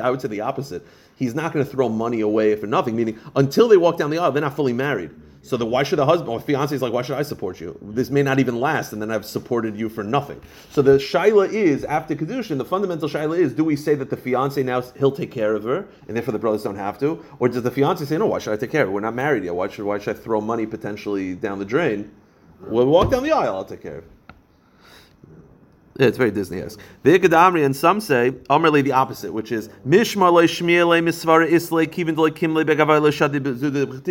I 0.00 0.10
would 0.10 0.20
say 0.20 0.28
the 0.28 0.40
opposite. 0.42 0.86
He's 1.16 1.34
not 1.34 1.52
going 1.52 1.64
to 1.64 1.70
throw 1.70 1.88
money 1.88 2.20
away 2.20 2.54
for 2.56 2.66
nothing. 2.66 2.94
Meaning, 2.94 3.18
until 3.34 3.68
they 3.68 3.78
walk 3.78 3.96
down 3.96 4.10
the 4.10 4.18
aisle, 4.18 4.32
they're 4.32 4.42
not 4.42 4.54
fully 4.54 4.74
married. 4.74 5.10
So 5.46 5.56
the, 5.56 5.64
why 5.64 5.84
should 5.84 6.00
the 6.00 6.06
husband 6.06 6.28
or 6.28 6.40
fiance 6.40 6.74
is 6.74 6.82
like, 6.82 6.92
why 6.92 7.02
should 7.02 7.16
I 7.16 7.22
support 7.22 7.60
you? 7.60 7.78
This 7.80 8.10
may 8.10 8.24
not 8.24 8.40
even 8.40 8.58
last, 8.60 8.92
and 8.92 9.00
then 9.00 9.12
I've 9.12 9.24
supported 9.24 9.78
you 9.78 9.88
for 9.88 10.02
nothing. 10.02 10.40
So 10.70 10.82
the 10.82 10.98
shaila 10.98 11.52
is 11.52 11.84
after 11.84 12.16
kedushin. 12.16 12.58
The 12.58 12.64
fundamental 12.64 13.08
shaila 13.08 13.38
is: 13.38 13.54
Do 13.54 13.62
we 13.62 13.76
say 13.76 13.94
that 13.94 14.10
the 14.10 14.16
fiance 14.16 14.60
now 14.64 14.82
he'll 14.98 15.12
take 15.12 15.30
care 15.30 15.54
of 15.54 15.62
her, 15.62 15.86
and 16.08 16.16
therefore 16.16 16.32
the 16.32 16.40
brothers 16.40 16.64
don't 16.64 16.76
have 16.76 16.98
to, 16.98 17.24
or 17.38 17.48
does 17.48 17.62
the 17.62 17.70
fiance 17.70 18.04
say, 18.04 18.18
no, 18.18 18.26
why 18.26 18.40
should 18.40 18.54
I 18.54 18.56
take 18.56 18.72
care 18.72 18.82
of 18.82 18.88
her? 18.88 18.92
We're 18.92 19.00
not 19.00 19.14
married 19.14 19.44
yet. 19.44 19.54
Why 19.54 19.68
should 19.68 19.84
why 19.84 20.00
should 20.00 20.16
I 20.16 20.18
throw 20.18 20.40
money 20.40 20.66
potentially 20.66 21.36
down 21.36 21.60
the 21.60 21.64
drain? 21.64 22.10
We'll 22.60 22.86
walk 22.86 23.12
down 23.12 23.22
the 23.22 23.30
aisle. 23.32 23.54
I'll 23.54 23.64
take 23.64 23.82
care 23.82 23.98
of. 23.98 24.04
Her. 24.04 24.15
It's 25.98 26.18
very 26.18 26.30
Disney-esque. 26.30 26.78
V'ikadamri, 27.04 27.64
and 27.64 27.74
some 27.74 28.00
say, 28.00 28.32
Amarli 28.50 28.84
the 28.84 28.92
opposite, 28.92 29.32
which 29.32 29.50
is 29.50 29.68
Mishmar 29.86 30.30
le 30.30 30.42
shmiele 30.42 31.02
misvara 31.02 31.46
isle 31.46 31.86
kivin 31.86 32.16
le 32.16 32.30
kimle 32.30 32.64
begavai 32.64 33.00
le 33.00 33.10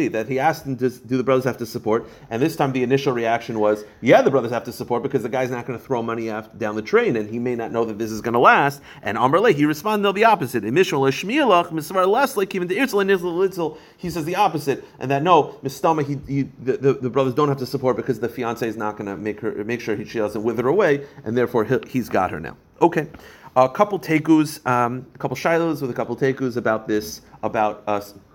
that 0.10 0.28
he 0.28 0.40
asked 0.40 0.66
them 0.66 0.76
do 0.76 0.90
the 0.90 1.24
brothers 1.24 1.44
have 1.44 1.58
to 1.58 1.66
support, 1.66 2.10
and 2.30 2.42
this 2.42 2.56
time 2.56 2.72
the 2.72 2.82
initial 2.82 3.14
reaction 3.14 3.60
was, 3.60 3.84
yeah, 4.02 4.22
the 4.22 4.32
brothers 4.32 4.52
have 4.52 4.64
to 4.64 4.72
support 4.72 5.04
because 5.04 5.22
the 5.22 5.30
guy's 5.30 5.52
not 5.52 5.68
going 5.68 5.78
to 5.78 5.86
throw 5.86 6.02
money 6.02 6.28
down 6.58 6.76
the 6.76 6.82
train, 6.82 7.16
and 7.16 7.30
he 7.30 7.38
may 7.38 7.56
not 7.56 7.72
know 7.72 7.86
that 7.86 8.00
this 8.00 8.12
is 8.12 8.22
going 8.22 8.34
to 8.34 8.40
last. 8.40 8.82
And 9.04 9.18
Amarli, 9.18 9.54
he 9.54 9.66
responded 9.66 10.04
no, 10.04 10.12
the 10.12 10.26
opposite. 10.26 10.64
Mishmar 10.64 11.00
le 11.00 11.12
shmielach 11.12 11.70
misvara 11.70 12.08
lesle 12.08 12.46
kivin 12.48 12.68
de 12.68 12.76
nizle 12.76 13.78
He 13.98 14.10
says 14.10 14.26
the 14.26 14.36
opposite, 14.36 14.84
and 15.00 15.12
that 15.12 15.22
no, 15.22 15.60
mistama, 15.64 16.04
he, 16.04 16.18
he 16.34 16.44
the, 16.60 16.78
the, 16.78 16.94
the, 16.94 17.10
brothers 17.10 17.36
don't 17.36 17.50
have 17.50 17.60
to 17.60 17.66
support 17.66 17.96
because 17.96 18.20
the 18.20 18.30
fiance 18.30 18.68
is 18.68 18.76
not 18.76 18.98
going 18.98 19.08
to 19.08 19.16
make 19.16 19.40
her 19.42 19.64
make 19.64 19.82
sure 19.82 19.96
he, 19.96 20.06
she 20.06 20.18
doesn't 20.18 20.44
wither 20.44 20.68
away, 20.68 21.06
and 21.24 21.38
therefore 21.38 21.64
he'll 21.66 21.75
he's 21.88 22.10
got 22.10 22.32
her 22.32 22.40
now. 22.40 22.58
Okay, 22.82 23.08
a 23.56 23.70
couple 23.70 24.00
tekus, 24.00 24.66
um, 24.68 25.06
a 25.16 25.18
couple 25.18 25.38
shilos 25.38 25.82
with 25.82 25.90
a 25.90 25.94
couple 25.94 26.16
tekus 26.16 26.58
about 26.58 26.88
this, 26.88 27.22
about 27.42 27.84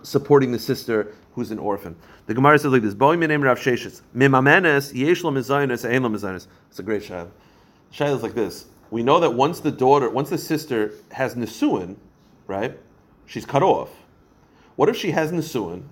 supporting 0.03 0.50
the 0.50 0.59
sister 0.59 1.14
who's 1.35 1.50
an 1.50 1.59
orphan. 1.59 1.94
The 2.26 2.35
Gemara 2.35 2.59
says 2.59 2.72
like 2.72 2.83
this: 2.83 2.94
"Boy 2.94 3.16
name 3.16 3.42
Rav 3.42 3.59
Sheshes 3.59 4.03
mimamenes 4.14 4.94
yesh 4.94 5.22
lo 5.22 5.31
mezaynis 5.31 5.85
ein. 5.85 6.40
It's 6.70 6.79
a 6.79 6.83
great 6.83 7.03
shayla. 7.03 7.29
Shayla 7.92 8.16
is 8.16 8.22
like 8.22 8.35
this: 8.35 8.66
We 8.90 9.03
know 9.03 9.20
that 9.20 9.35
once 9.35 9.61
the 9.61 9.70
daughter, 9.70 10.09
once 10.09 10.31
the 10.31 10.38
sister 10.38 10.92
has 11.12 11.35
nisuin, 11.35 11.96
right? 12.46 12.79
She's 13.26 13.44
cut 13.44 13.62
off. 13.62 13.90
What 14.76 14.88
if 14.88 14.96
she 14.96 15.11
has 15.11 15.33
nisuin 15.33 15.83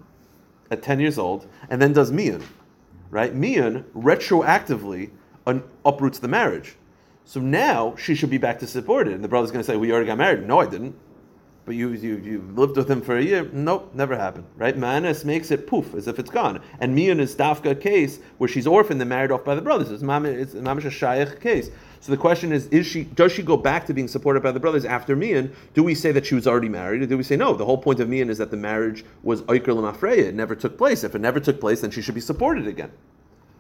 at 0.70 0.82
ten 0.82 1.00
years 1.00 1.18
old 1.18 1.46
and 1.68 1.80
then 1.82 1.92
does 1.92 2.11
mian, 2.11 2.42
right? 3.11 3.34
Mian 3.34 3.84
retroactively 3.94 5.11
uproots 5.84 6.18
the 6.18 6.28
marriage. 6.28 6.76
So 7.28 7.40
now 7.40 7.94
she 7.98 8.14
should 8.14 8.30
be 8.30 8.38
back 8.38 8.58
to 8.60 8.66
supported. 8.66 9.12
And 9.12 9.22
the 9.22 9.28
brother's 9.28 9.50
going 9.50 9.62
to 9.62 9.70
say, 9.70 9.76
"We 9.76 9.92
already 9.92 10.06
got 10.06 10.16
married." 10.16 10.46
No, 10.46 10.60
I 10.60 10.66
didn't. 10.66 10.94
But 11.66 11.74
you 11.74 11.90
you 11.90 12.16
you 12.16 12.40
lived 12.56 12.78
with 12.78 12.90
him 12.90 13.02
for 13.02 13.18
a 13.18 13.22
year. 13.22 13.46
Nope, 13.52 13.90
never 13.92 14.16
happened. 14.16 14.46
Right? 14.56 14.74
Manas 14.74 15.26
makes 15.26 15.50
it 15.50 15.66
poof 15.66 15.94
as 15.94 16.08
if 16.08 16.18
it's 16.18 16.30
gone. 16.30 16.62
And 16.80 16.96
Miyun 16.96 17.20
is 17.20 17.36
Dafka 17.36 17.78
case 17.78 18.18
where 18.38 18.48
she's 18.48 18.66
orphaned 18.66 19.02
and 19.02 19.10
married 19.10 19.30
off 19.30 19.44
by 19.44 19.54
the 19.54 19.60
brothers. 19.60 19.90
It's 19.90 20.02
mamish 20.02 20.54
a 20.54 20.88
shayach 20.88 21.38
case. 21.38 21.70
So 22.00 22.12
the 22.12 22.16
question 22.16 22.50
is: 22.50 22.66
Is 22.68 22.86
she 22.86 23.04
does 23.04 23.30
she 23.30 23.42
go 23.42 23.58
back 23.58 23.84
to 23.88 23.92
being 23.92 24.08
supported 24.08 24.42
by 24.42 24.52
the 24.52 24.60
brothers 24.60 24.86
after 24.86 25.14
Mian? 25.14 25.54
Do 25.74 25.82
we 25.82 25.94
say 25.94 26.12
that 26.12 26.24
she 26.24 26.34
was 26.34 26.46
already 26.46 26.70
married, 26.70 27.02
or 27.02 27.06
do 27.06 27.18
we 27.18 27.24
say 27.24 27.36
no? 27.36 27.52
The 27.52 27.66
whole 27.66 27.76
point 27.76 28.00
of 28.00 28.08
Mian 28.08 28.30
is 28.30 28.38
that 28.38 28.50
the 28.50 28.56
marriage 28.56 29.04
was 29.22 29.42
oiker 29.42 29.76
lemafreya. 29.76 30.28
It 30.28 30.34
never 30.34 30.54
took 30.54 30.78
place. 30.78 31.04
If 31.04 31.14
it 31.14 31.20
never 31.20 31.40
took 31.40 31.60
place, 31.60 31.82
then 31.82 31.90
she 31.90 32.00
should 32.00 32.14
be 32.14 32.22
supported 32.22 32.66
again. 32.66 32.90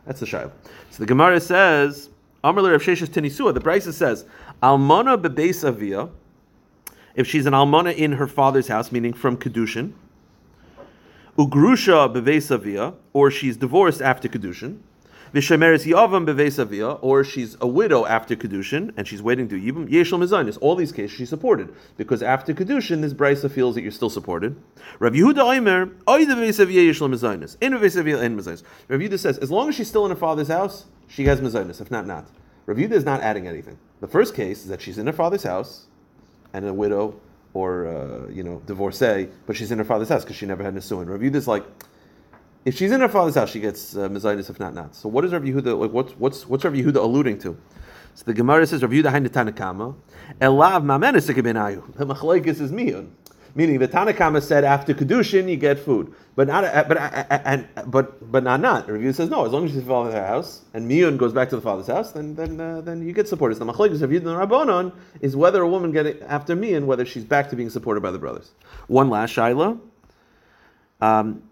That's 0.06 0.20
the 0.20 0.26
shayach. 0.26 0.52
So 0.90 1.00
the 1.00 1.06
Gemara 1.06 1.38
says. 1.38 2.08
Amrler 2.44 2.74
of 2.74 2.82
Sheshes 2.82 3.08
Tenisua, 3.08 3.52
the 3.52 3.60
Brisa 3.60 3.92
says, 3.92 4.24
Almana 4.62 5.20
bebeis 5.20 5.66
avia, 5.66 6.08
if 7.14 7.26
she's 7.26 7.46
an 7.46 7.52
almana 7.52 7.94
in 7.94 8.12
her 8.12 8.28
father's 8.28 8.68
house, 8.68 8.92
meaning 8.92 9.12
from 9.12 9.36
Kedushin, 9.36 9.92
Ugrusha 11.36 12.12
bebeis 12.14 12.50
avia, 12.52 12.94
or 13.12 13.30
she's 13.30 13.56
divorced 13.56 14.00
after 14.00 14.28
Kedushin, 14.28 14.78
Vishemeres 15.32 15.84
Yavam 15.84 16.26
Bevesavia, 16.26 16.98
or 17.02 17.22
she's 17.22 17.56
a 17.60 17.66
widow 17.66 18.06
after 18.06 18.34
Kedushin, 18.34 18.92
and 18.96 19.06
she's 19.06 19.22
waiting 19.22 19.48
to 19.48 19.60
Yibam, 19.60 19.88
Yeshel 19.88 20.18
Mizanis. 20.18 20.56
All 20.60 20.74
these 20.74 20.92
cases 20.92 21.16
she's 21.16 21.28
supported. 21.28 21.74
Because 21.96 22.22
after 22.22 22.54
Kedushin, 22.54 23.02
this 23.02 23.12
Brisa 23.12 23.50
feels 23.50 23.74
that 23.74 23.82
you're 23.82 23.90
still 23.90 24.10
supported. 24.10 24.56
Rav 24.98 25.12
Yehuda 25.12 25.36
Oimer, 25.36 25.94
Oida 26.06 26.34
Bevesavia 26.34 26.88
Yeshel 26.88 27.12
Mizanis. 27.12 27.56
In 27.60 27.72
Bevesavia, 27.72 28.22
in 28.22 28.36
Mizanis. 28.36 28.62
Rav 28.88 29.00
Yehuda 29.00 29.18
says, 29.18 29.38
as 29.38 29.50
long 29.50 29.68
as 29.68 29.74
she's 29.74 29.88
still 29.88 30.04
in 30.06 30.10
her 30.10 30.16
father's 30.16 30.48
house, 30.48 30.86
she 31.08 31.24
has 31.24 31.40
Mizanis, 31.40 31.80
if 31.80 31.90
not, 31.90 32.06
not. 32.06 32.28
Rav 32.66 32.78
Yehuda 32.78 32.92
is 32.92 33.04
not 33.04 33.20
adding 33.20 33.46
anything. 33.46 33.78
The 34.00 34.08
first 34.08 34.34
case 34.34 34.62
is 34.62 34.68
that 34.68 34.80
she's 34.80 34.98
in 34.98 35.06
her 35.06 35.12
father's 35.12 35.42
house, 35.42 35.86
and 36.54 36.64
a 36.66 36.72
widow, 36.72 37.20
or, 37.52 37.86
uh, 37.86 38.28
you 38.28 38.42
know, 38.42 38.62
divorcee, 38.66 39.28
but 39.46 39.56
she's 39.56 39.70
in 39.70 39.78
her 39.78 39.84
father's 39.84 40.08
house 40.08 40.24
because 40.24 40.36
she 40.36 40.46
never 40.46 40.62
had 40.62 40.74
Nisuin. 40.74 41.08
Rav 41.08 41.20
Yehuda 41.20 41.34
is 41.34 41.48
like, 41.48 41.64
if 42.68 42.76
she's 42.76 42.92
in 42.92 43.00
her 43.00 43.08
father's 43.08 43.34
house, 43.34 43.50
she 43.50 43.60
gets 43.60 43.96
uh, 43.96 44.10
if 44.12 44.60
not 44.60 44.74
not. 44.74 44.94
So 44.94 45.08
what 45.08 45.24
is 45.24 45.32
Rav 45.32 45.42
Yehuda? 45.42 45.78
Like 45.78 45.90
what's 45.90 46.12
what's 46.12 46.46
what's 46.46 46.64
Rav 46.66 46.74
Yehuda 46.74 46.96
alluding 46.96 47.38
to? 47.38 47.56
So 48.14 48.24
the 48.26 48.34
Gemara 48.34 48.66
says 48.66 48.82
Rav 48.82 48.90
Yehuda 48.90 49.10
hainu 49.10 49.28
Tanakama, 49.28 49.96
elav 50.38 50.84
mamenes 50.84 51.34
benayu. 51.34 51.96
The 51.96 52.04
machlekes 52.04 52.60
is 52.60 52.70
miyun. 52.70 53.08
Meaning 53.54 53.78
the 53.78 53.88
Tanakama 53.88 54.42
said 54.42 54.64
after 54.64 54.92
kedushin 54.92 55.48
you 55.48 55.56
get 55.56 55.78
food, 55.78 56.12
but 56.36 56.46
not 56.46 56.64
uh, 56.64 56.84
but 56.86 56.98
uh, 56.98 57.24
uh, 57.30 57.38
and 57.46 57.66
but 57.86 58.30
but 58.30 58.44
not 58.44 58.60
not. 58.60 58.86
Rav 58.86 59.00
Yehuda 59.00 59.14
says 59.14 59.30
no. 59.30 59.46
As 59.46 59.52
long 59.52 59.64
as 59.64 59.72
she's 59.72 59.82
father's 59.82 60.12
house 60.12 60.60
and 60.74 60.90
miyun 60.90 61.16
goes 61.16 61.32
back 61.32 61.48
to 61.48 61.56
the 61.56 61.62
father's 61.62 61.86
house, 61.86 62.12
then 62.12 62.34
then 62.34 62.60
uh, 62.60 62.82
then 62.82 63.00
you 63.00 63.14
get 63.14 63.28
supported. 63.28 63.56
So 63.56 63.64
the 63.64 63.72
machlekes 63.72 64.02
of 64.02 64.10
Yehuda 64.10 64.38
and 64.38 64.50
Rabbanon 64.50 64.92
is 65.22 65.36
whether 65.36 65.62
a 65.62 65.68
woman 65.68 65.90
get 65.90 66.20
after 66.20 66.54
miyun, 66.54 66.84
whether 66.84 67.06
she's 67.06 67.24
back 67.24 67.48
to 67.48 67.56
being 67.56 67.70
supported 67.70 68.02
by 68.02 68.10
the 68.10 68.18
brothers. 68.18 68.50
One 68.88 69.08
last 69.08 69.34
shaila. 69.34 69.80
Um, 71.00 71.47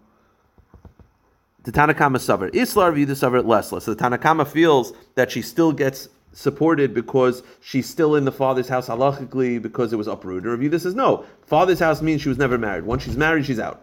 the 1.67 1.73
Tanakama 1.73 2.15
Savar. 2.15 2.49
Islar 2.51 2.95
Vida 2.95 3.11
Savar 3.11 3.45
less. 3.45 3.67
So 3.67 3.79
the 3.79 3.95
Tanakama 3.95 4.47
feels 4.47 4.93
that 5.15 5.29
she 5.29 5.41
still 5.41 5.73
gets 5.73 6.07
supported 6.31 6.93
because 6.93 7.43
she's 7.59 7.89
still 7.89 8.15
in 8.15 8.23
the 8.23 8.31
father's 8.31 8.69
house 8.69 8.87
halachically 8.87 9.61
because 9.61 9.91
it 9.91 9.97
was 9.97 10.07
uprooted. 10.07 10.45
Rav 10.45 10.59
Yehuda 10.59 10.79
says 10.79 10.95
no. 10.95 11.25
Father's 11.45 11.79
house 11.79 12.01
means 12.01 12.21
she 12.21 12.29
was 12.29 12.37
never 12.37 12.57
married. 12.57 12.85
Once 12.85 13.03
she's 13.03 13.17
married, 13.17 13.45
she's 13.45 13.59
out. 13.59 13.81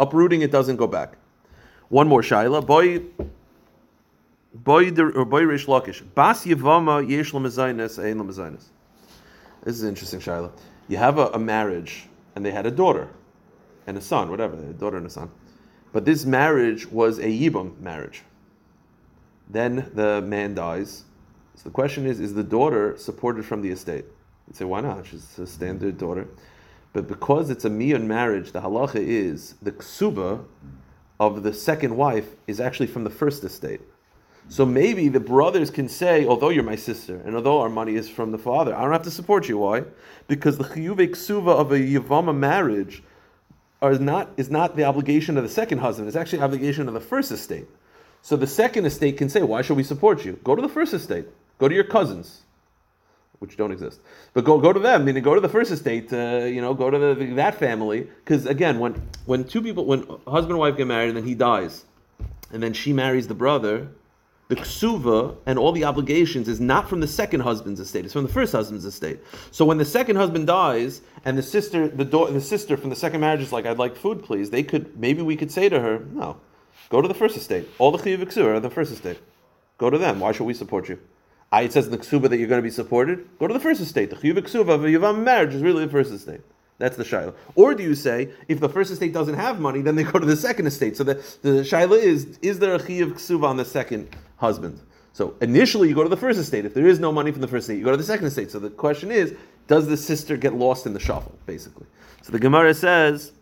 Uprooting 0.00 0.42
it 0.42 0.50
doesn't 0.50 0.74
go 0.74 0.88
back. 0.88 1.12
One 1.88 2.08
more 2.08 2.22
shaila. 2.22 2.66
Boy, 2.66 3.04
boy, 4.52 4.90
or 4.90 5.24
boy 5.24 5.42
Rish 5.44 5.66
Lakish. 5.66 6.02
Bas 6.16 6.44
Yavama 6.44 7.08
Yesh 7.08 7.30
Lamazainis. 7.30 8.64
This 9.62 9.76
is 9.76 9.84
interesting 9.84 10.18
shaila. 10.18 10.50
You 10.88 10.96
have 10.96 11.18
a, 11.18 11.28
a, 11.28 11.38
marriage 11.38 12.08
and 12.34 12.44
they 12.44 12.50
had 12.50 12.66
a 12.66 12.72
daughter 12.72 13.08
and 13.86 13.96
a 13.96 14.00
son, 14.00 14.30
whatever, 14.30 14.56
a 14.56 14.72
daughter 14.72 14.96
and 14.96 15.06
a 15.06 15.10
son. 15.10 15.30
But 15.92 16.04
this 16.04 16.24
marriage 16.24 16.86
was 16.86 17.18
a 17.18 17.24
Yibam 17.24 17.78
marriage. 17.80 18.22
Then 19.48 19.90
the 19.94 20.22
man 20.22 20.54
dies. 20.54 21.04
So 21.56 21.64
the 21.64 21.70
question 21.70 22.06
is, 22.06 22.20
is 22.20 22.34
the 22.34 22.44
daughter 22.44 22.96
supported 22.96 23.44
from 23.44 23.62
the 23.62 23.70
estate? 23.70 24.04
You'd 24.46 24.56
say, 24.56 24.64
why 24.64 24.80
not? 24.80 25.06
She's 25.06 25.38
a 25.38 25.46
standard 25.46 25.98
daughter. 25.98 26.28
But 26.92 27.06
because 27.06 27.50
it's 27.50 27.64
a 27.64 27.70
Mian 27.70 28.06
marriage, 28.08 28.52
the 28.52 28.60
halacha 28.60 28.96
is 28.96 29.54
the 29.62 29.72
ksuba 29.72 30.44
of 31.18 31.42
the 31.42 31.52
second 31.52 31.96
wife 31.96 32.34
is 32.46 32.60
actually 32.60 32.86
from 32.86 33.04
the 33.04 33.10
first 33.10 33.44
estate. 33.44 33.80
So 34.48 34.66
maybe 34.66 35.08
the 35.08 35.20
brothers 35.20 35.70
can 35.70 35.88
say, 35.88 36.26
although 36.26 36.48
you're 36.48 36.64
my 36.64 36.74
sister, 36.74 37.20
and 37.24 37.36
although 37.36 37.60
our 37.60 37.68
money 37.68 37.94
is 37.94 38.08
from 38.08 38.32
the 38.32 38.38
father, 38.38 38.74
I 38.74 38.82
don't 38.82 38.92
have 38.92 39.02
to 39.02 39.10
support 39.10 39.48
you. 39.48 39.58
Why? 39.58 39.84
Because 40.26 40.58
the 40.58 40.64
chiyuve 40.64 41.10
ksuva 41.10 41.48
of 41.48 41.70
a 41.70 41.78
yavama 41.78 42.36
marriage 42.36 43.04
are 43.82 43.94
not, 43.98 44.30
is 44.36 44.50
not 44.50 44.76
the 44.76 44.84
obligation 44.84 45.36
of 45.36 45.42
the 45.42 45.48
second 45.48 45.78
husband, 45.78 46.08
it's 46.08 46.16
actually 46.16 46.40
obligation 46.40 46.86
of 46.88 46.94
the 46.94 47.00
first 47.00 47.30
estate. 47.30 47.66
So 48.22 48.36
the 48.36 48.46
second 48.46 48.84
estate 48.84 49.16
can 49.16 49.28
say, 49.28 49.42
Why 49.42 49.62
should 49.62 49.76
we 49.76 49.82
support 49.82 50.24
you? 50.24 50.38
Go 50.44 50.54
to 50.54 50.62
the 50.62 50.68
first 50.68 50.92
estate, 50.92 51.26
go 51.58 51.68
to 51.68 51.74
your 51.74 51.84
cousins, 51.84 52.42
which 53.38 53.56
don't 53.56 53.72
exist. 53.72 54.00
But 54.34 54.44
go, 54.44 54.58
go 54.58 54.72
to 54.72 54.80
them, 54.80 55.04
meaning 55.04 55.22
go 55.22 55.34
to 55.34 55.40
the 55.40 55.48
first 55.48 55.70
estate, 55.70 56.12
uh, 56.12 56.44
you 56.44 56.60
know, 56.60 56.74
go 56.74 56.90
to 56.90 56.98
the, 56.98 57.14
the, 57.14 57.34
that 57.34 57.54
family. 57.54 58.02
Because 58.24 58.44
again, 58.44 58.78
when, 58.78 59.02
when 59.24 59.44
two 59.44 59.62
people, 59.62 59.86
when 59.86 60.00
husband 60.26 60.50
and 60.50 60.58
wife 60.58 60.76
get 60.76 60.86
married 60.86 61.08
and 61.08 61.16
then 61.16 61.24
he 61.24 61.34
dies, 61.34 61.86
and 62.52 62.62
then 62.62 62.74
she 62.74 62.92
marries 62.92 63.28
the 63.28 63.34
brother, 63.34 63.88
the 64.50 64.56
ksuva 64.56 65.36
and 65.46 65.60
all 65.60 65.70
the 65.70 65.84
obligations 65.84 66.48
is 66.48 66.60
not 66.60 66.88
from 66.88 66.98
the 66.98 67.06
second 67.06 67.40
husband's 67.40 67.78
estate; 67.78 68.04
it's 68.04 68.12
from 68.12 68.24
the 68.24 68.32
first 68.32 68.50
husband's 68.50 68.84
estate. 68.84 69.20
So 69.52 69.64
when 69.64 69.78
the 69.78 69.84
second 69.84 70.16
husband 70.16 70.48
dies 70.48 71.02
and 71.24 71.38
the 71.38 71.42
sister, 71.42 71.86
the 71.86 72.04
daughter, 72.04 72.32
the 72.32 72.40
sister 72.40 72.76
from 72.76 72.90
the 72.90 72.96
second 72.96 73.20
marriage 73.20 73.42
is 73.42 73.52
like, 73.52 73.64
"I'd 73.64 73.78
like 73.78 73.94
food, 73.94 74.24
please," 74.24 74.50
they 74.50 74.64
could 74.64 74.98
maybe 74.98 75.22
we 75.22 75.36
could 75.36 75.52
say 75.52 75.68
to 75.68 75.78
her, 75.78 76.00
"No, 76.12 76.36
go 76.88 77.00
to 77.00 77.06
the 77.06 77.14
first 77.14 77.36
estate. 77.36 77.68
All 77.78 77.92
the 77.92 77.98
chiyuv 77.98 78.24
ksuva 78.24 78.56
are 78.56 78.60
the 78.60 78.70
first 78.70 78.92
estate. 78.92 79.20
Go 79.78 79.88
to 79.88 79.98
them. 79.98 80.18
Why 80.18 80.32
should 80.32 80.46
we 80.46 80.54
support 80.54 80.88
you?" 80.88 80.98
I, 81.52 81.62
it 81.62 81.72
says 81.72 81.86
in 81.86 81.92
the 81.92 81.98
ksuba 81.98 82.28
that 82.28 82.38
you're 82.38 82.48
going 82.48 82.58
to 82.58 82.68
be 82.68 82.70
supported. 82.70 83.28
Go 83.38 83.46
to 83.46 83.54
the 83.54 83.60
first 83.60 83.80
estate. 83.80 84.10
The 84.10 84.16
chiyuv 84.16 84.38
ksuba 84.38 84.70
of 84.70 84.84
a 84.84 84.88
yavam 84.88 85.22
marriage 85.22 85.54
is 85.54 85.62
really 85.62 85.84
the 85.84 85.92
first 85.92 86.10
estate. 86.10 86.40
That's 86.78 86.96
the 86.96 87.04
shaila. 87.04 87.34
Or 87.54 87.74
do 87.74 87.84
you 87.84 87.94
say 87.94 88.30
if 88.48 88.58
the 88.58 88.68
first 88.68 88.90
estate 88.90 89.12
doesn't 89.12 89.34
have 89.34 89.60
money, 89.60 89.80
then 89.82 89.94
they 89.94 90.02
go 90.02 90.18
to 90.18 90.26
the 90.26 90.36
second 90.36 90.66
estate? 90.66 90.96
So 90.96 91.04
the, 91.04 91.14
the 91.42 91.60
shaila 91.62 92.02
is: 92.02 92.36
is 92.42 92.58
there 92.58 92.74
a 92.74 92.80
chiyuv 92.80 93.12
ksuba 93.12 93.44
on 93.44 93.58
the 93.58 93.64
second 93.64 94.08
husband? 94.40 94.80
So 95.12 95.36
initially 95.40 95.88
you 95.88 95.94
go 95.94 96.02
to 96.02 96.08
the 96.08 96.16
first 96.16 96.38
estate. 96.38 96.64
If 96.64 96.74
there 96.74 96.86
is 96.86 96.98
no 96.98 97.12
money 97.12 97.30
from 97.30 97.40
the 97.40 97.48
first 97.48 97.64
estate, 97.64 97.78
you 97.78 97.84
go 97.84 97.92
to 97.92 97.96
the 97.96 98.02
second 98.02 98.26
estate. 98.26 98.50
So 98.50 98.58
the 98.58 98.70
question 98.70 99.10
is: 99.10 99.34
does 99.68 99.86
the 99.86 99.96
sister 99.96 100.36
get 100.36 100.54
lost 100.54 100.86
in 100.86 100.92
the 100.92 101.00
shuffle? 101.00 101.38
Basically. 101.46 101.86
So 102.22 102.32
the 102.32 102.40
Gemara 102.40 102.74
says. 102.74 103.32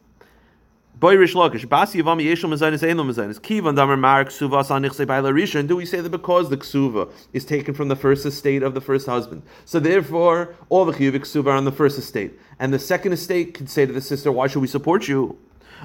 Boy 0.98 1.14
Rish 1.14 1.34
Lakish, 1.34 1.64
Basi 1.64 2.02
Yavam 2.02 2.20
Yeshel 2.20 2.50
Mezainis 2.52 2.82
Ein 2.82 2.96
Lo 2.96 3.04
Mezainis. 3.04 3.38
Kivan 3.38 3.76
Damar 3.76 3.96
Mar 3.96 4.24
Ksuva 4.24 4.64
Sanichse 4.66 5.06
Baila 5.06 5.30
Rishon. 5.30 5.68
Do 5.68 5.76
we 5.76 5.86
say 5.86 6.00
that 6.00 6.10
because 6.10 6.50
the 6.50 6.56
Ksuva 6.56 7.08
is 7.32 7.44
taken 7.44 7.72
from 7.72 7.86
the 7.86 7.94
first 7.94 8.26
estate 8.26 8.64
of 8.64 8.74
the 8.74 8.80
first 8.80 9.06
husband? 9.06 9.44
So 9.64 9.78
therefore, 9.78 10.56
all 10.68 10.84
the 10.84 10.92
Chiyuvik 10.92 11.20
Ksuva 11.20 11.46
are 11.46 11.50
on 11.52 11.64
the 11.64 11.70
first 11.70 11.98
estate. 11.98 12.36
And 12.58 12.74
the 12.74 12.80
second 12.80 13.12
estate 13.12 13.54
could 13.54 13.70
say 13.70 13.86
to 13.86 13.92
the 13.92 14.00
sister, 14.00 14.32
why 14.32 14.48
should 14.48 14.58
we 14.58 14.66
support 14.66 15.06
you? 15.06 15.38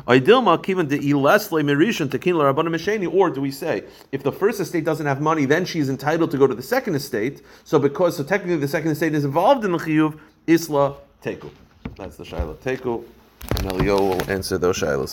Or 0.07 0.17
do 0.17 0.41
we 3.41 3.51
say 3.51 3.83
if 4.11 4.23
the 4.23 4.31
first 4.31 4.59
estate 4.59 4.85
doesn't 4.85 5.05
have 5.05 5.21
money, 5.21 5.45
then 5.45 5.65
she's 5.65 5.89
entitled 5.89 6.31
to 6.31 6.37
go 6.37 6.47
to 6.47 6.55
the 6.55 6.63
second 6.63 6.95
estate? 6.95 7.41
So 7.63 7.77
because 7.79 8.17
so 8.17 8.23
technically 8.23 8.57
the 8.57 8.67
second 8.67 8.91
estate 8.91 9.13
is 9.13 9.23
involved 9.23 9.63
in 9.65 9.71
the 9.71 9.77
chiyuv, 9.77 10.17
isla 10.47 10.95
teku. 11.21 11.51
That's 11.95 12.17
the 12.17 12.23
shaila 12.23 12.55
teku, 12.55 13.03
and 13.57 13.71
Elio 13.71 14.01
will 14.01 14.31
answer 14.31 14.57
those 14.57 14.79
shilas. 14.79 15.11